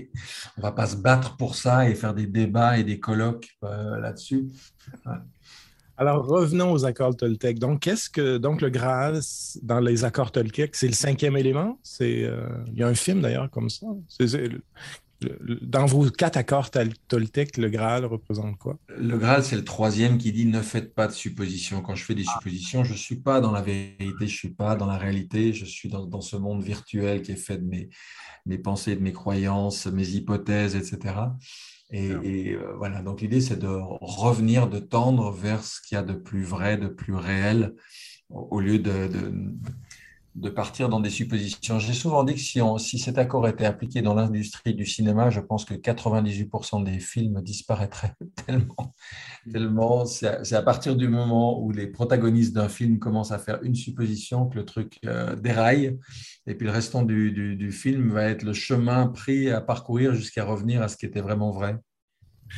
[0.57, 3.99] ne va pas se battre pour ça et faire des débats et des colloques euh,
[3.99, 4.47] là-dessus.
[5.99, 7.59] Alors, revenons aux accords Toltec.
[7.59, 9.19] Donc, qu'est-ce que donc le Graal
[9.63, 11.77] dans les accords Toltec, c'est le cinquième élément?
[11.83, 13.85] C'est euh, il y a un film d'ailleurs comme ça.
[15.61, 16.71] dans vos quatre accords
[17.09, 18.79] Toltec, le Graal représente quoi?
[18.97, 21.81] Le Graal, c'est le troisième qui dit ne faites pas de suppositions.
[21.81, 24.53] Quand je fais des suppositions, je ne suis pas dans la vérité, je ne suis
[24.53, 27.89] pas dans la réalité, je suis dans, ce monde virtuel qui est fait de mes,
[28.45, 31.15] mes pensées, de mes croyances, mes hypothèses, etc.
[31.91, 36.03] Et, euh, voilà, donc l'idée, c'est de revenir, de tendre vers ce qu'il y a
[36.03, 37.73] de plus vrai, de plus réel,
[38.29, 39.33] au lieu de, de,
[40.47, 41.79] partir dans des suppositions.
[41.79, 45.41] J'ai souvent dit que si, si cet accord était appliqué dans l'industrie du cinéma, je
[45.41, 48.13] pense que 98% des films disparaîtraient
[48.45, 48.93] tellement.
[49.51, 53.75] tellement c'est à, partir du moment où les protagonistes d'un film commencent à faire une
[53.75, 55.97] supposition que le truc euh, déraille.
[56.47, 60.81] Et puis le restant du, film va être le chemin pris à parcourir jusqu'à revenir
[60.81, 61.77] à ce qui était vraiment vrai.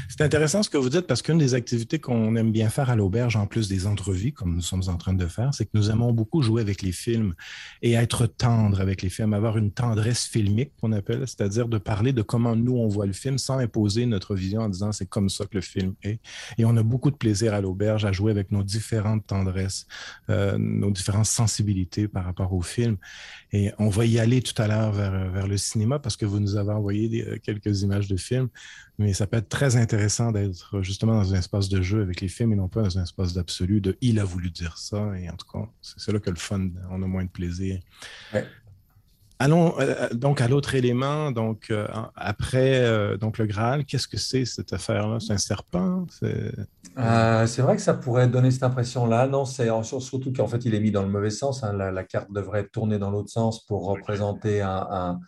[0.10, 2.96] C'est intéressant ce que vous dites parce qu'une des activités qu'on aime bien faire à
[2.96, 5.90] l'auberge, en plus des entrevues, comme nous sommes en train de faire, c'est que nous
[5.90, 7.34] aimons beaucoup jouer avec les films
[7.82, 12.14] et être tendre avec les films, avoir une tendresse filmique qu'on appelle, c'est-à-dire de parler
[12.14, 15.30] de comment nous on voit le film sans imposer notre vision en disant c'est comme
[15.30, 16.20] ça que le film est.
[16.58, 19.88] Et on a beaucoup de plaisir à l'auberge à jouer avec nos différentes tendresses,
[20.30, 22.98] euh, nos différentes sensibilités par rapport au film.
[23.52, 26.56] Et on va y aller tout à l'heure vers, le cinéma parce que vous nous
[26.56, 28.50] avez envoyé euh, quelques images de films.
[29.02, 32.28] Mais ça peut être très intéressant d'être justement dans un espace de jeu avec les
[32.28, 35.18] films et non pas dans un espace d'absolu de il a voulu dire ça.
[35.18, 37.80] Et en tout cas, c'est là que le fun, on a moins de plaisir.
[39.40, 41.32] allons euh, donc à l'autre élément.
[41.32, 45.20] Donc, euh, après donc le Graal, qu'est-ce que c'est cette affaire-là?
[45.20, 46.06] C'est un serpent?
[46.12, 49.26] C'est vrai que ça pourrait donner cette impression-là.
[49.26, 51.64] Non, c'est surtout qu'en fait, il est mis dans le mauvais sens.
[51.64, 51.74] Hein.
[51.74, 55.20] La, carte devrait tourner dans l'autre sens pour représenter un,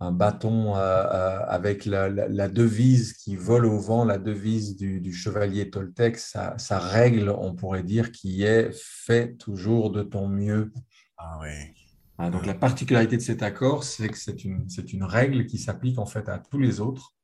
[0.00, 7.34] bâton avec la, devise qui vole au vent, la devise du, chevalier Toltec, sa, règle,
[7.38, 10.72] on pourrait dire, qui est fait toujours de ton mieux.
[11.18, 11.74] Ah oui.
[12.16, 15.98] Ah, donc la particularité de cet accord, c'est que c'est une, une, règle qui s'applique
[15.98, 17.14] en fait à tous les autres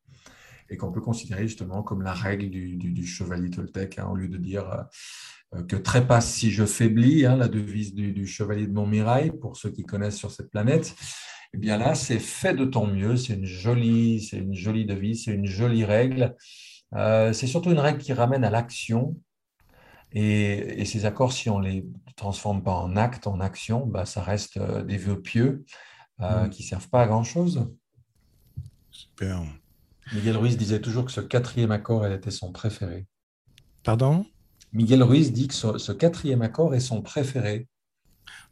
[0.71, 4.39] et qu'on peut considérer justement comme la règle du, chevalier Toltec, hein, au lieu de
[4.39, 4.87] dire
[5.55, 9.71] euh, que trépasse si je faiblis, hein, la devise du, chevalier de Montmirail, pour ceux
[9.71, 10.95] qui connaissent sur cette planète.
[11.55, 15.25] Eh bien là, c'est fait de ton mieux, c'est une jolie, c'est une jolie devise,
[15.25, 16.35] c'est une jolie règle.
[16.95, 19.17] Euh, c'est surtout une règle qui ramène à l'action,
[20.13, 21.87] et, ces accords, si on ne les
[22.17, 25.65] transforme pas en actes, en actions, bah, ça reste euh, des vœux pieux
[26.21, 26.51] euh, mm.
[26.51, 27.71] qui ne servent pas à grand-chose.
[28.91, 29.43] Super.
[30.15, 33.07] Miguel Ruiz disait toujours que ce quatrième accord, elle était son préféré.
[33.83, 34.25] Pardon?
[34.73, 37.67] Miguel Ruiz dit que ce, quatrième accord est son préféré.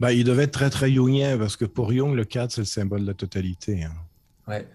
[0.00, 2.66] Bah, il devait être très, très jungien, parce que pour Jung, le 4, c'est le
[2.66, 3.84] symbole de la totalité.
[3.84, 3.94] Hein.
[4.46, 4.66] Ouais.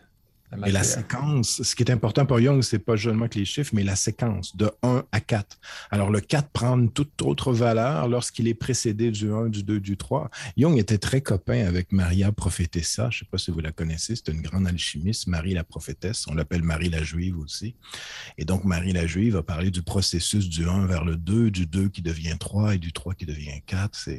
[0.66, 3.70] Et la séquence, ce qui est important pour Young, c'est pas seulement que les chiffres,
[3.74, 5.60] mais la séquence de 1 à 4.
[5.92, 9.80] Alors, le 4 prend une toute autre valeur lorsqu'il est précédé du 1, du 2,
[9.80, 10.32] du 3.
[10.58, 13.10] Young était très copain avec Maria Prophétessa.
[13.12, 14.16] Je sais pas si vous la connaissez.
[14.16, 16.26] C'est une grande alchimiste, Marie la prophétesse.
[16.28, 17.76] On l'appelle Marie la juive aussi.
[18.40, 21.68] Et donc, Marie la juive a parlé du processus du 1 vers le 2, du
[21.68, 24.10] 2 qui devient 3 et du 3 qui devient 4.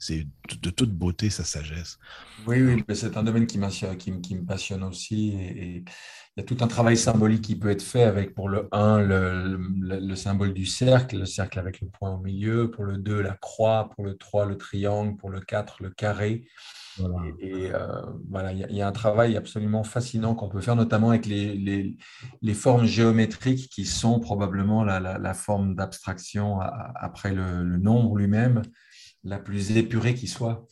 [0.00, 0.26] C'est
[0.60, 1.98] de toute beauté sa sagesse.
[2.44, 3.60] Oui, oui, c'est un domaine qui,
[3.98, 5.28] qui, qui me passionne aussi.
[5.28, 8.68] et il y a tout un travail symbolique qui peut être fait avec pour le
[8.70, 13.22] 1 le, symbole du cercle, le cercle avec le point au milieu, pour le 2
[13.22, 16.46] la croix, pour le 3 le triangle, pour le 4 le carré.
[17.40, 21.26] Et, euh, voilà, il y, a un travail absolument fascinant qu'on peut faire, notamment avec
[21.26, 21.96] les,
[22.40, 28.62] les, formes géométriques qui sont probablement la, la, forme d'abstraction après le, le nombre lui-même,
[29.24, 30.66] la plus épurée qui soit.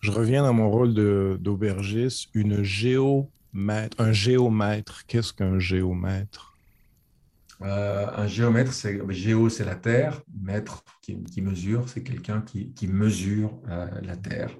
[0.00, 0.94] Je reviens dans mon rôle
[1.40, 2.28] d'aubergiste.
[2.34, 6.56] Une géo un géomètre, qu'est-ce qu'un géomètre?
[7.60, 10.22] Euh, un géomètre, c'est géo, c'est la terre.
[10.40, 14.56] Mètre qui, mesure, c'est quelqu'un qui, mesure euh, la terre.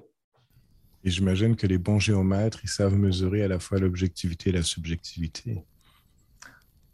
[1.03, 4.63] Et j'imagine que les bons géomètres, ils savent mesurer à la fois l'objectivité et la
[4.63, 5.63] subjectivité.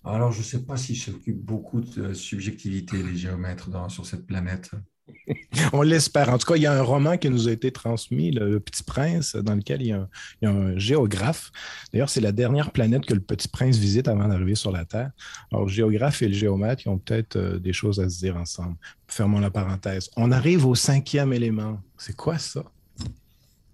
[0.03, 4.71] Alors, je ne sais pas s'ils s'occupent beaucoup de subjectivité, les géomètres, sur cette planète.
[5.73, 6.29] On l'espère.
[6.29, 8.83] En tout cas, il y a un roman qui nous a été transmis, Le Petit
[8.83, 10.07] Prince, dans lequel il y a
[10.43, 11.51] un, géographe.
[11.91, 15.11] D'ailleurs, c'est la dernière planète que le Petit Prince visite avant d'arriver sur la Terre.
[15.51, 18.37] Alors, le géographe et le géomètre, ils ont peut-être euh, des choses à se dire
[18.37, 18.75] ensemble.
[19.07, 20.09] Fermons la parenthèse.
[20.17, 21.79] On arrive au cinquième élément.
[21.97, 22.63] C'est quoi ça?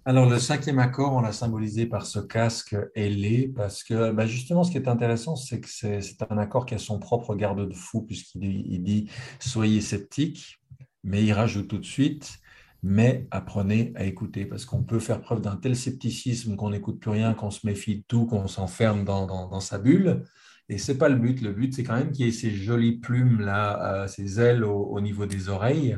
[0.04, 4.64] Alors, le cinquième accord, on l'a symbolisé par ce casque ailé, parce que bah, justement,
[4.64, 8.82] ce qui est intéressant, c'est que c'est un accord qui a son propre garde-fou, puisqu'il
[8.82, 9.08] dit
[9.38, 10.61] Soyez sceptiques,
[11.04, 12.42] mais il rajoute tout de suite,
[12.82, 17.10] mais apprenez à écouter, parce qu'on peut faire preuve d'un tel scepticisme qu'on n'écoute plus
[17.10, 20.24] rien, qu'on se méfie de tout, qu'on s'enferme dans, sa bulle.
[20.68, 21.40] Et ce n'est pas le but.
[21.42, 25.00] Le but, c'est quand même qu'il y ait ces jolies plumes-là, euh, ces ailes au,
[25.00, 25.96] niveau des oreilles,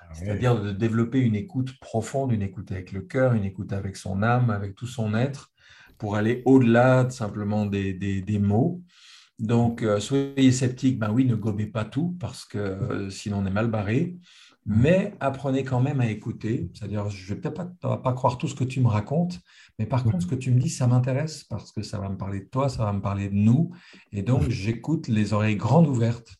[0.00, 3.96] ah c'est-à-dire de développer une écoute profonde, une écoute avec le cœur, une écoute avec
[3.96, 5.50] son âme, avec tout son être,
[5.98, 8.82] pour aller au-delà simplement des, des, mots.
[9.38, 13.46] Donc, euh, soyez sceptiques, ben oui, ne gobez pas tout, parce que euh, sinon on
[13.46, 14.16] est mal barré
[14.64, 16.70] mais apprenez quand même à écouter.
[16.74, 19.40] C'est-à-dire, je ne vais peut-être pas, croire tout ce que tu me racontes,
[19.78, 22.16] mais par contre, ce que tu me dis, ça m'intéresse parce que ça va me
[22.16, 23.72] parler de toi, ça va me parler de nous.
[24.12, 26.36] Et donc, j'écoute les oreilles grandes ouvertes.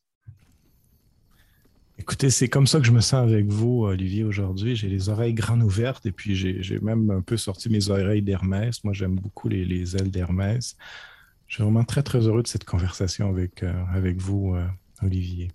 [1.98, 4.74] Écoutez, c'est comme ça que je me sens avec vous, Olivier, aujourd'hui.
[4.74, 8.82] J'ai les oreilles grandes ouvertes et puis j'ai même un peu sorti mes oreilles d'Hermès.
[8.82, 10.76] Moi, j'aime beaucoup les, ailes d'Hermès.
[11.46, 14.66] Je suis vraiment très, très heureux de cette conversation avec, euh, avec vous, euh,
[15.02, 15.50] Olivier.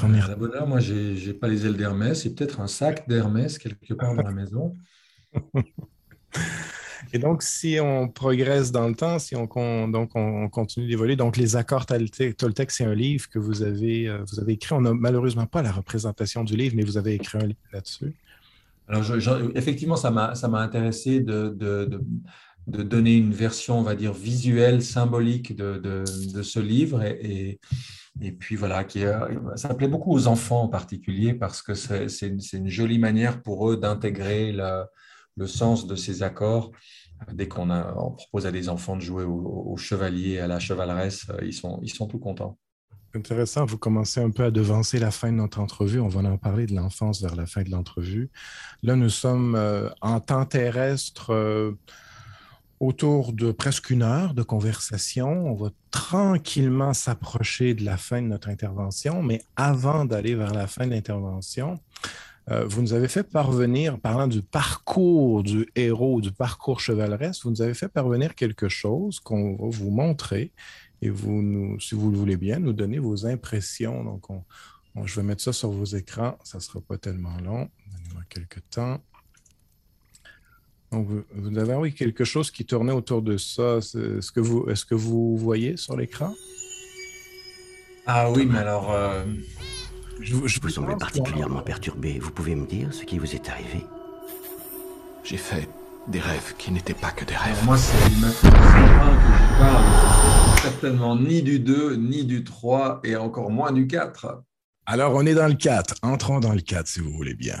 [0.00, 2.22] Bonheur, moi, j'ai n'ai pas les ailes d'Hermès.
[2.22, 4.76] C'est peut-être un sac d'Hermès quelque part dans la maison.
[7.12, 11.36] Et donc, si on progresse dans le temps, si on, donc on, continue d'évoluer, donc
[11.36, 14.74] les accords Toltec, c'est un livre que vous avez, euh, vous avez écrit.
[14.74, 18.14] On n'a malheureusement pas la représentation du livre, mais vous avez écrit un livre là-dessus.
[18.88, 19.04] Alors,
[19.54, 22.00] effectivement, ça m'a intéressé de, de,
[22.66, 27.02] de, donner une version, on va dire, visuelle, symbolique de, ce livre.
[27.02, 27.60] et et
[28.38, 29.04] puis voilà, qui,
[29.56, 32.08] ça plaît beaucoup aux enfants en particulier parce que c'est
[32.52, 36.72] une, jolie manière pour eux d'intégrer le sens de ces accords.
[37.32, 37.68] Dès qu'on
[38.16, 41.92] propose à des enfants de jouer au, chevalier, à la chevaleresse, euh, ils sont, ils
[41.92, 42.58] sont tout contents.
[43.14, 46.00] Intéressant, vous commencez un peu à devancer la fin de notre entrevue.
[46.00, 48.30] On va en parler de l'enfance vers la fin de l'entrevue.
[48.82, 51.30] Là, nous sommes euh, en temps terrestre.
[51.30, 51.72] Euh,
[52.82, 55.28] autour de presque une heure de conversation.
[55.46, 60.66] On va tranquillement s'approcher de la fin de notre intervention, mais avant d'aller vers la
[60.66, 61.78] fin de l'intervention,
[62.50, 67.50] euh, vous nous avez fait parvenir, parlant du parcours du héros, du parcours chevaleresque, vous
[67.50, 70.50] nous avez fait parvenir quelque chose qu'on va vous montrer
[71.02, 74.02] et vous, nous, si vous le voulez bien, nous donner vos impressions.
[74.02, 74.24] Donc,
[75.04, 77.68] je vais mettre ça sur vos écrans, ça ne sera pas tellement long.
[77.92, 79.00] Donnez-moi quelques temps.
[80.92, 83.78] Donc, vous, avez envoyé quelque chose qui tournait autour de ça.
[83.78, 86.34] Est-ce que, vous, est que vous voyez sur l'écran?
[88.06, 88.92] Ah oui, mais alors...
[88.92, 89.24] Euh,
[90.20, 92.18] je, vous semblez particulièrement perturbé.
[92.18, 93.86] Vous pouvez me dire ce qui vous est arrivé?
[95.24, 95.66] J'ai fait
[96.08, 97.64] des rêves qui n'étaient pas que des rêves.
[97.64, 100.60] moi, c'est le que je parle.
[100.60, 104.42] Certainement ni du 2, ni du 3, et encore moins du 4.
[104.84, 105.94] Alors, on est dans le 4.
[106.02, 107.56] Entrons dans le 4, si vous voulez bien.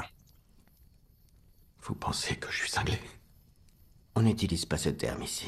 [1.82, 2.98] Vous pensez que je suis cinglé?
[4.14, 5.46] On n'utilise pas ce terme ici.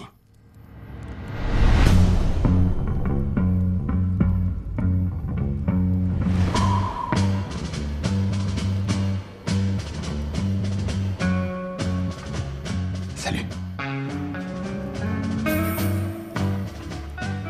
[13.16, 13.46] Salut.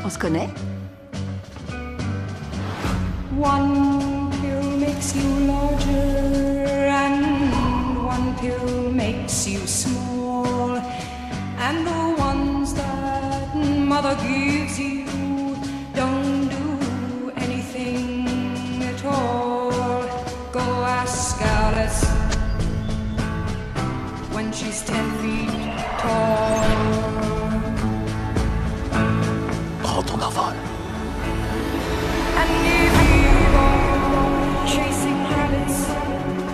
[0.05, 0.49] On se connaît?
[3.37, 7.53] One pill makes you larger and
[8.07, 10.04] one pill makes you small.
[11.69, 13.55] And the ones that
[13.93, 15.07] mother gives you
[16.01, 16.67] don't do
[17.45, 19.71] anything at all.
[20.59, 20.67] Go
[21.01, 22.05] ask Alice
[24.35, 26.71] when she's ten feet tall.
[29.83, 30.57] Rentrons dans vol.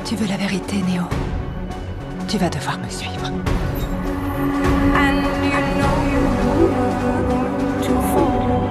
[0.05, 1.05] Tu veux la vérité, Néo
[2.27, 3.31] Tu vas devoir me suivre.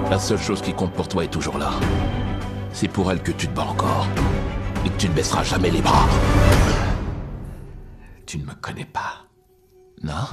[0.10, 1.72] La seule chose qui compte pour toi est toujours là.
[2.74, 4.08] C'est pour elle que tu te bats encore.
[4.86, 6.08] Et que tu ne baisseras jamais les bras.
[8.26, 9.28] Tu ne me connais pas.
[10.04, 10.28] Non?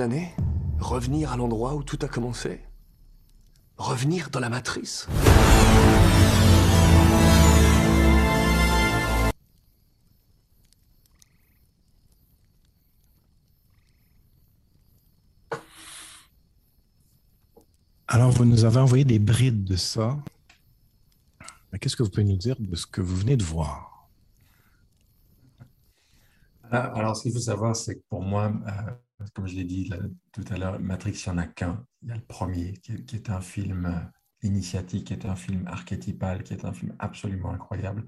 [0.00, 0.34] Années
[0.78, 2.60] Revenir à l'endroit où tout a commencé
[3.76, 5.08] Revenir dans la matrice
[18.10, 20.16] Alors, vous nous avez envoyé des brides de ça.
[21.78, 24.08] Qu'est-ce que vous pouvez nous dire de ce que vous venez de voir?
[26.70, 28.90] Alors, ce qu'il faut savoir, c'est que pour moi, euh,
[29.34, 29.90] comme je l'ai dit
[30.32, 31.84] tout à l'heure, Matrix, il n'y en a qu'un.
[32.02, 35.66] Il y a le premier, qui est, un film euh, initiatique, qui est un film
[35.66, 38.04] archétypal, qui est un film absolument incroyable.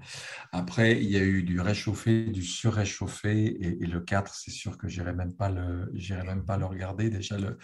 [0.51, 4.77] Après, il y a eu du réchauffé, du surréchauffé, et, et le 4, c'est sûr
[4.77, 5.91] que je n'irai même, pas le,
[6.25, 7.09] même pas le regarder.
[7.09, 7.57] Déjà, le,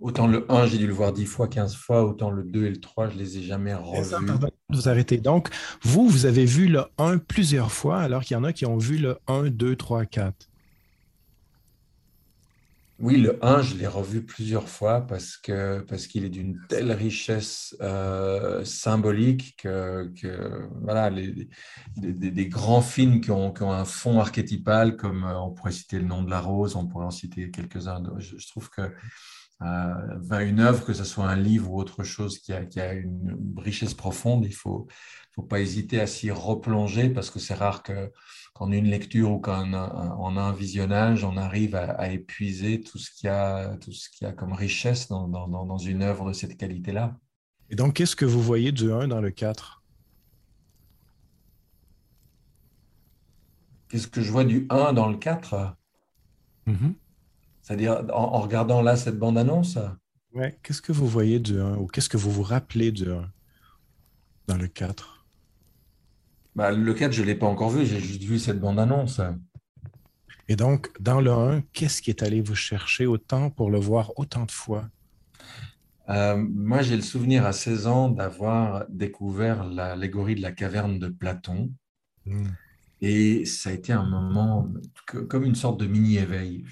[0.00, 2.70] autant le 1, j'ai dû le voir 10 fois, 15 fois, autant le 2 et
[2.70, 4.14] le 3, je ne les ai jamais revus.
[4.68, 5.18] vous arrêtez.
[5.18, 5.48] Donc,
[5.82, 8.78] vous, vous avez vu le 1 plusieurs fois, alors qu'il y en a qui ont
[8.78, 10.51] vu le 1, 2, 3, 4.
[13.02, 16.92] Oui, le 1, je l'ai revu plusieurs fois parce que parce qu'il est d'une telle
[16.92, 20.08] richesse euh, symbolique que,
[20.80, 21.48] voilà, les,
[21.96, 25.98] des, grands films qui ont, qui ont, un fond archétypal, comme euh, on pourrait citer
[25.98, 28.00] Le nom de la rose, on pourrait en citer quelques-uns.
[28.18, 28.82] Je, trouve que
[29.62, 32.92] euh, une œuvre, que ce soit un livre ou autre chose qui a, qui a
[32.92, 34.86] une richesse profonde, il faut,
[35.32, 38.12] faut pas hésiter à s'y replonger parce que c'est rare que
[38.52, 43.26] qu'en une lecture ou qu'en un, un visionnage, on arrive à, épuiser tout ce qu'il
[43.26, 46.32] y a, tout ce qu'il y a comme richesse dans, dans, dans une œuvre de
[46.32, 47.16] cette qualité-là.
[47.70, 49.82] Et donc, qu'est-ce que vous voyez du 1 dans le 4
[53.88, 55.74] Qu'est-ce que je vois du 1 dans le 4
[56.66, 56.94] mm-hmm.
[57.62, 59.78] C'est-à-dire en, regardant là cette bande-annonce?
[60.34, 63.30] Ouais, qu'est-ce que vous voyez du 1 ou qu'est-ce que vous vous rappelez du 1
[64.48, 65.21] dans le 4
[66.54, 69.20] bah, Le 4, je ne l'ai pas encore vu, j'ai juste vu cette bande-annonce.
[70.48, 74.12] Et donc, dans le 1, qu'est-ce qui est allé vous chercher autant pour le voir
[74.16, 74.88] autant de fois?
[76.08, 81.08] Euh, Moi, j'ai le souvenir à 16 ans d'avoir découvert l'allégorie de la caverne de
[81.08, 81.72] Platon.
[82.26, 82.48] Hmm.
[83.00, 84.68] Et ça a été un moment
[85.06, 86.64] comme une sorte de mini-éveil.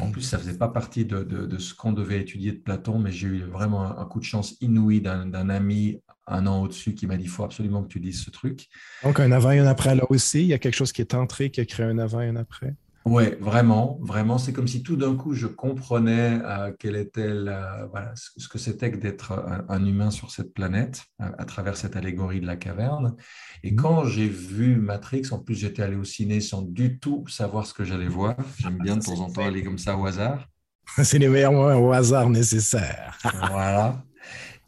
[0.00, 3.10] En plus, ça ne faisait pas partie de, ce qu'on devait étudier de Platon, mais
[3.10, 6.00] j'ai eu vraiment un, coup de chance inouï d'un ami
[6.30, 8.68] un an au-dessus qui m'a dit il faut absolument que tu dises ce truc.
[9.02, 11.14] Donc, un avant et un après là aussi, il y a quelque chose qui est
[11.14, 12.74] entré, qui a créé un avant et un après
[13.06, 14.36] oui, vraiment, vraiment.
[14.36, 18.90] C'est comme si tout d'un coup, je comprenais euh, quel était voilà, ce que c'était
[18.90, 19.32] que d'être
[19.68, 23.16] un, humain sur cette planète à, travers cette allégorie de la caverne.
[23.62, 23.76] Et mmh.
[23.76, 27.72] quand j'ai vu Matrix, en plus, j'étais allé au ciné sans du tout savoir ce
[27.72, 28.36] que j'allais voir.
[28.58, 30.46] J'aime bien de temps en temps aller comme ça au hasard.
[31.02, 33.18] C'est les meilleurs moments au hasard nécessaires.
[33.48, 34.04] voilà.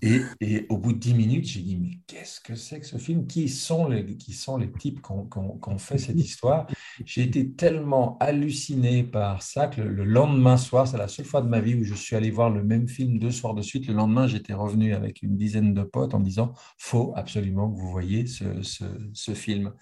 [0.04, 3.28] Et, au bout de dix minutes, j'ai dit, mais qu'est-ce que c'est que ce film?
[3.28, 6.66] Qui sont, les, qui sont les types qui ont, fait cette histoire?
[7.04, 11.48] J'ai été tellement halluciné par ça que le, lendemain soir, c'est la seule fois de
[11.48, 13.86] ma vie où je suis allé voir le même film deux soirs de suite.
[13.86, 17.90] Le lendemain, j'étais revenu avec une dizaine de potes en disant, faut absolument que vous
[17.90, 19.72] voyez ce, film.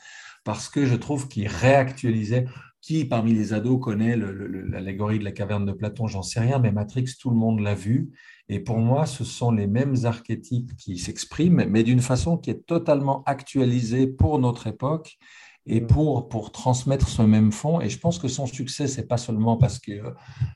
[0.44, 2.44] Parce que je trouve qu'il réactualisait
[2.82, 6.06] qui parmi les ados connaît l'allégorie de la caverne de Platon?
[6.06, 8.10] J'en sais rien, mais Matrix, tout le monde l'a vu.
[8.53, 12.66] Et pour moi, ce sont les mêmes archétypes qui s'expriment, mais d'une façon qui est
[12.66, 15.18] totalement actualisée pour notre époque
[15.66, 15.86] et mm.
[15.86, 17.80] pour, pour transmettre ce même fond.
[17.80, 20.12] Et je pense que son succès, c'est pas seulement parce que euh,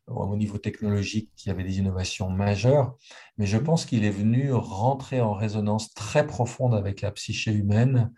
[0.06, 2.96] au niveau technologique, il y avait des innovations majeures,
[3.38, 8.10] mais je pense qu'il est venu rentrer en résonance très profonde avec la psyché humaine.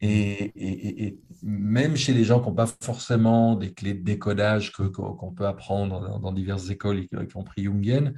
[0.00, 5.46] Et, même chez les gens qui n'ont pas forcément des clés de décodage qu'on peut
[5.46, 8.14] apprendre dans, dans diverses écoles, y compris jungiennes,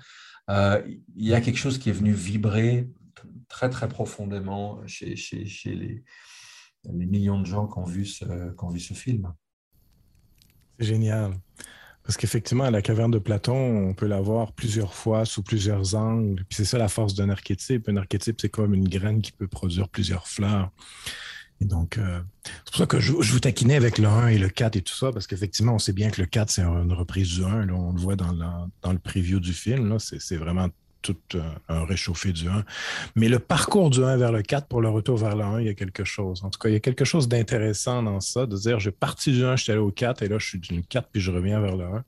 [0.50, 0.82] euh,
[1.16, 2.88] il y a quelque chose qui est venu vibrer
[3.48, 6.02] très très profondément chez, chez, chez les,
[6.84, 9.32] les, millions de gens qui ont vu ce, qui ont vu ce film.
[10.78, 11.34] C'est génial.
[12.02, 16.44] Parce qu'effectivement, la caverne de Platon, on peut la voir plusieurs fois, sous plusieurs angles.
[16.48, 17.88] Puis c'est ça la force d'un archétype.
[17.88, 20.70] Un archétype, c'est comme une graine qui peut produire plusieurs fleurs.
[21.60, 24.48] Et donc, euh, c'est pour ça que je, vous taquinais avec le 1 et le
[24.48, 27.28] 4 et tout ça, parce qu'effectivement, on sait bien que le 4, c'est une reprise
[27.28, 27.66] du 1.
[27.66, 29.98] Là, on le voit dans, dans le preview du film.
[29.98, 30.68] C'est vraiment
[31.02, 32.64] tout euh, un réchauffé du 1.
[33.16, 35.66] Mais le parcours du 1 vers le 4 pour le retour vers le 1, il
[35.66, 36.42] y a quelque chose.
[36.44, 39.32] En tout cas, il y a quelque chose d'intéressant dans ça, de dire j'ai parti
[39.32, 41.30] du 1, je suis allé au 4, et là, je suis du 4, puis je
[41.30, 42.04] reviens vers le 1.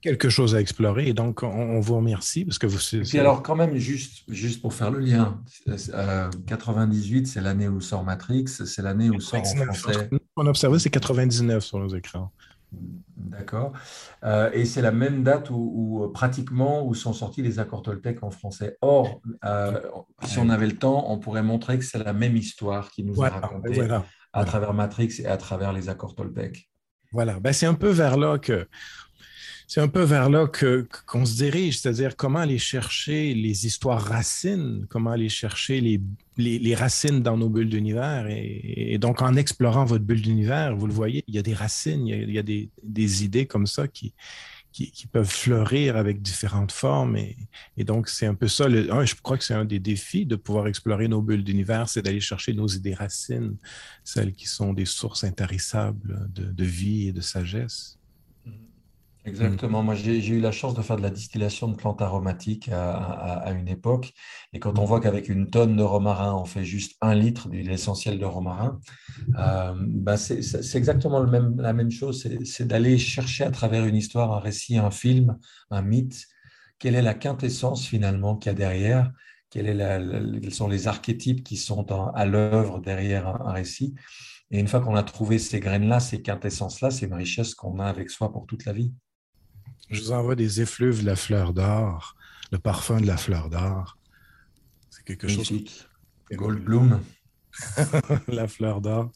[0.00, 2.78] Quelque chose à explorer, et donc on, vous remercie parce que vous.
[2.94, 5.42] Et puis alors, quand même, juste, juste pour faire le lien,
[6.46, 10.08] 98, euh, c'est l'année où sort Matrix, c'est l'année où sort en français.
[10.36, 12.30] On a observé, c'est 99 sur nos écrans.
[12.72, 13.72] D'accord.
[14.24, 18.22] Euh, et c'est la même date où, euh, pratiquement où sont sortis les accords Toltec
[18.22, 18.76] en français.
[18.80, 19.80] Or, euh,
[20.24, 23.22] si on avait le temps, on pourrait montrer que c'est la même histoire qui nous
[23.22, 23.86] a racontée
[24.32, 26.68] à travers Matrix et à travers les accords Toltec.
[27.12, 27.40] Voilà.
[27.40, 28.68] Ben, c'est un peu vers là que
[29.68, 30.50] c'est un peu vers là
[31.06, 37.22] qu'on se dirige, c'est-à-dire comment aller chercher les histoires racines, comment aller chercher les, racines
[37.22, 38.26] dans nos bulles d'univers.
[38.30, 42.06] Et, donc, en explorant votre bulle d'univers, vous le voyez, il y a des racines,
[42.06, 44.14] il y a, des, idées comme ça qui,
[45.12, 47.18] peuvent fleurir avec différentes formes.
[47.18, 48.70] Et, donc, c'est un peu ça.
[48.70, 52.20] Je crois que c'est un des défis de pouvoir explorer nos bulles d'univers, c'est d'aller
[52.20, 53.58] chercher nos idées racines,
[54.02, 57.97] celles qui sont des sources intarissables de vie et de sagesse.
[59.28, 59.82] Exactement.
[59.82, 63.68] Moi, j'ai eu la chance de faire de la distillation de plantes aromatiques à, une
[63.68, 64.12] époque.
[64.52, 67.70] Et quand on voit qu'avec une tonne de romarin, on fait juste un litre d'huile
[67.70, 68.80] essentielle de romarin,
[69.38, 72.26] euh, bah, c'est exactement le même, la même chose.
[72.44, 75.36] C'est d'aller chercher à travers une histoire, un récit, un film,
[75.70, 76.26] un mythe,
[76.78, 79.12] quelle est la quintessence finalement qu'il y a derrière,
[79.50, 79.98] quelle est la,
[80.40, 83.94] quels sont les archétypes qui sont à l'œuvre derrière un, un récit.
[84.50, 87.86] Et une fois qu'on a trouvé ces graines-là, ces quintessences-là, c'est une richesse qu'on a
[87.86, 88.92] avec soi pour toute la vie.
[89.90, 92.14] Je vous envoie des effluves de la fleur d'or,
[92.52, 93.96] le parfum de la fleur d'or.
[94.90, 95.52] C'est quelque chose.
[96.30, 97.00] Goldblum.
[98.28, 99.10] la fleur d'or.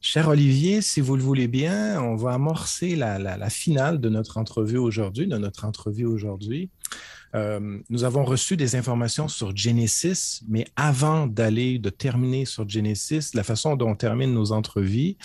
[0.00, 4.78] Cher Olivier, si vous le voulez bien, on va amorcer la, finale de notre entrevue
[4.78, 6.70] aujourd'hui, de notre entrevue aujourd'hui.
[7.34, 13.30] Euh, nous avons reçu des informations sur Genesis, mais avant d'aller, de terminer sur Genesis,
[13.34, 15.16] la façon dont on termine nos entrevues,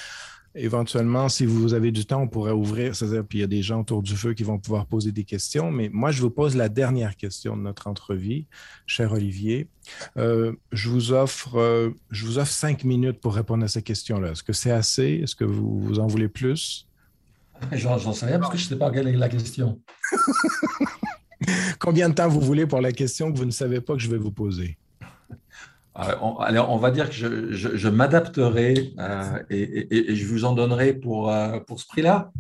[0.56, 3.64] Éventuellement, si vous avez du temps, on pourrait ouvrir, c'est-à-dire, puis il y a des
[3.64, 5.72] gens autour du feu qui vont pouvoir poser des questions.
[5.72, 8.46] Mais moi, je vous pose la dernière question de notre entrevue,
[8.86, 9.68] cher Olivier.
[10.18, 14.32] Euh, je, vous offre, euh, je vous offre cinq minutes pour répondre à ces questions-là.
[14.32, 15.22] Est-ce que c'est assez?
[15.24, 16.88] Est-ce que vous, vous en voulez plus?
[17.72, 19.80] J'en sais rien parce que je ne sais pas quelle est la question.
[21.80, 24.10] Combien de temps vous voulez pour la question que vous ne savez pas que je
[24.10, 24.78] vais vous poser?
[25.96, 31.32] Ah, on, on va dire que je, m'adapterai euh, et, je vous en donnerai pour,
[31.32, 32.32] euh, pour ce prix-là.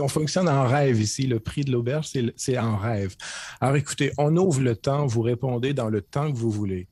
[0.00, 1.26] on fonctionne en rêve ici.
[1.26, 3.14] Le prix de l'auberge, c'est en rêve.
[3.60, 6.88] Alors écoutez, on ouvre le temps, vous répondez dans le temps que vous voulez.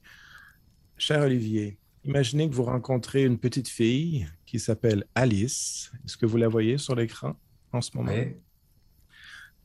[0.98, 5.90] Cher Olivier, imaginez que vous rencontrez une petite fille qui s'appelle Alice.
[6.04, 7.34] Est-ce que vous la voyez sur l'écran
[7.72, 8.12] en ce moment?
[8.12, 8.36] Oui.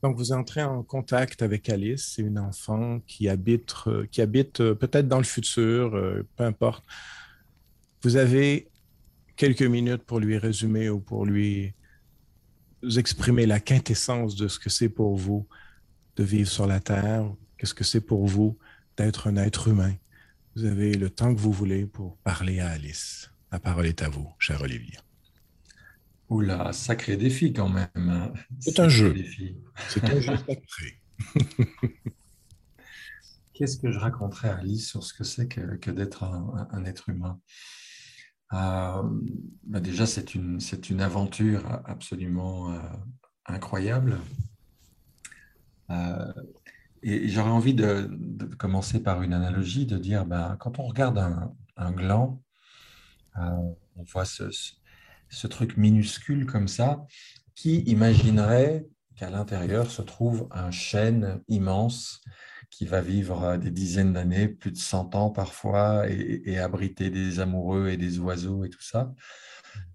[0.01, 4.61] Donc, vous entrez en contact avec Alice, c'est une enfant qui habite, euh, qui habite
[4.61, 6.85] euh, peut-être dans le futur, euh, peu importe.
[8.03, 8.69] Vous avez
[9.35, 11.73] quelques minutes pour lui résumer ou pour lui
[12.97, 15.47] exprimer la quintessence de ce que c'est pour vous
[16.15, 18.57] de vivre sur la Terre, qu'est-ce que c'est pour vous
[18.97, 19.93] d'être un être humain.
[20.55, 23.31] Vous avez le temps que vous voulez pour parler à Alice.
[23.51, 24.97] La parole est à vous, cher Olivier.
[26.29, 27.87] Oula, sacré défi quand même.
[27.95, 28.31] Hein.
[28.59, 29.15] C'est un jeu.
[29.87, 31.01] C'est un jeu sacré.
[33.53, 37.41] Qu'est-ce que je raconterais à Alice sur ce que c'est que, d'être un, être humain?
[38.53, 39.03] Euh,
[39.63, 40.59] bah Déjà, c'est une,
[40.89, 42.79] une aventure absolument euh,
[43.45, 44.19] incroyable.
[45.89, 46.31] Euh,
[47.01, 48.09] et j'aurais envie de,
[48.57, 52.41] commencer par une analogie, de dire, ben, quand on regarde un, un gland,
[53.35, 54.78] on voit ce, ce
[55.47, 57.05] truc minuscule comme ça,
[57.55, 62.21] qui imaginerait qu'à l'intérieur se trouve un chêne immense
[62.69, 67.89] qui va vivre des dizaines d'années, plus de 100 ans parfois, et, abriter des amoureux
[67.89, 69.11] et des oiseaux et tout ça.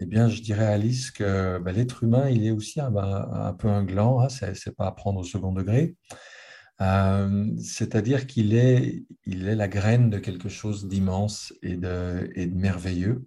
[0.00, 3.56] Eh bien, je dirais à Alice que ben, l'être humain, il est aussi un, ben,
[3.58, 5.96] peu un gland, hein, c'est pas à prendre au second degré.
[6.80, 13.24] Euh, c'est-à-dire qu'il est, il est la graine de quelque chose d'immense et de merveilleux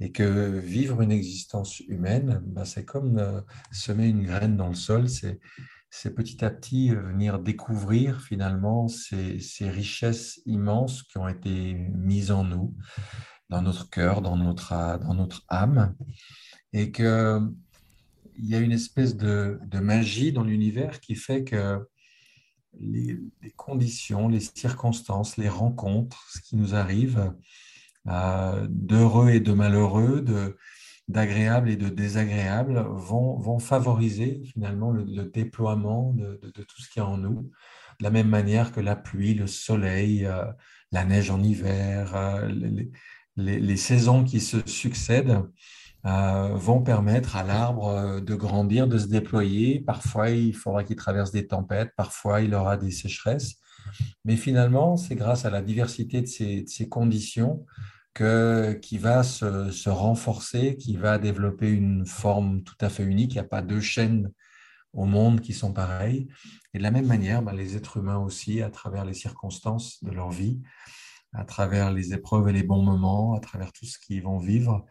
[0.00, 3.40] et que vivre une existence humaine, ben, c'est comme euh,
[3.72, 9.38] semer une graine dans le sol, c'est petit à petit euh, venir découvrir finalement ces,
[9.60, 12.74] richesses immenses qui ont été mises en nous,
[13.50, 15.94] dans notre cœur, dans notre, dans notre âme,
[16.72, 17.52] et qu'il
[18.38, 21.78] y a une espèce de, magie dans l'univers qui fait que
[22.80, 23.16] les,
[23.56, 27.30] conditions, les circonstances, les rencontres, ce qui nous arrive, euh,
[28.06, 30.56] d'heureux et de malheureux, de,
[31.08, 37.02] d'agréables et de désagréables vont, vont favoriser finalement le, déploiement de, tout ce qui est
[37.02, 37.50] en nous,
[38.00, 40.44] de la même manière que la pluie, le soleil, euh,
[40.92, 42.90] la neige en hiver, euh, les,
[43.36, 45.42] les, les, saisons qui se succèdent
[46.04, 49.80] vont permettre à l'arbre de grandir, de se déployer.
[49.80, 53.54] Parfois, il faudra qu'il traverse des tempêtes, parfois, il aura des sécheresses.
[54.26, 57.64] Mais finalement, c'est grâce à la diversité de ces conditions
[58.14, 63.32] qui va se, renforcer, qui va développer une forme tout à fait unique.
[63.32, 64.30] Il n'y a pas deux chaînes
[64.92, 66.28] au monde qui sont pareilles.
[66.72, 70.12] Et de la même manière, ben, les êtres humains aussi, à travers les circonstances de
[70.12, 70.60] leur vie,
[71.32, 74.86] à travers les épreuves et les bons moments, à travers tout ce qu'ils vont vivre,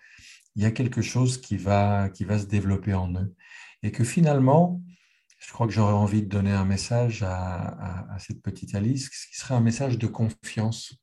[0.55, 3.33] il y a quelque chose qui va, se développer en eux.
[3.81, 4.81] Et que finalement,
[5.39, 9.55] je crois que j'aurais envie de donner un message à, cette petite Alice, qui serait
[9.55, 10.95] un message de confiance.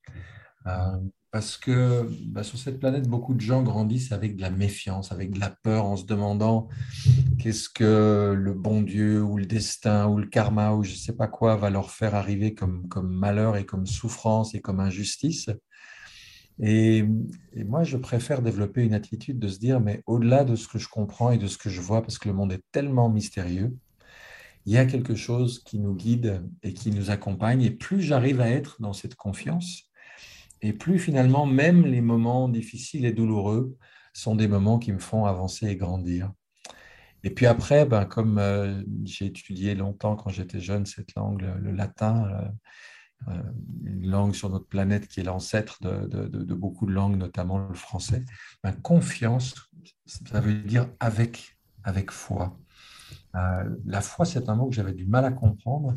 [0.67, 0.99] Euh,
[1.31, 5.31] parce que bah, sur cette planète, beaucoup de gens grandissent avec de la méfiance, avec
[5.31, 6.69] de la peur, en se demandant
[7.39, 11.15] qu'est-ce que le bon Dieu ou le destin ou le karma ou je ne sais
[11.15, 15.49] pas quoi va leur faire arriver comme, malheur et comme souffrance et comme injustice.
[16.59, 17.05] Et,
[17.65, 20.89] moi, je préfère développer une attitude de se dire, mais au-delà de ce que je
[20.89, 23.75] comprends et de ce que je vois, parce que le monde est tellement mystérieux,
[24.67, 27.63] il y a quelque chose qui nous guide et qui nous accompagne.
[27.63, 29.90] Et plus j'arrive à être dans cette confiance,
[30.63, 33.77] et plus finalement, même les moments difficiles et douloureux
[34.13, 36.33] sont des moments qui me font avancer et grandir.
[37.23, 41.73] Et puis après, ben, comme euh, j'ai étudié longtemps quand j'étais jeune cette langue, le,
[41.73, 43.43] latin, euh, euh,
[43.85, 48.25] une langue sur notre planète qui est l'ancêtre de, beaucoup de langues, notamment le français,
[48.63, 49.55] ben, confiance,
[50.07, 52.59] ça veut dire avec, avec foi.
[53.35, 55.95] la foi, c'est un mot que j'avais du mal à comprendre.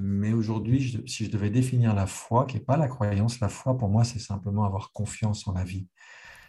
[0.00, 3.76] Mais aujourd'hui, si je devais définir la foi, qui n'est pas la croyance, la foi
[3.76, 5.86] pour moi, c'est simplement avoir confiance en la vie.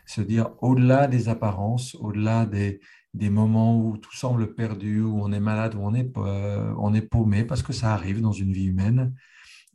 [0.06, 2.80] Se dire au-delà des apparences, au-delà des,
[3.14, 7.02] des, moments où tout semble perdu, où on est malade, où on est, on est
[7.02, 9.14] paumé, parce que ça arrive dans une vie humaine,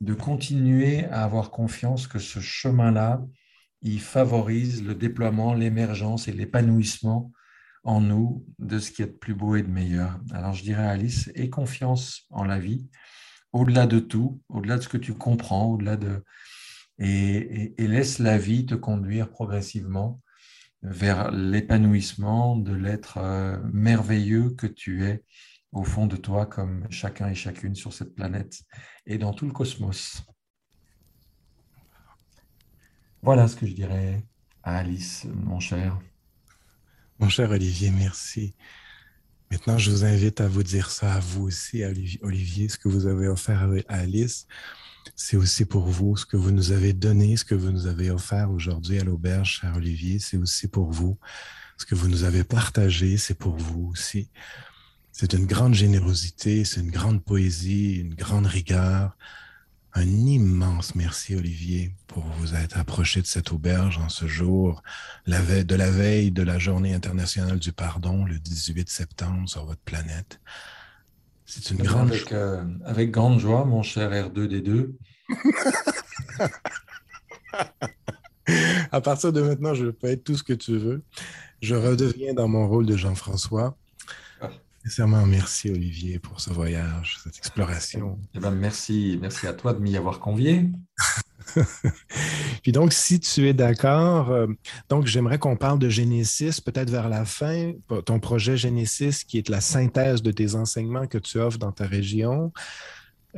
[0.01, 3.23] de continuer à avoir confiance que ce chemin-là,
[3.83, 7.33] il favorise le déploiement, l'émergence et l'épanouissement
[7.85, 10.21] en nous de ce qui est de plus beau et de meilleur.
[10.33, 12.89] Alors je dirais à Alice, aie confiance en la vie,
[13.53, 16.23] au-delà de tout, au-delà de ce que tu comprends, au-delà de
[16.99, 20.21] et, laisse la vie te conduire progressivement
[20.83, 25.25] vers l'épanouissement de l'être euh, merveilleux que tu es
[25.73, 28.63] au fond de toi, comme chacun et chacune sur cette planète
[29.07, 30.23] et dans tout le cosmos.
[33.23, 34.25] Voilà ce que je dirais
[34.63, 35.99] à Alice, mon cher.
[37.19, 38.55] Mon cher Olivier, merci.
[39.51, 41.83] Maintenant, je vous invite à vous dire ça à vous aussi,
[42.23, 44.47] Olivier, ce que vous avez offert à Alice.
[45.17, 48.13] C'est aussi pour vous ce que vous nous avez donné, ce que vous nous avez
[48.13, 50.21] offert aujourd'hui à l'auberge, cher Olivier.
[50.21, 51.19] C'est aussi pour vous.
[51.79, 54.29] Ce que vous nous avez partagé, c'est pour vous aussi.
[55.11, 59.17] C'est une grande générosité, c'est une grande poésie, une grande rigueur.
[59.95, 64.82] Un immense merci, Olivier, pour vous être approché de cette auberge en ce jour,
[65.26, 69.64] la veille, de la veille de la Journée internationale du pardon, le 18 septembre, sur
[69.64, 70.41] votre planète.
[71.45, 74.93] C'est une grande avec, euh, avec grande joie, mon cher R2D2.
[78.93, 81.03] à partir de maintenant, je peux être tout ce que tu veux.
[81.61, 83.76] Je redeviens dans mon rôle de Jean-François.
[84.85, 88.18] Sincèrement, merci Olivier pour ce voyage, cette exploration.
[88.35, 90.70] Eh ben, merci, merci à toi de m'y avoir convié.
[92.62, 94.47] Puis donc, si tu es d'accord, euh,
[94.89, 97.72] donc j'aimerais qu'on parle de Genesis peut-être vers la fin,
[98.07, 101.87] ton projet Genesis qui est la synthèse de tes enseignements que tu offres dans ta
[101.87, 102.53] région.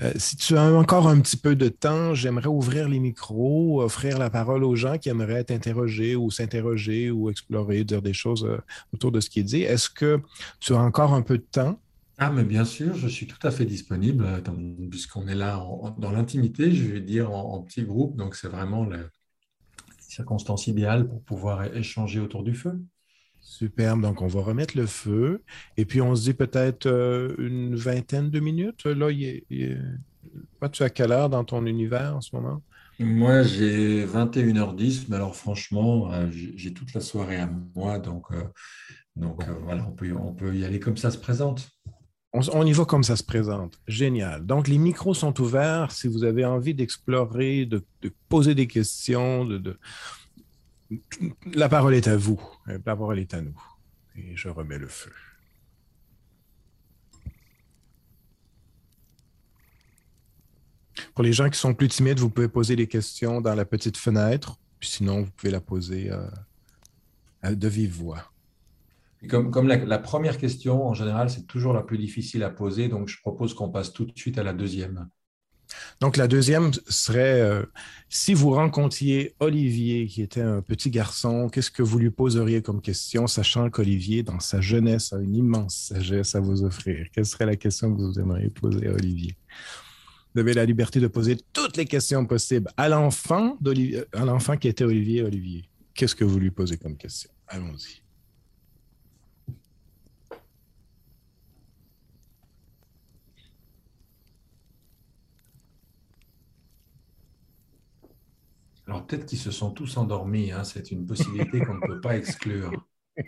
[0.01, 4.19] Euh, si tu as encore un petit peu de temps, j'aimerais ouvrir les micros, offrir
[4.19, 8.59] la parole aux gens qui aimeraient t'interroger ou s'interroger ou explorer, dire des choses euh,
[8.95, 9.63] autour de ce qui est dit.
[9.63, 10.21] Est-ce que
[10.61, 11.79] tu as encore un peu de temps?
[12.17, 14.41] Ah, mais bien sûr, je suis tout à fait disponible, euh,
[14.91, 15.63] puisqu'on est là
[15.99, 18.99] dans l'intimité, je vais dire en, en petit groupe, donc c'est vraiment la
[20.09, 22.81] circonstance idéale pour pouvoir échanger autour du feu.
[23.43, 24.01] Superbe.
[24.01, 25.43] Donc, on va remettre le feu.
[25.77, 28.87] Et puis, on se dit peut-être euh, une vingtaine de minutes.
[28.87, 29.43] Là, il
[30.73, 32.63] tu à quelle heure dans ton univers en ce moment?
[32.99, 37.99] Moi, j'ai 21h10, mais alors franchement, euh, j'ai toute la soirée à moi.
[37.99, 38.45] Donc, euh,
[39.17, 41.69] donc voilà, on peut, on peut y aller comme ça se présente.
[42.35, 43.79] On, y va comme ça se présente.
[43.87, 44.47] Génial.
[44.47, 45.93] Donc, les micros sont ouverts.
[45.93, 47.85] Si vous avez envie d'explorer, de,
[48.31, 49.79] poser des questions, de
[51.55, 52.41] la parole est à vous.
[52.67, 53.61] La parole est à nous.
[54.17, 55.13] Et je remets le feu.
[61.15, 63.97] Pour les gens qui sont plus timides, vous pouvez poser des questions dans la petite
[63.97, 64.59] fenêtre.
[64.79, 68.33] Puis sinon, vous pouvez la poser euh, de vive voix.
[69.29, 73.21] comme, la, première question, en général, c'est toujours la plus difficile à poser, donc je
[73.21, 75.09] propose qu'on passe tout de suite à la deuxième.
[76.01, 77.63] Donc, la deuxième serait, euh,
[78.09, 82.81] si vous rencontriez Olivier, qui était un petit garçon, qu'est-ce que vous lui poseriez comme
[82.81, 87.07] question, sachant qu'Olivier, dans sa jeunesse, a une immense sagesse à vous offrir?
[87.13, 89.37] Quelle serait la question que vous aimeriez poser à Olivier?
[90.35, 93.59] Vous avez la liberté de poser toutes les questions possibles à l'enfant,
[94.13, 95.23] à l'enfant qui était Olivier.
[95.23, 95.65] Olivier,
[95.95, 97.31] qu'est-ce que vous lui posez comme question?
[97.49, 98.02] Allons-y.
[108.93, 110.65] Alors peut-être qu'ils se sont tous endormis, hein.
[110.65, 112.87] c'est une possibilité qu'on ne peut pas exclure.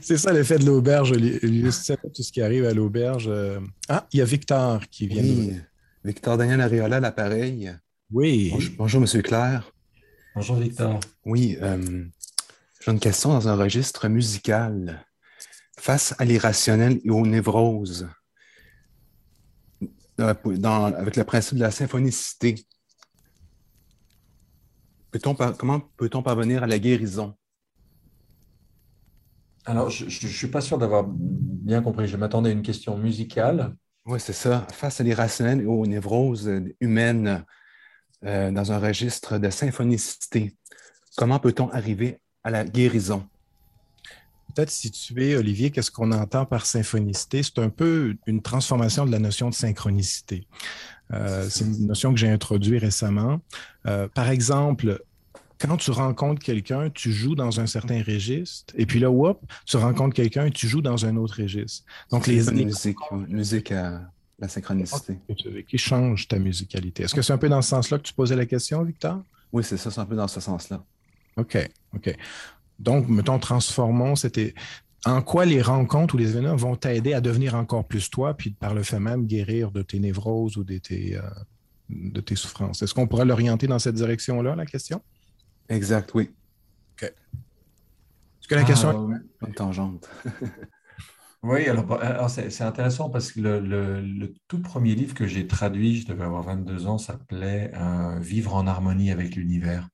[0.00, 3.26] C'est ça l'effet de l'auberge, tout ce qui arrive à l'auberge.
[3.28, 3.60] euh.
[3.90, 5.22] Ah, il y a Victor qui vient.
[5.22, 5.52] Oui,
[6.02, 7.70] Victor Daniel Ariola, l'appareil.
[8.10, 8.54] Oui.
[8.78, 9.70] Bonjour, Monsieur Claire.
[10.34, 10.98] Bonjour Victor.
[11.26, 12.06] Oui, euh,
[12.80, 15.04] j'ai une question dans un registre musical.
[15.78, 18.08] Face à l'irrationnel et aux névroses,
[20.16, 22.54] dans- avec le principe de la symphonicité,
[25.58, 27.34] comment peut-on parvenir à la guérison?
[29.64, 32.08] Alors, je ne suis pas sûr d'avoir bien compris.
[32.08, 33.76] Je m'attendais à une question musicale.
[34.06, 34.66] Oui, c'est ça.
[34.72, 37.44] Face à l'irrationnel et aux névroses humaines
[38.24, 40.56] euh, dans un registre de symphonicité,
[41.16, 43.24] comment peut-on arriver à la guérison?
[44.54, 47.42] Peut-être situer, Olivier, qu'est-ce qu'on entend par symphonicité?
[47.42, 50.46] C'est un peu une transformation de la notion de synchronicité.
[51.12, 53.40] Euh, c'est une notion que j'ai introduite récemment.
[53.86, 55.02] Euh, par exemple,
[55.58, 59.76] quand tu rencontres quelqu'un, tu joues dans un certain registre, et puis là, whoop, tu
[59.76, 61.84] rencontres quelqu'un et tu joues dans un autre registre.
[62.10, 62.96] Donc, les, musique,
[63.28, 64.02] musique à
[64.38, 65.18] la synchronicité?
[65.68, 67.04] Qui change ta musicalité.
[67.04, 69.22] Est-ce que c'est un peu dans ce sens-là que tu posais la question, Victor?
[69.52, 70.82] Oui, c'est ça, c'est un peu dans ce sens-là.
[71.36, 71.56] OK,
[71.94, 72.16] OK.
[72.78, 74.54] Donc, mettons, transformons, c'était
[75.04, 78.50] en quoi les rencontres ou les événements vont t'aider à devenir encore plus toi, puis
[78.50, 81.22] par le fait même guérir de tes névroses ou de tes, euh,
[81.88, 82.82] de tes souffrances?
[82.82, 85.02] Est-ce qu'on pourrait l'orienter dans cette direction-là, la question?
[85.68, 86.30] Exact, oui.
[86.92, 87.04] OK.
[87.04, 89.46] Est-ce que la question est...
[89.46, 90.08] Une tangente.
[91.42, 96.24] oui, alors, c'est intéressant parce que le, tout premier livre que j'ai traduit, je devais
[96.24, 99.88] avoir 22 ans, s'appelait euh, Vivre en harmonie avec l'univers.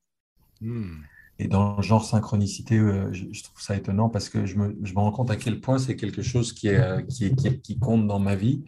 [0.61, 1.01] Hmm.
[1.39, 4.93] Et dans le genre synchronicité, euh, je, trouve ça étonnant parce que je me, je
[4.93, 8.07] me rends compte à quel point c'est quelque chose qui, est, qui, est, qui, compte
[8.07, 8.65] dans ma vie,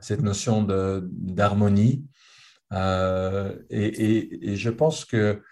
[0.00, 2.04] cette notion d'harmonie.
[2.72, 5.42] Euh, et, et, et, je pense que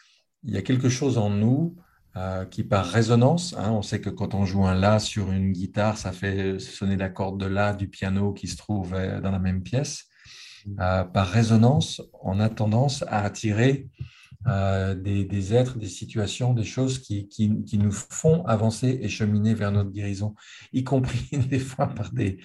[0.44, 1.76] il y a quelque chose en nous
[2.16, 5.52] euh, qui, par résonance, hein, on sait que quand on joue un La sur une
[5.52, 9.30] guitare, ça fait sonner la corde de La du piano qui se trouve euh, dans
[9.30, 10.06] la même pièce.
[10.80, 13.88] Euh, par résonance, on a tendance à attirer
[14.46, 19.54] des, des, êtres, des situations, des choses qui, qui, qui, nous font avancer et cheminer
[19.54, 20.34] vers notre guérison,
[20.72, 22.38] y compris des fois par des,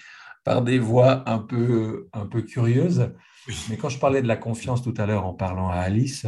[0.43, 3.11] par des voix un peu, un peu curieuses.
[3.69, 6.25] Mais quand je parlais de la confiance tout à l'heure en parlant à Alice,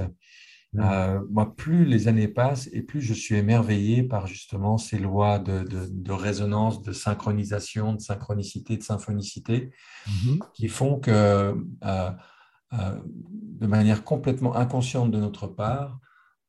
[0.80, 5.39] euh, moi, plus les années passent et plus je suis émerveillé par justement ces lois
[5.39, 9.72] de, de, résonance, de synchronisation, de synchronicité, de symphonicité,
[10.07, 10.39] mm-hmm.
[10.53, 11.53] qui font que euh,
[11.85, 12.11] euh,
[12.72, 15.99] de manière complètement inconsciente de notre part,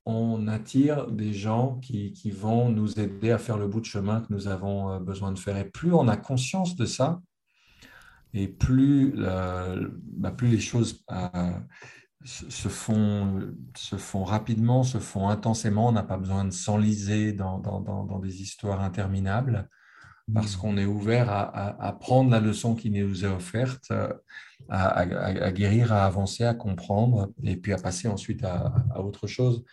[0.05, 4.23] on attire des gens qui, qui, vont nous aider à faire le bout de chemin
[4.23, 5.57] que nous avons besoin de faire.
[5.59, 7.20] Et plus on a conscience de ça,
[8.35, 11.53] et plus, bah, les choses euh,
[12.24, 17.59] se, font, se font rapidement, se font intensément, on n'a pas besoin de s'enliser dans,
[17.59, 19.69] dans, des histoires interminables,
[20.32, 24.12] parce qu'on est ouvert à, à, prendre la leçon qui nous est offerte, euh,
[24.68, 29.64] à, à, guérir, à avancer, à comprendre, et puis à passer ensuite à, autre chose.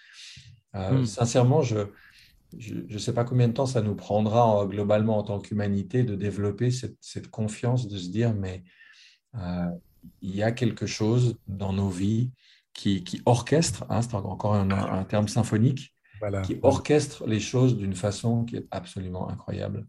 [0.76, 1.06] Euh, mmh.
[1.06, 1.80] Sincèrement, je,
[2.57, 6.15] je ne sais pas combien de temps ça nous prendra globalement en tant qu'humanité de
[6.15, 8.64] développer cette, confiance, de se dire, mais
[9.36, 9.69] euh,
[10.22, 12.32] il y a quelque chose dans nos vies
[12.73, 15.94] qui, orchestre, hein, c'est encore un, terme symphonique,
[16.44, 19.88] qui orchestre les choses d'une façon qui est absolument incroyable.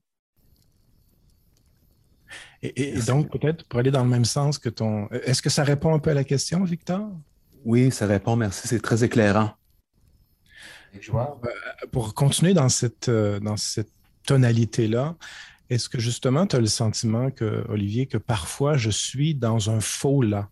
[2.62, 5.08] Et, et donc, peut-être pour aller dans le même sens que ton...
[5.08, 7.10] Est-ce que ça répond un peu à la question, Victor?
[7.64, 9.52] Oui, ça répond, merci, c'est très éclairant.
[11.14, 11.24] Euh,
[11.92, 13.90] pour continuer dans cette, euh, dans cette
[14.24, 15.16] tonalité-là,
[15.68, 19.80] est-ce que justement tu as le sentiment que, Olivier, que parfois je suis dans un
[19.80, 20.48] faux là?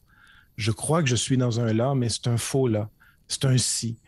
[0.56, 2.88] Je crois que je suis dans un là, mais c'est un faux là.
[3.26, 3.98] C'est un si.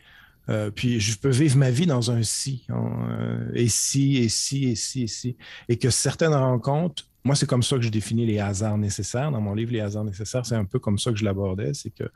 [0.49, 2.65] Euh, puis je peux vivre ma vie dans un si.
[2.69, 5.37] Hein, et si, et si, et si, et si.
[5.67, 9.31] Et que certaines rencontres, moi, c'est comme ça que je définis les hasards nécessaires.
[9.31, 11.73] Dans mon livre, Les hasards nécessaires, c'est un peu comme ça que je l'abordais.
[11.73, 12.09] C'est qu'il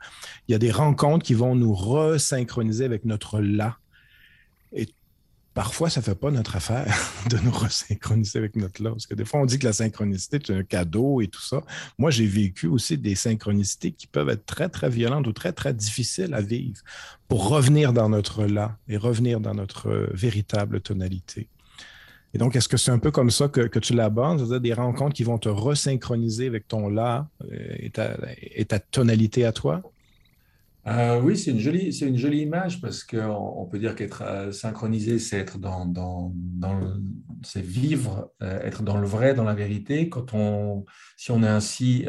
[0.48, 3.76] y a des rencontres qui vont nous resynchroniser avec notre là
[4.72, 4.88] et
[5.54, 6.96] parfois, ça ne fait pas notre affaire
[7.30, 8.90] de nous resynchroniser avec notre là.
[8.90, 11.62] Parce que des fois, on dit que la synchronicité est un cadeau et tout ça.
[11.98, 15.74] Moi, j'ai vécu aussi des synchronicités qui peuvent être très, très violentes ou très, très
[15.74, 16.80] difficiles à vivre
[17.28, 21.48] pour revenir dans notre là et revenir dans notre véritable tonalité.
[22.34, 25.14] Et donc, est-ce que c'est un peu comme ça que, tu l'abordes, c'est-à-dire des rencontres
[25.14, 29.82] qui vont te resynchroniser avec ton là euh, et ta tonalité à toi?
[30.88, 34.22] Euh, oui, c'est une, jolie, c'est une jolie image parce qu'on on peut dire qu'être
[34.22, 36.80] euh, synchronisé, c'est être dans, dans, dans
[37.44, 40.08] c'est vivre, euh, être dans le vrai, dans la vérité.
[40.08, 40.84] Quand on,
[41.16, 42.06] si on est ainsi,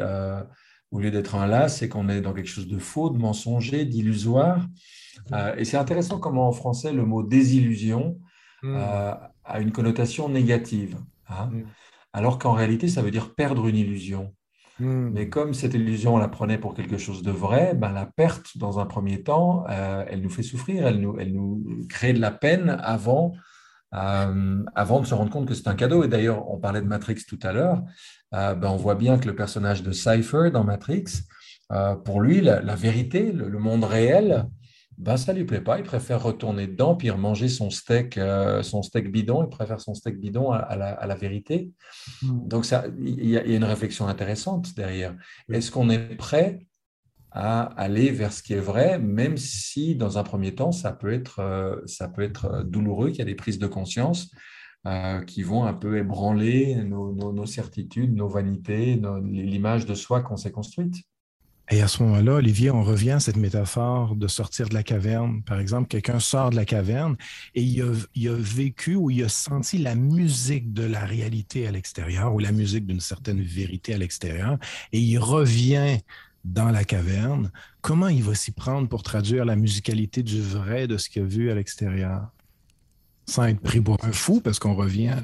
[0.90, 3.84] au lieu d'être un là, c'est qu'on est dans quelque chose de faux, de mensonger,
[3.84, 4.66] d'illusoire.
[5.56, 8.18] et c'est intéressant comment en français le mot désillusion
[8.62, 8.76] hmm.
[9.44, 10.96] A une connotation négative.
[11.28, 11.50] Hein.
[11.52, 11.62] Hmm.
[12.12, 14.34] Alors qu'en réalité, ça veut dire perdre une illusion.
[14.80, 15.10] Hmm.
[15.12, 18.58] Mais comme cette illusion, on la prenait pour quelque chose de vrai, ben la perte,
[18.58, 22.20] dans un premier temps, euh, elle nous fait souffrir, elle nous, elle nous crée de
[22.20, 23.34] la peine avant,
[23.94, 26.02] euh, avant de se rendre compte que c'est un cadeau.
[26.02, 27.82] Et d'ailleurs, on parlait de Matrix tout à l'heure,
[28.34, 31.04] euh, ben on voit bien que le personnage de Cypher dans Matrix,
[32.04, 34.46] pour lui, la, vérité, le, monde réel,
[34.98, 35.78] ben, ça ne lui plaît pas.
[35.78, 39.44] Il préfère retourner dedans, puis manger son steak, euh, son steak bidon.
[39.44, 41.72] Il préfère son steak bidon à, la, vérité.
[42.22, 42.46] Hmm.
[42.46, 42.66] Donc,
[42.98, 45.16] il y, a une réflexion intéressante derrière.
[45.50, 46.66] Est-ce qu'on est prêt
[47.32, 51.12] à aller vers ce qui est vrai, même si, dans un premier temps, ça peut
[51.12, 54.30] être, euh, ça peut être euh, douloureux, qu'il y a des prises de conscience
[55.26, 60.96] qui vont un peu ébranler nos, certitudes, nos vanités, l'image de soi qu'on s'est construite?
[61.70, 65.42] Et à ce moment-là, Olivier, on revient à cette métaphore de sortir de la caverne.
[65.42, 67.16] Par exemple, quelqu'un sort de la caverne
[67.54, 72.34] et il a, vécu ou il a senti la musique de la réalité à l'extérieur
[72.34, 74.58] ou la musique d'une certaine vérité à l'extérieur
[74.92, 76.00] et il revient
[76.44, 77.50] dans la caverne.
[77.80, 81.24] Comment il va s'y prendre pour traduire la musicalité du vrai de ce qu'il a
[81.26, 82.28] vu à l'extérieur?
[83.26, 85.14] Sans être pris pour un fou, parce qu'on revient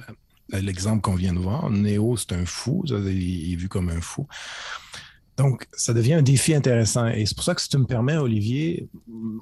[0.53, 1.69] à l'exemple qu'on vient de voir.
[1.69, 4.27] Néo, c'est un fou, il est vu comme un fou.
[5.41, 7.07] Donc, ça devient un défi intéressant.
[7.07, 8.91] Et c'est pour ça que si tu me permets, Olivier,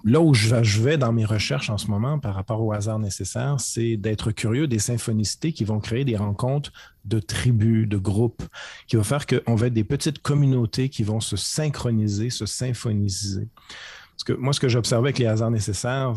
[0.05, 3.57] là où je vais dans mes recherches en ce moment par rapport au hasard nécessaire,
[3.59, 6.73] c'est d'être curieux des symphonicités qui vont créer des rencontres
[7.05, 8.45] de tribus, de groupes,
[8.87, 13.49] qui vont faire qu'on va être des petites communautés qui vont se synchroniser, se symphoniser.
[14.19, 16.13] Parce que moi, ce que j'observais avec les hasards nécessaires,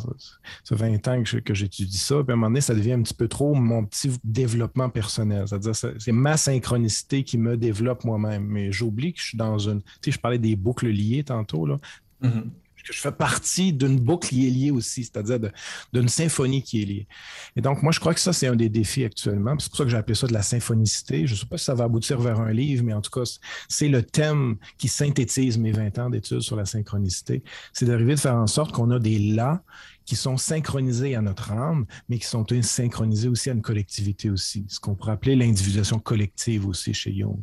[0.63, 3.03] ça fait 20 ans que j'étudie ça, puis à un moment donné, ça devient un
[3.03, 5.47] petit peu trop mon petit développement personnel.
[5.47, 8.43] C'est-à-dire, c'est ma synchronicité qui me développe moi-même.
[8.45, 9.83] Mais j'oublie que je suis dans une.
[9.83, 11.77] Tu sais, je parlais des boucles liées tantôt, là.
[12.23, 12.43] Mm-hmm.
[12.83, 15.51] Que je fais partie d'une boucle qui est liée aussi, c'est-à-dire
[15.93, 17.07] d'une symphonie qui est liée.
[17.55, 19.55] Et donc, moi, je crois que ça, c'est un des défis actuellement.
[19.59, 21.27] C'est pour ça que j'ai appelé ça de la symphonicité.
[21.27, 23.29] Je ne sais pas si ça va aboutir vers un livre, mais en tout cas,
[23.67, 27.43] c'est le thème qui synthétise mes 20 ans d'études sur la synchronicité.
[27.73, 29.63] C'est d'arriver de faire en sorte qu'on a des là
[30.05, 34.65] qui sont synchronisés à notre âme, mais qui sont synchronisés aussi à une collectivité aussi,
[34.67, 37.39] ce qu'on pourrait appeler l'individuation collective aussi chez Jung.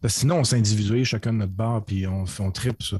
[0.00, 2.98] Parce que sinon, on s'individualise chacun de notre barre, puis on, on tripe ça.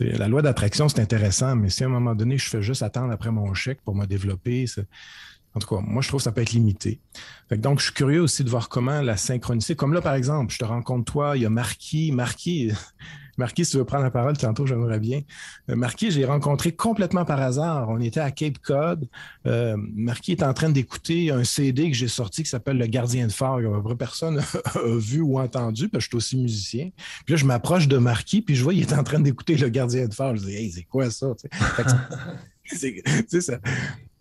[0.00, 3.12] La loi d'attraction, c'est intéressant, mais si à un moment donné, je fais juste attendre
[3.12, 4.66] après mon chèque pour me développer,
[5.54, 7.00] en tout cas, moi, je trouve que ça peut être limité.
[7.52, 10.58] donc, je suis curieux aussi de voir comment la synchronicité, comme là, par exemple, je
[10.58, 12.10] te rencontre toi, il y a Marquis.
[12.10, 12.72] Marquis,
[13.38, 15.22] Marquis, si tu veux prendre la parole tantôt, j'aimerais bien.
[15.70, 17.88] Euh, Marquis, j'ai rencontré complètement par hasard.
[17.90, 19.08] On était à Cape Cod.
[19.46, 23.26] Euh, Marquis est en train d'écouter un CD que j'ai sorti qui s'appelle Le Gardien
[23.26, 23.58] de phare.
[23.58, 26.90] Que personne a vu ou entendu, parce que je suis aussi musicien.
[27.24, 29.68] Puis là, je m'approche de Marquis, puis je vois qu'il est en train d'écouter Le
[29.68, 30.36] Gardien de phare.
[30.36, 31.28] Je dis, hey, c'est quoi ça?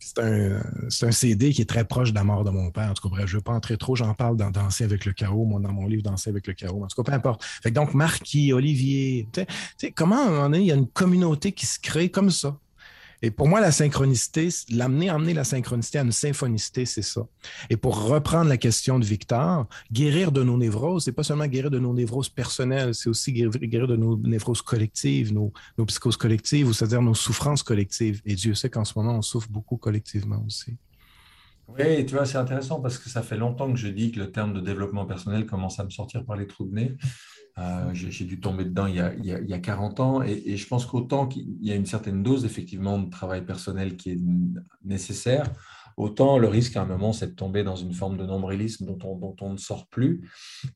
[0.05, 2.91] c'est un, CD qui est très proche de la mort de mon père.
[2.91, 5.05] En tout cas, bref, je ne veux pas entrer trop, j'en parle dans Danser avec
[5.05, 6.83] le chaos, dans mon livre Danser avec le chaos.
[6.83, 7.43] En tout cas, peu importe.
[7.71, 9.27] donc, Marquis, Olivier,
[9.95, 12.57] comment à un moment donné, il y a une communauté qui se crée comme ça?
[13.25, 17.25] Et pour moi, la synchronicité, l'amener, amener la synchronicité à une symphonicité, c'est ça.
[17.69, 21.71] Et pour reprendre la question de Victor, guérir de nos névroses, c'est pas seulement guérir
[21.71, 26.67] de nos névroses personnelles, c'est aussi guérir, de nos névroses collectives, nos, nos psychoses collectives,
[26.67, 28.21] ou c'est-à-dire nos souffrances collectives.
[28.25, 30.75] Et Dieu sait qu'en ce moment, on souffre beaucoup collectivement aussi.
[31.69, 34.31] Oui, tu vois, c'est intéressant parce que ça fait longtemps que je dis que le
[34.31, 36.97] terme de développement personnel commence à me sortir par les trous de nez.
[37.59, 40.67] Euh, j'ai dû tomber dedans il y a, il y a, 40 ans et, je
[40.67, 44.19] pense qu'autant qu'il y a une certaine dose effectivement de travail personnel qui est
[44.83, 45.51] nécessaire,
[45.95, 48.97] autant le risque à un moment c'est de tomber dans une forme de nombrilisme dont
[49.03, 50.27] on, dont on ne sort plus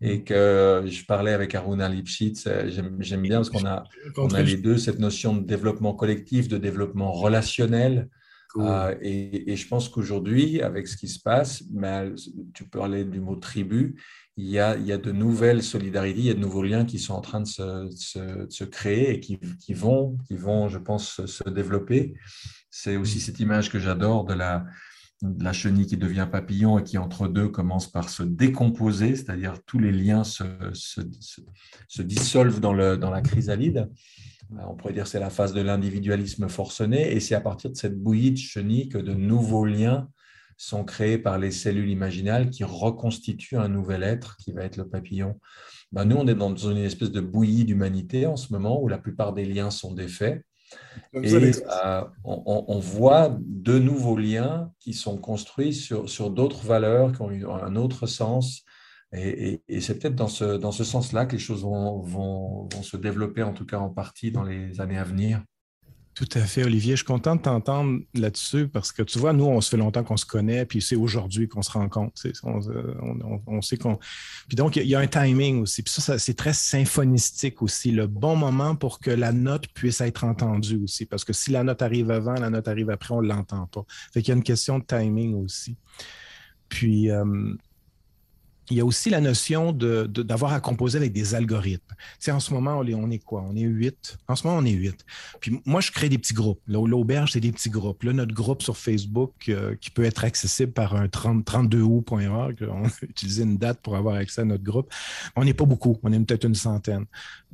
[0.02, 3.84] et que je parlais avec Aruna Lipschitz, euh, j'aime bien parce qu'on a,
[4.16, 8.08] on a les deux cette notion de développement collectif, de développement relationnel.
[8.56, 12.12] Euh, et, et, je pense qu'aujourd'hui, avec ce qui se passe, mais
[12.54, 13.96] tu parlais du mot tribu,
[14.38, 16.86] il y, a, il y a de nouvelles solidarités, il y a de nouveaux liens
[16.86, 17.90] qui sont en train de se,
[18.50, 22.14] se, créer et qui, qui, vont, qui vont, je pense, se développer.
[22.70, 24.66] C'est aussi cette image que j'adore de la,
[25.24, 29.56] de la chenille qui devient papillon et qui, entre deux, commence par se décomposer, c'est-à-dire
[29.66, 30.44] tous les liens se,
[30.74, 33.90] se dissolvent dans, le, dans la chrysalide.
[34.52, 37.76] On pourrait dire que c'est la phase de l'individualisme forcené, et c'est à partir de
[37.76, 40.08] cette bouillie de chenille que de nouveaux liens
[40.58, 44.88] sont créés par les cellules imaginales qui reconstituent un nouvel être qui va être le
[44.88, 45.40] papillon.
[45.92, 48.98] Ben, nous, on est dans une espèce de bouillie d'humanité en ce moment où la
[48.98, 50.44] plupart des liens sont défaits.
[51.14, 57.22] Et euh, on, voit de nouveaux liens qui sont construits sur, sur d'autres valeurs, qui
[57.22, 58.66] ont eu un autre sens.
[59.14, 62.98] Et, c'est peut-être dans ce, dans ce sens-là que les choses vont, vont, vont se
[62.98, 65.42] développer, en tout cas en partie, dans les années à venir.
[66.18, 66.94] Tout à fait, Olivier.
[66.94, 70.04] Je suis content de t'entendre là-dessus parce que tu vois, nous, on se fait longtemps
[70.04, 72.20] qu'on se connaît, puis c'est aujourd'hui qu'on se rencontre.
[72.42, 74.00] On, sait qu'on.
[74.48, 75.84] Puis donc, il y a un timing aussi.
[75.84, 77.92] Puis ça, c'est très symphonistique aussi.
[77.92, 81.06] Le bon moment pour que la note puisse être entendue aussi.
[81.06, 83.86] Parce que si la note arrive avant, la note arrive après, on ne l'entend pas.
[84.12, 85.78] Fait qu'il y a une question de timing aussi.
[86.68, 87.54] Puis, euh,
[88.70, 91.96] il y a aussi la notion d'avoir de, d'avoir à composer avec des algorithmes.
[92.20, 93.44] Tu en ce moment, on est, quoi?
[93.48, 94.18] On est huit.
[94.28, 95.06] En ce moment, on est huit.
[95.40, 96.62] Puis moi, je crée des petits groupes.
[96.68, 98.04] L'auberge, c'est des petits groupes.
[98.04, 102.90] Là, notre groupe sur Facebook, euh, qui peut être accessible par un 32ou.org, on a
[103.04, 104.92] utilisé une date pour avoir accès à notre groupe.
[105.36, 105.98] On n'est pas beaucoup.
[106.04, 107.06] On est peut-être une centaine.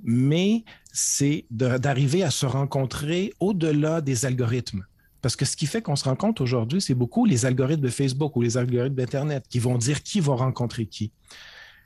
[0.04, 4.86] Mais c'est d'arriver à se rencontrer au-delà des algorithmes.
[5.24, 8.36] Parce que ce qui fait qu'on se rencontre aujourd'hui, c'est beaucoup les algorithmes de Facebook
[8.36, 11.14] ou les algorithmes d'Internet qui vont dire qui va rencontrer qui.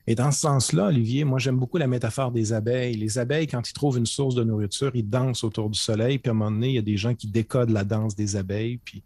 [0.08, 2.96] Et dans ce sens-là, Olivier, moi j'aime beaucoup la métaphore des abeilles.
[2.96, 6.30] Les abeilles, quand ils trouvent une source de nourriture, ils dansent autour du soleil, puis
[6.30, 8.80] à un moment donné, il y a des gens qui décodent la danse des abeilles,
[8.84, 9.04] puis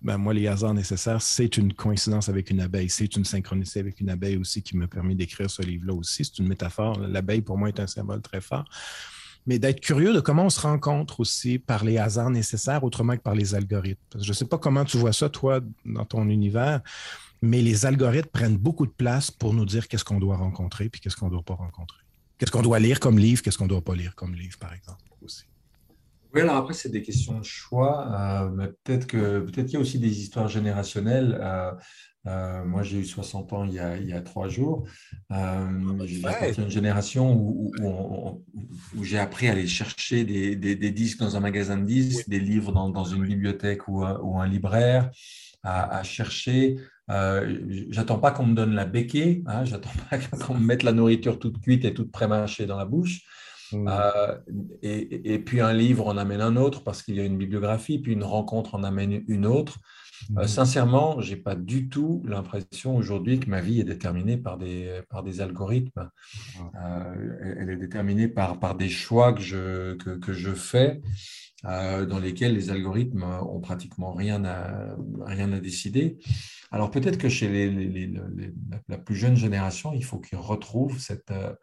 [0.00, 4.00] ben, moi, les hasards nécessaires, c'est une coïncidence avec une abeille, c'est une synchronicité avec
[4.00, 6.24] une abeille aussi qui me permet d'écrire ce livre-là aussi.
[6.24, 6.98] C'est une métaphore.
[7.00, 8.64] L'abeille, pour moi, est un symbole très fort
[9.46, 13.22] mais d'être curieux de comment on se rencontre aussi par les hasards nécessaires, autrement que
[13.22, 14.00] par les algorithmes.
[14.20, 16.80] je ne sais pas comment tu vois ça, toi, dans ton univers,
[17.42, 21.00] mais les algorithmes prennent beaucoup de place pour nous dire qu'est-ce qu'on doit rencontrer puis
[21.00, 21.98] qu'est-ce qu'on ne doit pas rencontrer.
[22.38, 24.72] Qu'est-ce qu'on doit lire comme livre, qu'est-ce qu'on ne doit pas lire comme livre, par
[24.72, 25.44] exemple, aussi.
[26.34, 28.08] Oui, alors après, c'est des questions de choix.
[28.12, 31.38] Euh, mais peut-être que peut-être qu'il y a aussi des histoires générationnelles.
[31.40, 31.70] Euh,
[32.26, 34.86] euh, moi, j'ai eu 60 ans il y a, il y a trois jours.
[35.30, 37.72] Euh, j'ai une génération où,
[38.96, 42.40] où, j'ai appris à aller chercher des, des, disques dans un magasin de disques, des
[42.40, 45.10] livres dans, dans une bibliothèque ou un, ou un libraire,
[45.62, 46.76] à, à chercher.
[47.10, 47.58] Euh,
[47.90, 51.38] j'attends pas qu'on me donne la béquée, hein, j'attends pas qu'on me mette la nourriture
[51.38, 53.20] toute cuite et toute prémâchée dans la bouche.
[53.74, 54.38] Euh,
[54.82, 57.98] et, et puis un livre en amène un autre parce qu'il y a une bibliographie,
[57.98, 59.78] puis une rencontre en amène une autre.
[60.30, 60.46] Euh, Mhm.
[60.48, 65.22] sincèrement, j'ai pas du tout l'impression aujourd'hui que ma vie est déterminée par des, par
[65.22, 66.10] des algorithmes.
[66.76, 71.02] Euh, elle est déterminée par, par des choix que je, que, que je fais,
[71.66, 74.96] euh, dans lesquels les algorithmes ont pratiquement rien à,
[75.26, 76.18] rien à décider.
[76.70, 80.18] Alors peut-être que chez les, les- les- les- la- la plus jeune génération, il faut
[80.20, 81.54] qu'ils retrouvent cette, euh,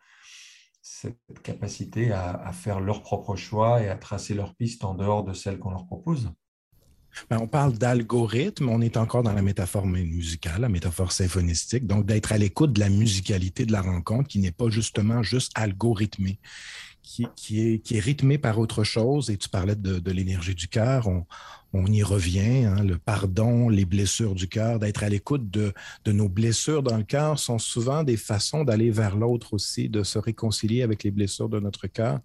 [0.81, 5.23] cette capacité à, à faire leurs propres choix et à tracer leurs pistes en dehors
[5.23, 6.31] de celles qu'on leur propose.
[7.29, 12.05] Ben, on parle d'algorithme, on est encore dans la métaphore musicale, la métaphore symphonistique, donc
[12.05, 16.39] d'être à l'écoute de la musicalité de la rencontre qui n'est pas justement juste algorithmée,
[17.03, 17.25] qui,
[17.59, 19.29] est, qui rythmée par autre chose.
[19.29, 21.25] Et tu parlais de, l'énergie du cœur, on,
[21.73, 25.73] on y revient, hein, le pardon, les blessures du cœur, d'être à l'écoute de,
[26.05, 30.03] de nos blessures dans le cœur sont souvent des façons d'aller vers l'autre aussi, de
[30.03, 32.19] se réconcilier avec les blessures de notre cœur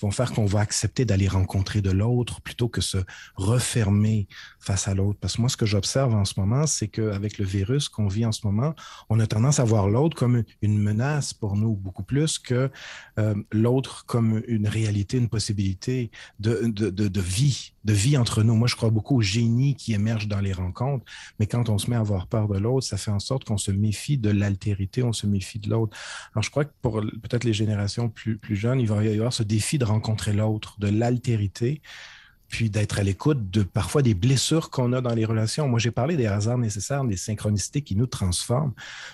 [0.00, 2.98] vont faire qu'on va accepter d'aller rencontrer de l'autre plutôt que se
[3.36, 4.28] refermer
[4.58, 5.18] face à l'autre.
[5.20, 8.26] Parce que moi, ce que j'observe en ce moment, c'est qu'avec le virus qu'on vit
[8.26, 8.74] en ce moment,
[9.08, 12.70] on a tendance à voir l'autre comme une menace pour nous, beaucoup plus que
[13.18, 18.42] euh, l'autre comme une réalité, une possibilité de, de, de, de vie, de vie entre
[18.42, 18.54] nous.
[18.54, 21.04] Moi, je crois beaucoup au génie qui émerge dans les rencontres,
[21.38, 23.58] mais quand on se met à avoir peur de l'autre, ça fait en sorte qu'on
[23.58, 25.96] se méfie de l'altérité, on se méfie de l'autre.
[26.34, 29.32] Alors, je crois que pour peut-être les générations plus, plus jeunes, il va y avoir
[29.32, 31.80] ce défi de rencontrer l'autre, de l'altérité,
[32.50, 35.68] puis d'être à l'écoute de parfois des blessures qu'on a dans les relations.
[35.68, 38.72] Moi, j'ai parlé des hasards nécessaires, des synchronicités qui nous transforment,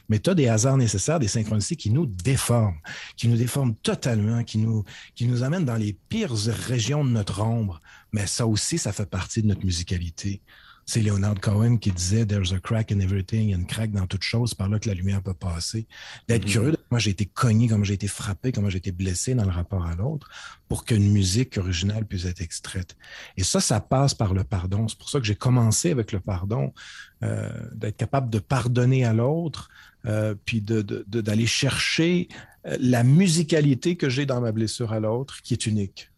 [0.08, 2.78] mais tu as des hasards nécessaires, des synchronicités qui nous déforment,
[3.16, 4.84] qui nous déforment totalement, qui nous,
[5.14, 7.82] qui nous amènent dans les pires régions de notre ombre.
[8.12, 10.40] Mais ça aussi, ça fait partie de notre musicalité.
[10.88, 13.90] C'est Leonard Cohen qui disait There's a crack in everything, il y a une craque
[13.90, 15.88] dans toute chose, par là que la lumière peut passer.
[16.28, 16.50] D'être Mhm.
[16.52, 19.42] curieux de comment j'ai été cogné, comment j'ai été frappé, comment j'ai été blessé dans
[19.44, 20.30] le rapport à l'autre,
[20.68, 22.96] pour qu'une musique originale puisse être extraite.
[23.36, 24.86] Et ça, ça passe par le pardon.
[24.86, 26.72] C'est pour ça que j'ai commencé avec le pardon,
[27.24, 29.68] euh, d'être capable de pardonner à l'autre,
[30.06, 32.28] euh, puis de- de- de- d'aller chercher
[32.64, 36.10] euh, la musicalité que j'ai dans ma blessure à l'autre, qui est unique.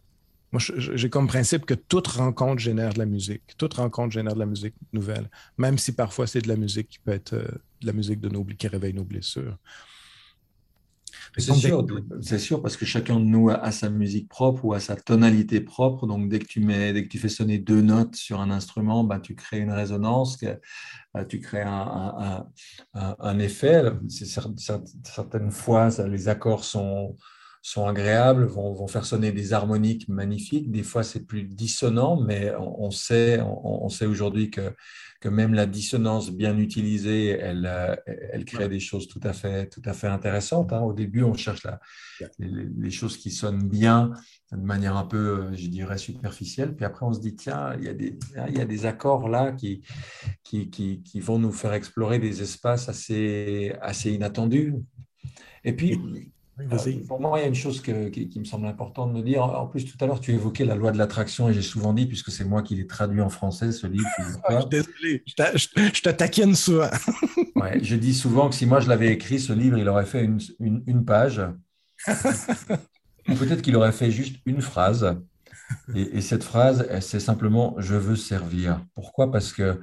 [0.51, 3.43] Moi, j'ai comme principe que toute rencontre génère de la musique.
[3.57, 6.99] Toute rencontre génère de la musique nouvelle, même si parfois c'est de la musique qui
[6.99, 7.43] peut être euh,
[7.81, 9.57] de la musique de nos, qui réveille nos blessures.
[11.37, 11.85] C'est sûr,
[12.39, 15.61] sûr, parce que chacun de nous a, a sa musique propre ou a sa tonalité
[15.61, 16.07] propre.
[16.07, 19.03] Donc, dès que tu mets, dès que tu fais sonner deux notes sur un instrument,
[19.03, 20.59] ben, tu crées une résonance, que-
[21.17, 22.47] euh, tu crées un, un-
[22.95, 23.83] un- un- effet.
[25.03, 27.15] Certaines fois, ça- les accords sont,
[27.61, 30.71] sont agréables, vont, vont faire sonner des harmoniques magnifiques.
[30.71, 34.73] Des fois, c'est plus dissonant, mais on, sait, on, sait aujourd'hui que,
[35.19, 37.95] que même la dissonance bien utilisée, elle, euh,
[38.31, 40.71] elle crée des choses tout à fait, tout à fait intéressantes.
[40.71, 40.79] hein.
[40.81, 41.79] Au début, on cherche la,
[42.39, 44.11] les, les choses qui sonnent bien
[44.53, 46.75] de manière un peu, euh, je dirais, superficielle.
[46.75, 48.17] Puis après, on se dit, tiens, il y a des,
[48.47, 49.81] il y a des accords là qui,
[50.43, 54.75] qui, qui, qui vont nous faire explorer des espaces assez, assez inattendus.
[55.65, 55.99] Et puis,
[56.59, 59.21] euh, pour moi, il y a une chose que- qui, qui me semble importante de
[59.21, 59.43] dire.
[59.43, 62.05] En plus, tout à l'heure, tu évoquais la loi de l'attraction et j'ai souvent dit,
[62.05, 64.05] puisque c'est moi qui l'ai traduit en français, ce livre.
[64.43, 66.89] Ah, désolé, je te taquine souvent.
[67.55, 70.23] Ouais, je dis souvent que si moi je l'avais écrit, ce livre, il aurait fait
[70.23, 71.41] une, une- une page.
[73.27, 75.17] Ou peut-être qu'il aurait fait juste une phrase.
[75.93, 78.83] Et, et cette phrase, c'est simplement Je veux servir.
[78.95, 79.31] Pourquoi?
[79.31, 79.79] Parce que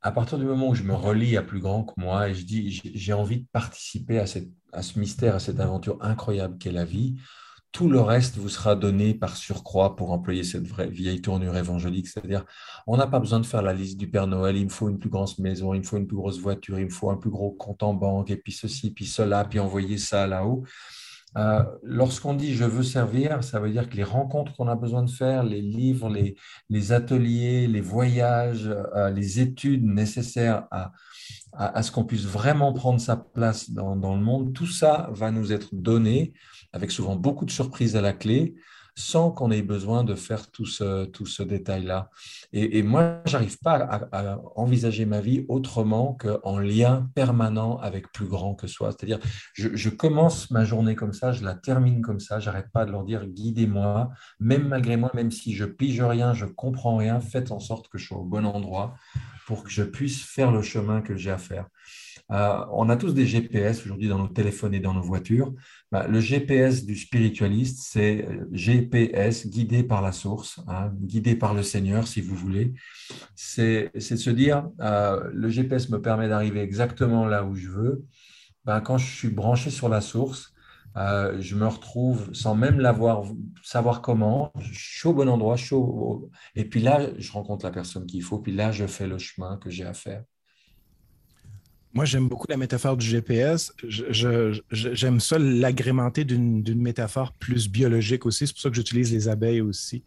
[0.00, 2.44] à partir du moment où je me relie à plus grand que moi et je
[2.44, 4.24] dis j'ai envie de participer à,
[4.72, 7.16] à ce mystère, à cette aventure incroyable qu'est la vie,
[7.72, 12.06] tout le reste vous sera donné par surcroît pour employer cette vraie vieille tournure évangélique.
[12.06, 12.44] C'est-à-dire,
[12.86, 14.58] on n'a pas besoin de faire la liste du Père Noël.
[14.58, 16.84] Il me faut une plus grosse maison, il me faut une plus grosse voiture, il
[16.84, 19.96] me faut un plus gros compte en banque, et puis ceci, puis cela, puis envoyer
[19.96, 20.64] ça là-haut.
[21.38, 25.02] Euh, Lorsqu'on dit je veux servir, ça veut dire que les rencontres qu'on a besoin
[25.02, 26.12] de faire, les livres,
[26.68, 33.16] les, ateliers, les voyages, euh, les études nécessaires à, ce qu'on puisse vraiment prendre sa
[33.16, 36.32] place dans le monde, tout ça va nous être donné
[36.72, 38.54] avec souvent beaucoup de surprises à la clé,
[38.94, 42.10] sans qu'on ait besoin de faire tout ce, détail-là.
[42.52, 43.76] Et, et moi, j'arrive pas
[44.12, 48.90] à, envisager ma vie autrement qu'en lien permanent avec plus grand que soi.
[48.92, 49.18] C'est-à-dire,
[49.54, 52.92] je, je commence ma journée comme ça, je la termine comme ça, j'arrête pas de
[52.92, 54.10] leur dire guidez-moi,
[54.40, 57.98] même malgré moi, même si je pige rien, je comprends rien, faites en sorte que
[57.98, 58.94] je sois au bon endroit
[59.46, 61.66] pour que je puisse faire le chemin que j'ai à faire.
[62.30, 65.52] Euh, on a tous des GPS aujourd'hui dans nos téléphones et dans nos voitures.
[65.90, 71.52] Bah, le GPS du spiritualiste, c'est euh, GPS guidé par la source, hein, guidé par
[71.52, 72.72] le Seigneur, si vous voulez.
[73.34, 78.04] C'est de se dire, euh, le GPS me permet d'arriver exactement là où je veux.
[78.64, 80.52] Ben, quand je suis branché sur la source,
[80.94, 83.24] je me retrouve sans même l'avoir,
[83.62, 85.74] savoir comment, je suis au bon endroit, je
[86.54, 89.56] et puis là, je rencontre la personne qu'il faut, puis là, je fais le chemin
[89.56, 90.22] que j'ai à faire.
[91.94, 93.72] Moi, j'aime beaucoup la métaphore du GPS.
[93.86, 98.46] J'aime ça l'agrémenter d'une métaphore plus biologique aussi.
[98.46, 100.02] C'est pour ça que j'utilise les abeilles aussi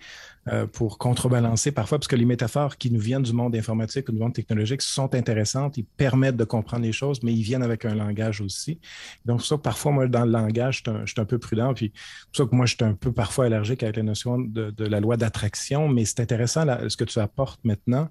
[0.48, 4.14] euh, pour contrebalancer parfois, parce que les métaphores qui nous viennent du monde informatique ou
[4.14, 5.78] du monde technologique sont intéressantes.
[5.78, 8.80] Ils permettent de comprendre les choses, mais ils viennent avec un langage aussi.
[9.26, 11.76] Donc, c'est ça que parfois, moi, dans le langage, je suis un, peu prudent.
[11.76, 14.40] Puis, c'est pour ça que moi, je suis un peu parfois allergique avec la notion
[14.40, 15.88] de, de la loi d'attraction.
[15.88, 18.10] Mais c'est intéressant là, ce que tu apportes maintenant.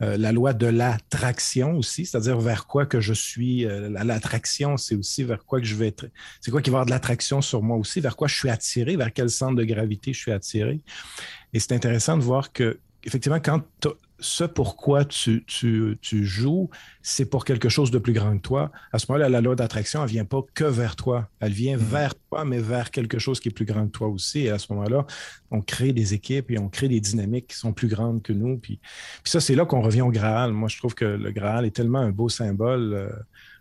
[0.00, 3.66] Euh, la loi de l'attraction aussi, c'est-à-dire vers quoi que je suis.
[3.66, 6.06] euh, la- l'attraction, c'est aussi vers quoi que je vais être.
[6.40, 8.96] C'est quoi qui va avoir de l'attraction sur moi aussi, vers quoi je suis attiré,
[8.96, 10.80] vers quel centre de gravité je suis attiré.
[11.52, 12.78] Et c'est intéressant de voir que,
[13.08, 13.62] effectivement, quand
[14.20, 16.68] ce pourquoi tu, tu, tu joues,
[17.02, 18.70] c'est pour quelque chose de plus grand que toi.
[18.92, 21.28] À ce moment-là, la loi d'attraction, elle vient pas que vers toi.
[21.40, 24.40] Elle vient vers toi, mais vers quelque chose qui est plus grand que toi aussi.
[24.40, 25.06] Et à ce moment-là,
[25.50, 28.58] on crée des équipes et on crée des dynamiques qui sont plus grandes que nous.
[28.58, 28.80] Puis,
[29.22, 30.52] puis ça, c'est là qu'on revient au Graal.
[30.52, 32.92] Moi, je trouve que le Graal est tellement un beau symbole.
[32.94, 33.10] Euh,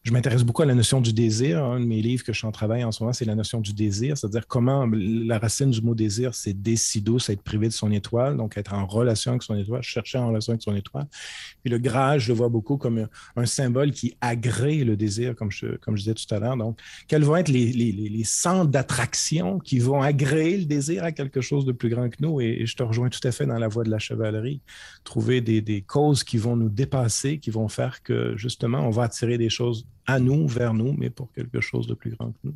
[0.08, 1.62] Je m'intéresse beaucoup à la notion du désir.
[1.62, 3.60] Un de mes livres que je suis en travail en ce moment, c'est la notion
[3.60, 7.74] du désir, c'est-à-dire comment la racine du mot désir, c'est décido, c'est être privé de
[7.74, 11.08] son étoile, donc être en relation avec son étoile, chercher en relation avec son étoile.
[11.62, 15.52] Puis le Graal, je le vois beaucoup comme un, symbole qui agrée le désir, comme
[15.52, 16.56] je, disais tout à l'heure.
[16.56, 16.80] Donc,
[17.10, 21.74] quels vont être les, centres d'attraction qui vont agréer le désir à quelque chose de
[21.74, 22.40] plus grand que nous?
[22.40, 24.62] Et, je te rejoins tout à fait dans la voie de la chevalerie.
[25.04, 29.38] Trouver des causes qui vont nous dépasser, qui vont faire que, justement, on va attirer
[29.38, 32.56] des choses à nous, vers nous, mais pour quelque chose de plus grand que nous.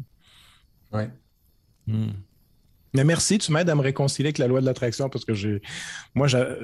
[0.91, 1.09] Ouais.
[1.87, 2.09] Hmm.
[2.93, 5.61] Mais merci, tu m'aides à me réconcilier avec la loi de l'attraction parce que j'ai,
[6.13, 6.57] moi, j'a-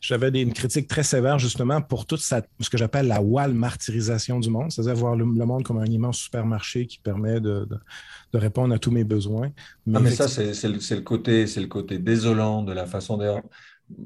[0.00, 4.70] j'avais une critique très sévère justement pour toute ce que j'appelle la Walmartirisation du monde,
[4.70, 7.80] c'est-à-dire voir le, le monde comme un immense supermarché qui permet de, de-
[8.32, 9.50] de répondre à tous mes besoins.
[9.92, 12.86] Ah, mais ça, c'est c'est le, c'est le côté, c'est le côté désolant de la
[12.86, 13.42] façon d'ailleurs.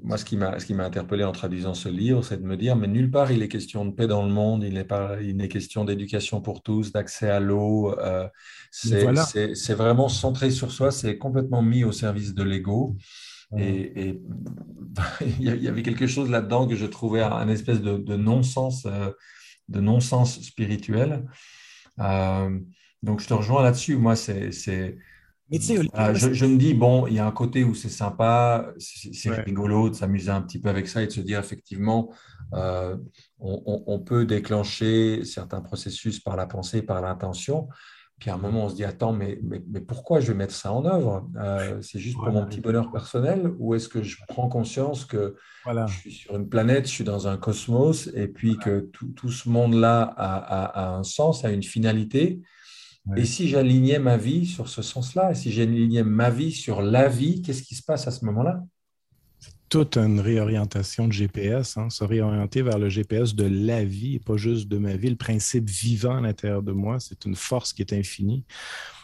[0.02, 2.56] Moi, ce qui m'a, ce qui m'a interpellé en traduisant ce livre, c'est de me
[2.56, 5.20] dire, mais nulle part il est question de paix dans le monde, il n'est pas,
[5.20, 7.98] il n'est question d'éducation pour tous, d'accès à l'eau.
[7.98, 8.28] euh,
[8.70, 9.26] c'est, voilà.
[9.76, 12.96] vraiment centré sur soi, c'est complètement mis au service de l'ego.
[13.56, 14.22] Et, et
[15.40, 19.10] il y avait quelque chose là-dedans que je trouvais un espèce de, de non-sens, euh,
[19.68, 21.24] de non-sens spirituel.
[22.00, 22.58] Euh,
[23.02, 23.96] donc je te rejoins là-dessus.
[23.96, 24.96] Moi, c'est, c'est,
[25.50, 27.64] Mais tu sais, Olivier, voilà, moi, je, me dis, bon, il y a un côté
[27.64, 29.40] où c'est sympa, c'est Ouais.
[29.42, 32.10] rigolo de s'amuser un petit peu avec ça et de se dire, effectivement,
[32.54, 32.96] euh,
[33.38, 37.68] on, on- on peut déclencher certains processus par la pensée, par l'intention.
[38.18, 40.54] Puis à un moment, on se dit, attends, mais, mais, mais pourquoi je vais mettre
[40.54, 41.28] ça en œuvre?
[41.36, 45.34] Euh, C'est juste pour mon petit bonheur personnel ou est-ce que je prends conscience que
[45.64, 45.86] voilà.
[45.86, 49.30] je suis sur une planète, je suis dans un cosmos et puis que tout, tout
[49.30, 52.40] ce monde-là a, a- a un sens, a une finalité.
[53.06, 53.20] Ouais.
[53.20, 57.08] Et si j'alignais ma vie sur ce sens-là, et si j'alignais ma vie sur la
[57.08, 58.64] vie, qu'est-ce qui se passe à ce moment-là?
[59.68, 64.18] Toute une réorientation de GPS, hein, se réorienter vers le GPS de la vie et
[64.20, 65.10] pas juste de ma vie.
[65.10, 68.44] Le principe vivant à l'intérieur de moi, c'est une force qui est infinie.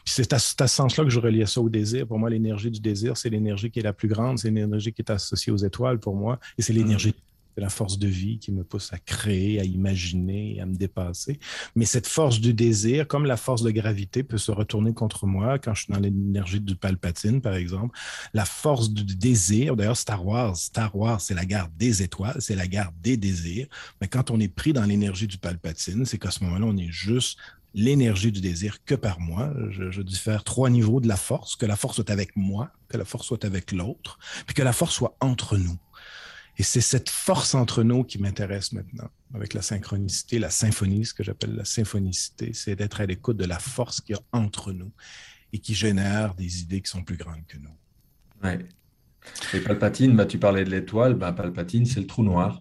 [0.05, 2.07] C'est à, c'est à ce sens-là que je reliais ça au désir.
[2.07, 5.03] Pour moi, l'énergie du désir, c'est l'énergie qui est la plus grande, c'est l'énergie qui
[5.03, 7.17] est associée aux étoiles pour moi, et c'est l'énergie de
[7.57, 11.39] la force de vie qui me pousse à créer, à imaginer, à me dépasser.
[11.75, 15.59] Mais cette force du désir, comme la force de gravité, peut se retourner contre moi
[15.59, 17.99] quand je suis dans l'énergie du palpatine, par exemple.
[18.35, 22.57] La force du désir, d'ailleurs, Star Wars, Star Wars, c'est la guerre des étoiles, c'est
[22.57, 23.67] la guerre des désirs.
[24.01, 26.91] Mais quand on est pris dans l'énergie du palpatine, c'est qu'à ce moment-là, on est
[26.91, 27.39] juste
[27.75, 29.53] l'énergie du désir que par moi.
[29.71, 32.97] Je, je diffère trois niveaux de la force, que la force soit avec moi, que
[32.97, 35.79] la force soit avec l'autre, puis que la force soit entre nous.
[36.59, 41.15] Et c'est cette force entre nous qui m'intéresse maintenant, avec la synchronicité, la symphonie, ce
[41.15, 44.73] que j'appelle la symphonicité, c'est d'être à l'écoute de la force qu'il y a entre
[44.73, 44.93] nous
[45.53, 47.75] et qui génère des idées qui sont plus grandes que nous.
[48.43, 48.59] Ouais.
[49.55, 52.61] Et Palpatine, bah, tu parlais de l'étoile, bah, Palpatine, c'est le trou noir.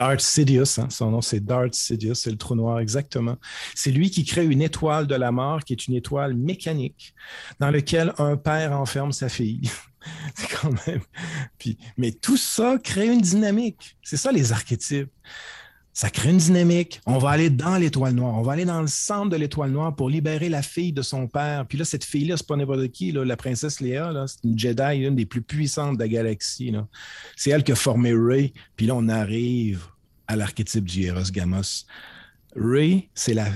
[0.00, 3.36] Darth Sidious, hein, son nom c'est Darth Sidious, c'est le trou noir exactement.
[3.74, 7.14] C'est lui qui crée une étoile de la mort qui est une étoile mécanique
[7.58, 9.70] dans laquelle un père enferme sa fille.
[10.34, 11.00] c'est quand même.
[11.96, 13.96] Mais tout ça crée une dynamique.
[14.02, 15.10] C'est ça les archétypes.
[15.92, 17.00] Ça crée une dynamique.
[17.04, 18.34] On va aller dans l'étoile noire.
[18.38, 21.26] On va aller dans le centre de l'étoile noire pour libérer la fille de son
[21.26, 21.66] père.
[21.66, 23.12] Puis là, cette fille-là, c'est pas n'importe qui.
[23.12, 26.72] Là, la princesse Léa, c'est une Jedi, une des plus puissantes de la galaxie.
[27.36, 28.52] C'est elle qui a formé Ray.
[28.76, 29.84] Puis là, on arrive
[30.28, 31.84] à l'archétype du Eros Gamos.
[32.56, 33.50] Ray, c'est la,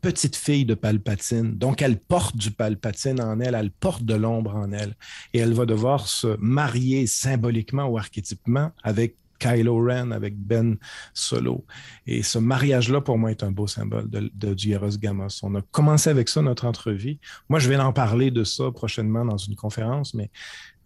[0.00, 1.56] petite fille de Palpatine.
[1.56, 4.94] Donc, elle porte du Palpatine en elle, elle porte de l'ombre en elle.
[5.32, 10.76] Et elle va devoir se marier symboliquement ou archétypement avec Kylo Ren avec Ben
[11.14, 11.64] Solo.
[12.06, 15.28] Et ce mariage-là, pour moi, est un beau symbole de, de, du Gamos.
[15.42, 17.18] On a commencé avec ça, notre entrevue.
[17.48, 20.30] Moi, je vais en parler de ça prochainement dans une conférence, mais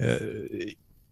[0.02, 0.46] euh,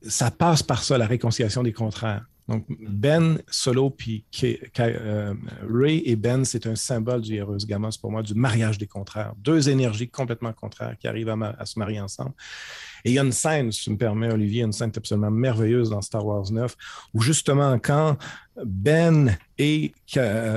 [0.02, 2.26] ça passe par ça, la réconciliation des contraires.
[2.50, 4.24] Donc, Ben Solo puis
[4.80, 5.34] euh,
[5.72, 9.34] Ray et Ben, c'est un symbole du Eros Gamos pour moi, du mariage des contraires.
[9.38, 12.32] Deux énergies complètement contraires qui arrivent à, se marier ensemble.
[13.04, 15.90] Et il y a une scène, si tu me permets, Olivier, une scène absolument merveilleuse
[15.90, 16.76] dans Star Wars 9,
[17.14, 18.18] où justement, quand
[18.64, 19.92] Ben et,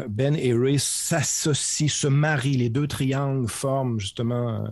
[0.09, 4.65] ben et Ray s'associent, se marient, les deux triangles forment justement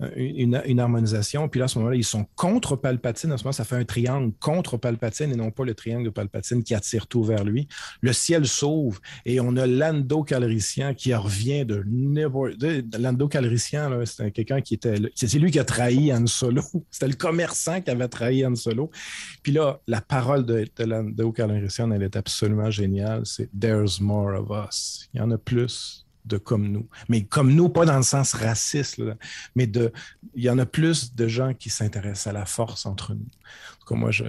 [0.00, 1.48] euh, une, harmonisation.
[1.48, 3.32] Puis là, à ce moment-là, ils sont contre Palpatine.
[3.32, 6.10] À ce moment ça fait un triangle contre Palpatine et non pas le triangle de
[6.10, 7.66] Palpatine qui attire tout vers lui.
[8.00, 11.82] Le ciel s'ouvre et on a Lando Calrissian qui revient de...
[11.84, 14.94] de Lando Calrissian, c'est quelqu'un qui était...
[15.16, 16.62] C'est lui qui a trahi Han Solo.
[16.90, 18.90] C'était le commerçant qui avait trahi Han Solo.
[19.42, 23.24] Puis là, la parole de, de Lando Calrissian, elle est absolument géniale.
[23.24, 25.08] C'est There's more of us.
[25.14, 26.88] Il y en a plus de comme nous.
[27.08, 29.00] Mais comme nous, pas dans le sens raciste,
[29.54, 29.92] mais de,
[30.34, 33.20] il y en a plus de gens qui s'intéressent à la force entre nous.
[33.20, 34.24] En tout cas, moi, je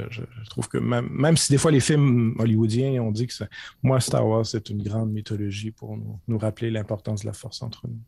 [0.49, 3.47] trouve que même, même, si des fois les films hollywoodiens ont dit que ça,
[3.81, 7.61] moi, Star Wars, c'est une grande mythologie pour nous, nous rappeler l'importance de la force
[7.61, 7.99] entre nous.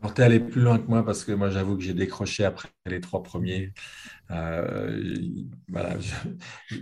[0.00, 2.44] Alors, tu es allé plus loin que moi parce que moi, j'avoue que j'ai décroché
[2.44, 3.72] après les trois premiers.
[4.30, 5.00] Euh,
[5.68, 5.96] voilà,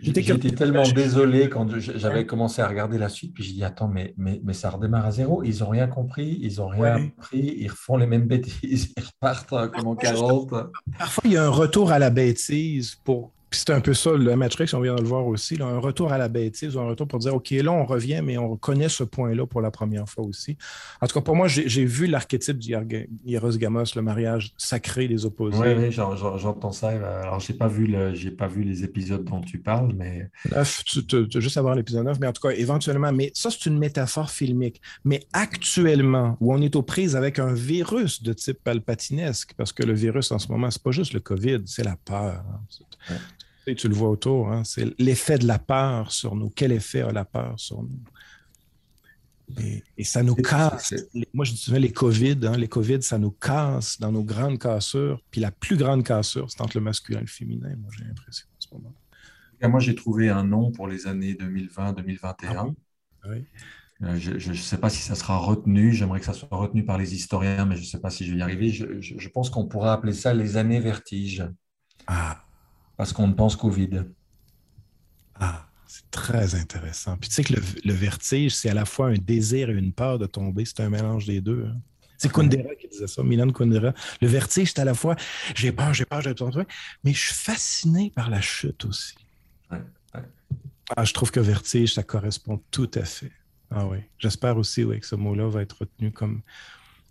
[0.03, 4.15] J'étais tellement désolé quand j'avais commencé à regarder la suite, puis j'ai dit Attends, mais,
[4.19, 5.43] mais, mais, ça redémarre à zéro.
[5.45, 7.15] Ils n'ont rien compris, ils n'ont rien ouais.
[7.17, 10.51] appris, ils refont les mêmes bêtises, ils repartent comme en 40.
[10.99, 14.37] Parfois, il y a un retour à la bêtise pour c'est un peu ça, le
[14.37, 17.07] Matrix, on vient de le voir aussi, là, un retour à la bêtise, un retour
[17.07, 20.25] pour dire, OK, là, on revient, mais on connaît ce point-là pour la première fois
[20.25, 20.57] aussi.
[21.01, 25.59] En tout cas, pour moi, j'ai vu l'archétype d'Hieros Gamos, le mariage sacré des opposés.
[25.59, 26.89] Oui, oui j'entends ça.
[26.89, 27.95] Alors, je n'ai pas, vu
[28.37, 30.29] pas vu les épisodes dont tu parles, mais...
[30.51, 33.51] Neuf, tu, tu, tu juste avoir l'épisode 9, mais en tout cas, éventuellement, mais ça,
[33.51, 34.81] c'est une métaphore filmique.
[35.05, 39.85] Mais actuellement, où on est aux prises avec un virus de type palpatinesque, parce que
[39.85, 42.45] le virus, en ce moment, c'est pas juste le COVID, c'est la peur.
[42.49, 42.61] Hein.
[43.11, 43.17] Ouais
[43.75, 46.51] tu le vois autour, hein, c'est l'effet de la peur sur nous.
[46.51, 48.01] Quel effet a la peur sur nous?
[49.61, 50.95] Et, et ça nous casse.
[51.33, 55.23] Moi, je disais les COVID, hein, les COVID, ça nous casse dans nos grandes cassures.
[55.31, 58.47] Puis la plus grande cassure, c'est entre le masculin et le féminin, moi, j'ai l'impression
[58.49, 58.95] en ce moment.
[59.63, 62.75] Moi, j'ai trouvé un nom pour les années 2020-2021.
[63.23, 63.45] Ah oui?
[64.03, 65.93] Euh, je ne sais pas si ça sera retenu.
[65.93, 68.33] J'aimerais que ça soit retenu par les historiens, mais je ne sais pas si je
[68.33, 68.69] vais y arriver.
[68.69, 71.49] Je, je, je pense qu'on pourra appeler ça les années vertiges.
[72.07, 72.46] Ah,
[72.97, 74.11] parce qu'on ne pense qu'au vide.
[75.35, 77.17] Ah, c'est très intéressant.
[77.17, 79.93] Puis tu sais que le, le vertige, c'est à la fois un désir et une
[79.93, 80.65] peur de tomber.
[80.65, 81.67] C'est un mélange des deux.
[81.69, 81.81] Hein.
[82.19, 83.93] C'est Kundera qui disait ça, Milan Kundera.
[84.21, 85.17] Le vertige, c'est à la fois
[85.55, 86.65] j'ai peur, j'ai peur, j'ai tomber,
[87.05, 89.15] mais je suis fasciné par la chute aussi.
[89.71, 89.83] Ouais,
[90.15, 90.23] ouais.
[90.97, 93.33] Ah, je trouve que vertige, ça correspond tout à fait.
[93.71, 93.99] Ah oui.
[94.19, 96.43] J'espère aussi oui, que ce mot-là va être retenu comme.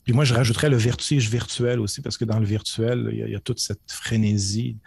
[0.03, 3.23] Puis moi, je rajouterais le vertige virtuel aussi, parce que dans le virtuel, il y
[3.23, 4.77] a, il y a toute cette frénésie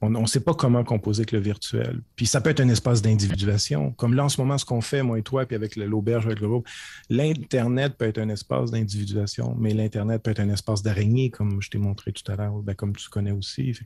[0.00, 2.00] on ne sait pas comment composer avec le virtuel.
[2.14, 3.92] Puis ça peut être un espace d'individuation.
[3.92, 6.40] Comme là, en ce moment, ce qu'on fait, moi et toi, puis avec l'auberge, avec
[6.40, 6.68] le groupe,
[7.10, 11.70] l'Internet peut être un espace d'individuation, mais l'Internet peut être un espace d'araignée, comme je
[11.70, 13.76] t'ai montré tout à l'heure, ben, comme tu connais aussi.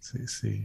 [0.00, 0.62] C'est.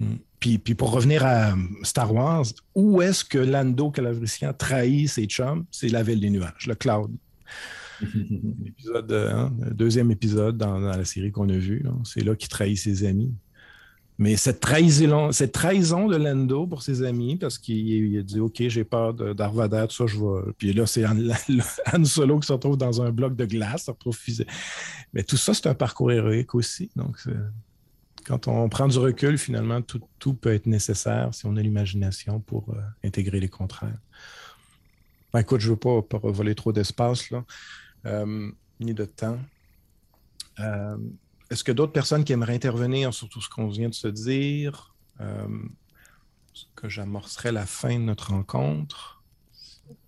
[0.00, 0.16] Hmm.
[0.40, 1.54] Puis, puis, pour revenir à
[1.84, 5.64] Star Wars, où est-ce que Lando Calavrician trahit ses chums?
[5.70, 7.12] C'est la ville des nuages, le cloud.
[8.02, 12.76] L'épisode, hein, deuxième épisode dans, dans la série qu'on a vue, c'est là qu'il trahit
[12.76, 13.32] ses amis.
[14.16, 19.12] Mais cette trahison, de Lando pour ses amis, parce qu'il a dit OK, j'ai peur
[19.12, 20.52] d'Arvada, tout ça, je vais.
[20.56, 21.04] Puis là, c'est
[21.92, 24.16] Han, Solo qui se retrouve dans un bloc de glace, se retrouve
[25.12, 26.90] Mais tout ça, c'est un parcours héroïque aussi.
[26.94, 27.16] Donc,
[28.24, 32.70] quand on prend du recul, finalement, tout, peut être nécessaire si on a l'imagination pour
[32.70, 33.98] euh, intégrer les contraires.
[35.32, 37.28] Ben, écoute, je ne veux pas, voler trop d'espace,
[38.06, 38.50] euh,
[38.80, 39.38] ni de temps.
[40.60, 40.96] Euh,
[41.50, 44.94] est-ce que d'autres personnes qui aimeraient intervenir sur tout ce qu'on vient de se dire?
[45.20, 45.46] Euh,
[46.76, 49.22] que j'amorcerai la fin de notre rencontre?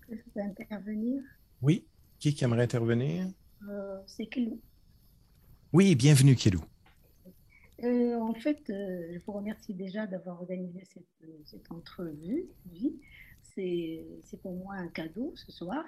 [0.09, 1.21] Je peux intervenir?
[1.61, 1.85] Oui.
[2.19, 3.27] Qui, qui aimerait intervenir?
[3.69, 4.59] Euh, C'est Kelou.
[5.73, 6.63] Oui, bienvenue, Kelou.
[7.83, 12.45] Euh, en fait, euh, je vous remercie déjà d'avoir organisé cette, cette entrevue.
[13.53, 15.83] C'est pour moi un cadeau ce soir.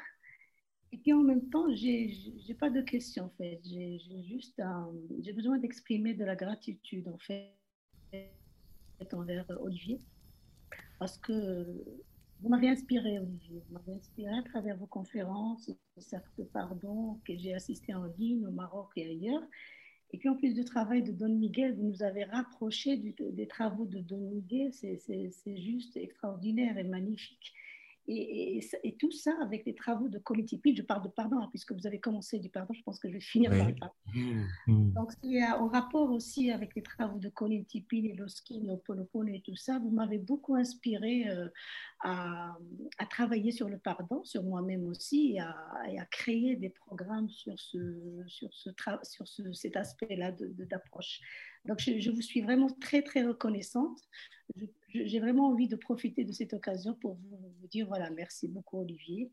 [0.91, 2.13] Et puis en même temps, j'ai
[2.47, 3.59] n'ai pas de questions en fait.
[3.63, 4.61] J'ai juste
[5.21, 7.55] j'ai besoin d'exprimer de la gratitude en fait
[9.13, 9.99] envers Olivier
[10.97, 11.83] parce que
[12.41, 17.53] vous m'avez inspiré Olivier, vous m'avez inspiré à travers vos conférences, certes pardon que j'ai
[17.53, 19.43] assisté en ligne au Maroc et ailleurs.
[20.11, 23.85] Et puis en plus du travail de Don Miguel, vous nous avez rapproché des travaux
[23.85, 24.73] de Don Miguel.
[24.73, 27.53] C'est juste extraordinaire et magnifique.
[28.07, 28.61] Et,
[28.97, 31.85] tout ça avec les travaux de Committee Pitch, je parle de pardon, hein, puisque vous
[31.85, 33.93] avez commencé du pardon, je pense que je vais finir par le pardon.
[34.13, 34.93] Mmh, mmh.
[34.93, 38.67] Donc, il y a, en rapport aussi avec les travaux de Committee Pitch, et Loskin,
[38.67, 41.47] Oponopono et tout ça, vous m'avez beaucoup inspiré euh,
[42.01, 42.57] à,
[43.09, 45.39] travailler sur le pardon, sur moi-même aussi, et
[45.99, 48.69] à, créer des programmes sur, ce, sur, ce
[49.03, 51.21] sur ce, cet aspect-là d'approche.
[51.65, 53.99] Donc, je, je, vous suis vraiment très, très reconnaissante
[54.91, 59.31] j'ai vraiment envie de profiter de cette occasion pour vous, dire voilà, merci beaucoup Olivier.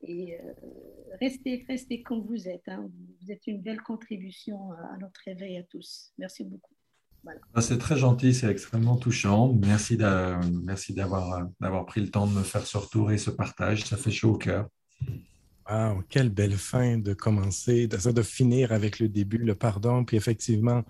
[0.00, 0.52] Et euh,
[1.20, 2.68] restez, restez comme vous êtes.
[2.68, 2.90] Hein.
[3.22, 6.12] Vous êtes une belle contribution à notre réveil à tous.
[6.18, 6.74] Merci beaucoup.
[7.54, 9.52] Ah, c'est très gentil, c'est extrêmement touchant.
[9.54, 10.50] Merci d'avoir
[11.86, 13.84] pris le temps de me faire ce retour et ce partage.
[13.84, 14.68] Ça fait chaud au cœur.
[15.70, 20.18] Wow, quelle belle fin de commencer, de, de finir avec le début, le pardon, puis
[20.18, 20.84] effectivement,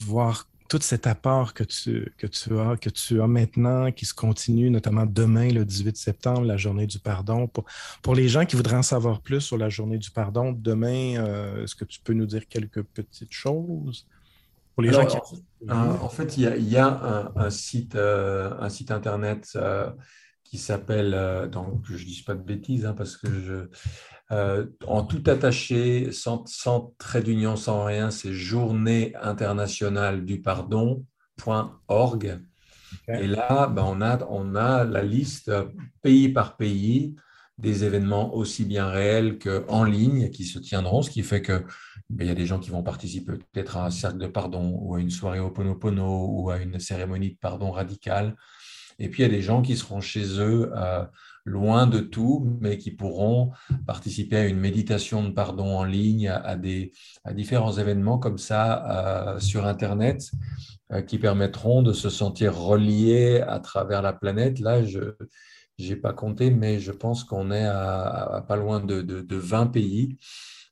[0.00, 4.14] voir tout cet apport que tu, que tu as, que tu as maintenant, qui se
[4.14, 7.46] continue, notamment demain, le 18 septembre, la journée du pardon.
[7.46, 7.66] Pour,
[8.00, 11.64] pour les gens qui voudraient en savoir plus sur la journée du pardon, demain, euh,
[11.64, 14.06] est-ce que tu peux nous dire quelques petites choses?
[14.74, 15.18] Pour les gens qui...
[15.68, 19.90] en, fait, il y a, il y a un, site, euh, un site Internet euh,
[20.42, 23.68] qui s'appelle, donc je ne dis pas de bêtises, hein, parce que je,
[24.32, 26.44] euh, en tout attaché, sans,
[26.98, 31.04] trait d'union, sans rien, c'est journée internationale du pardon.org.
[33.08, 35.52] Et là, ben, on, a, on a la liste
[36.02, 37.14] pays par pays
[37.58, 41.64] des événements aussi bien réels qu'en ligne qui se tiendront, ce qui fait que
[42.08, 44.76] ben, il y a des gens qui vont participer peut-être à un cercle de pardon
[44.80, 48.36] ou à une soirée Oponopono ou à une cérémonie de pardon radicale.
[48.98, 51.04] Et puis il y a des gens qui seront chez eux euh,
[51.44, 53.50] loin de tout, mais qui pourront
[53.86, 56.92] participer à une méditation de pardon en ligne, à, des,
[57.24, 60.30] à différents événements comme ça euh, sur Internet
[60.92, 64.60] euh, qui permettront de se sentir reliés à travers la planète.
[64.60, 65.16] Là, je
[65.78, 70.16] n'ai pas compté, mais je pense qu'on est à, pas loin de, de, 20 pays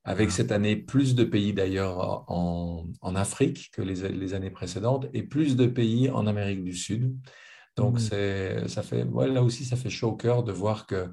[0.05, 5.06] avec cette année plus de pays d'ailleurs en, en, Afrique que les, les, années précédentes
[5.12, 7.14] et plus de pays en Amérique du Sud.
[7.76, 8.68] Donc, mmh.
[8.68, 11.09] ça fait, là aussi, ça fait chaud au cœur de voir que,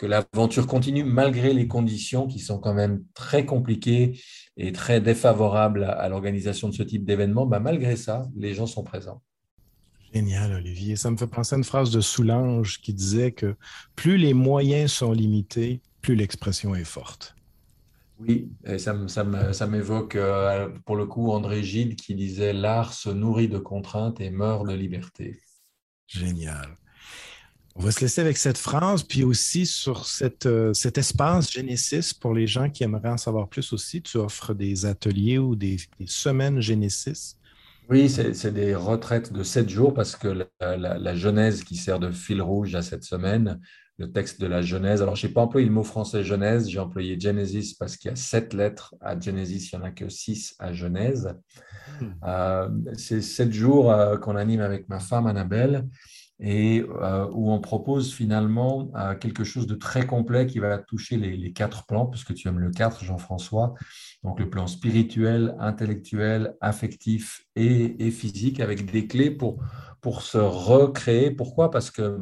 [0.00, 4.18] que l'aventure continue malgré les conditions qui sont quand même très compliquées
[4.56, 7.44] et très défavorables à, l'organisation de ce type d'événement.
[7.44, 9.22] Bah, malgré ça, les gens sont présents.
[10.14, 10.96] Génial, Olivier.
[10.96, 13.56] Ça me fait penser à une phrase de Soulange qui disait que
[13.94, 17.36] plus les moyens sont limités, plus l'expression est forte.
[18.18, 23.10] Oui, et ça, ça m'évoque euh, pour le coup André Gide qui disait L'art se
[23.10, 25.40] nourrit de contraintes et meurt de liberté.
[26.10, 26.76] Génial.
[27.76, 32.12] On va se laisser avec cette phrase, puis aussi sur cette, euh, cet espace Genesis
[32.12, 34.02] pour les gens qui aimeraient en savoir plus aussi.
[34.02, 35.76] Tu offres des ateliers ou des,
[36.06, 37.36] semaines Genesis.
[37.88, 42.42] Oui, c'est des retraites de sept jours parce que la, Genèse qui sert de fil
[42.42, 43.60] rouge à cette semaine,
[43.98, 45.02] le texte de la Genèse.
[45.02, 48.12] Alors, je n'ai pas employé le mot français Genèse, j'ai employé Genesis parce qu'il y
[48.12, 51.34] a sept lettres à Genesis, il n'y en a que six à Genèse.
[52.00, 52.12] Hmm.
[52.24, 55.88] Euh, c'est sept jours euh, qu'on anime avec ma femme Annabelle
[56.42, 58.90] et euh, où on propose finalement
[59.20, 62.70] quelque chose de très complet qui va toucher les, quatre plans, puisque tu aimes le
[62.70, 63.74] quatre, Jean-François,
[64.24, 69.62] donc le plan spirituel, intellectuel, affectif et, physique, avec des clés pour,
[70.00, 71.30] pour se recréer.
[71.30, 71.70] Pourquoi?
[71.70, 72.18] Parce que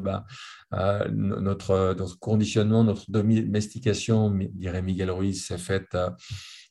[1.12, 5.96] notre, notre, conditionnement, notre domestication, dirait Miguel Ruiz, s'est faite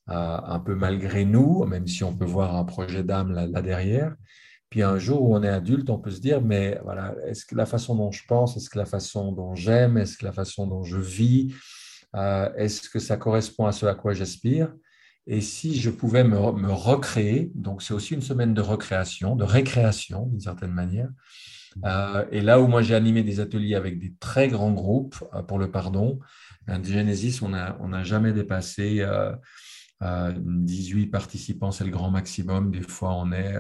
[0.08, 4.16] un peu malgré nous, même si on peut voir un projet d'âme là, derrière.
[4.70, 7.56] Puis un jour où on est adulte, on peut se dire, mais voilà, est-ce que
[7.56, 10.68] la façon dont je pense, est-ce que la façon dont j'aime, est-ce que la façon
[10.68, 11.54] dont je vis,
[12.16, 14.74] euh, est-ce que ça correspond à ce à quoi j'aspire?
[15.26, 20.26] Et si je pouvais me, recréer, donc c'est aussi une semaine de recréation, de récréation
[20.26, 21.10] d'une certaine manière.
[21.86, 25.44] Euh, et là où moi j'ai animé des ateliers avec des très grands groupes euh,
[25.44, 26.20] pour le pardon,
[26.84, 29.02] Genesis, on n'a jamais dépassé
[30.02, 32.72] 18 participants, c'est le grand maximum.
[32.72, 33.54] Des fois, on est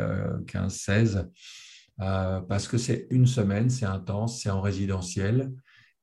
[0.46, 1.18] 15-16.
[1.18, 1.24] Euh,
[2.00, 5.52] euh, parce que c'est une semaine, c'est intense, c'est en résidentiel.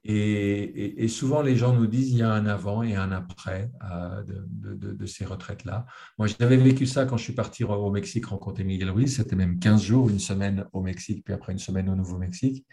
[0.07, 4.23] Et, souvent, les gens nous disent il y a un avant et un après euh,
[4.27, 5.87] de, ces retraites-là.
[6.19, 9.17] Moi, j'avais vécu ça quand je suis parti au Mexique rencontrer Miguel Ruiz.
[9.17, 12.67] C'était même 15 jours, une semaine au Mexique, puis après une semaine au Nouveau-Mexique.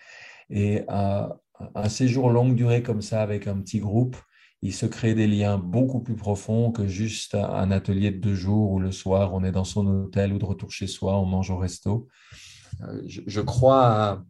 [0.50, 4.18] Et un séjour longue durée comme ça avec un petit groupe,
[4.62, 8.72] il se crée des liens beaucoup plus profonds que juste un atelier de deux jours
[8.72, 11.50] où le soir on est dans son hôtel ou de retour chez soi, on mange
[11.50, 12.08] au resto.
[12.84, 14.24] Euh, je, crois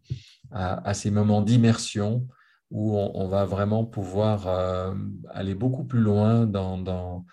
[0.52, 2.28] à, ces moments d'immersion
[2.70, 4.96] où on, va vraiment pouvoir euh,
[5.30, 7.26] aller beaucoup plus loin dans,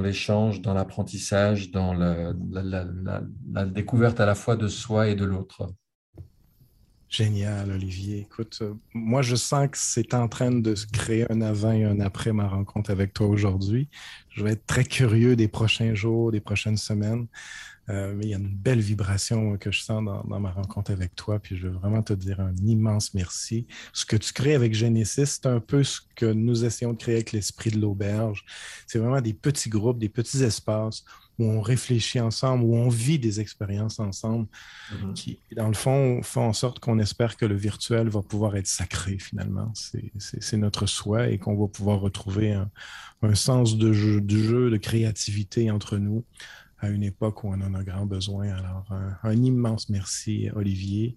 [0.00, 2.34] l'échange, dans l'apprentissage, dans la,
[3.66, 5.72] découverte à la fois de soi et de l'autre.
[7.10, 8.18] Génial, Olivier.
[8.18, 11.84] Écoute, euh, moi, je sens que c'est en train de se créer un avant et
[11.84, 13.88] un après ma rencontre avec toi aujourd'hui.
[14.28, 17.26] Je vais être très curieux des prochains jours, des prochaines semaines.
[17.88, 21.14] Euh, mais il y a une belle vibration que je sens dans, ma rencontre avec
[21.16, 21.38] toi.
[21.38, 23.66] Puis je veux vraiment te dire un immense merci.
[23.94, 27.14] Ce que tu crées avec Genesis, c'est un peu ce que nous essayons de créer
[27.14, 28.44] avec l'esprit de l'auberge.
[28.86, 31.04] C'est vraiment des petits groupes, des petits espaces
[31.38, 34.46] où on réfléchit ensemble, où on vit des expériences ensemble,
[34.92, 35.12] mm-hmm.
[35.14, 38.66] qui, dans le fond, font en sorte qu'on espère que le virtuel va pouvoir être
[38.66, 39.72] sacré finalement.
[39.74, 44.76] C'est notre souhait et qu'on va pouvoir retrouver un, sens de jeu, de jeu, de
[44.76, 46.24] créativité entre nous
[46.80, 48.48] à une époque où on en a grand besoin.
[48.50, 48.86] Alors,
[49.22, 51.16] un, immense merci, Olivier.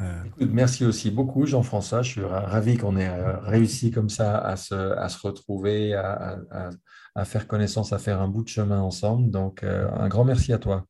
[0.00, 2.02] Euh, merci aussi beaucoup, Jean-François.
[2.02, 6.38] Je suis ravi qu'on ait euh, réussi comme ça à se, à se retrouver, à,
[6.50, 6.70] à,
[7.24, 9.30] faire connaissance, à faire un bout de chemin ensemble.
[9.30, 10.84] Donc, euh, un grand merci à toi.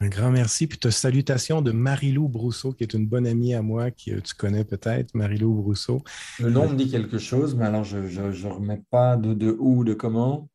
[0.00, 0.66] Un grand merci.
[0.66, 4.34] Puis, te salutations de Marilou Brousseau, qui est une bonne amie à moi, que tu
[4.34, 6.02] connais peut-être, Marilou Brousseau.
[6.38, 9.84] Le nom me dit quelque chose, mais alors je ne remets pas de, de où,
[9.84, 10.48] de comment.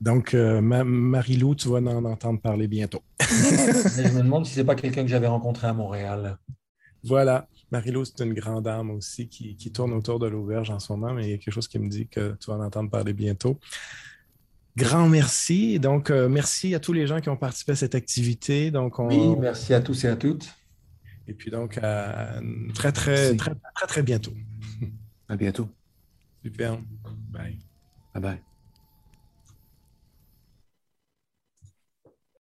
[0.00, 3.02] Donc, euh, Marilou, tu vas en entendre parler bientôt.
[3.20, 6.38] je me demande si ce n'est pas quelqu'un que j'avais rencontré à Montréal.
[7.02, 7.48] Voilà.
[7.70, 11.26] Marilou, c'est une grande dame aussi qui, tourne autour de l'auberge en ce moment, mais
[11.26, 13.58] il y a quelque chose qui me dit que tu vas en entendre parler bientôt.
[14.78, 15.80] Grand merci.
[15.80, 18.70] Donc, euh, merci à tous les gens qui ont participé à cette activité.
[18.70, 20.48] Donc, Oui, merci à tous et à toutes.
[21.26, 22.40] Et puis donc, à
[22.74, 24.32] très, très, très, très, très bientôt.
[25.28, 25.68] À bientôt.
[26.42, 26.78] Super.
[27.30, 27.58] Bye.
[28.14, 28.47] Bye bye.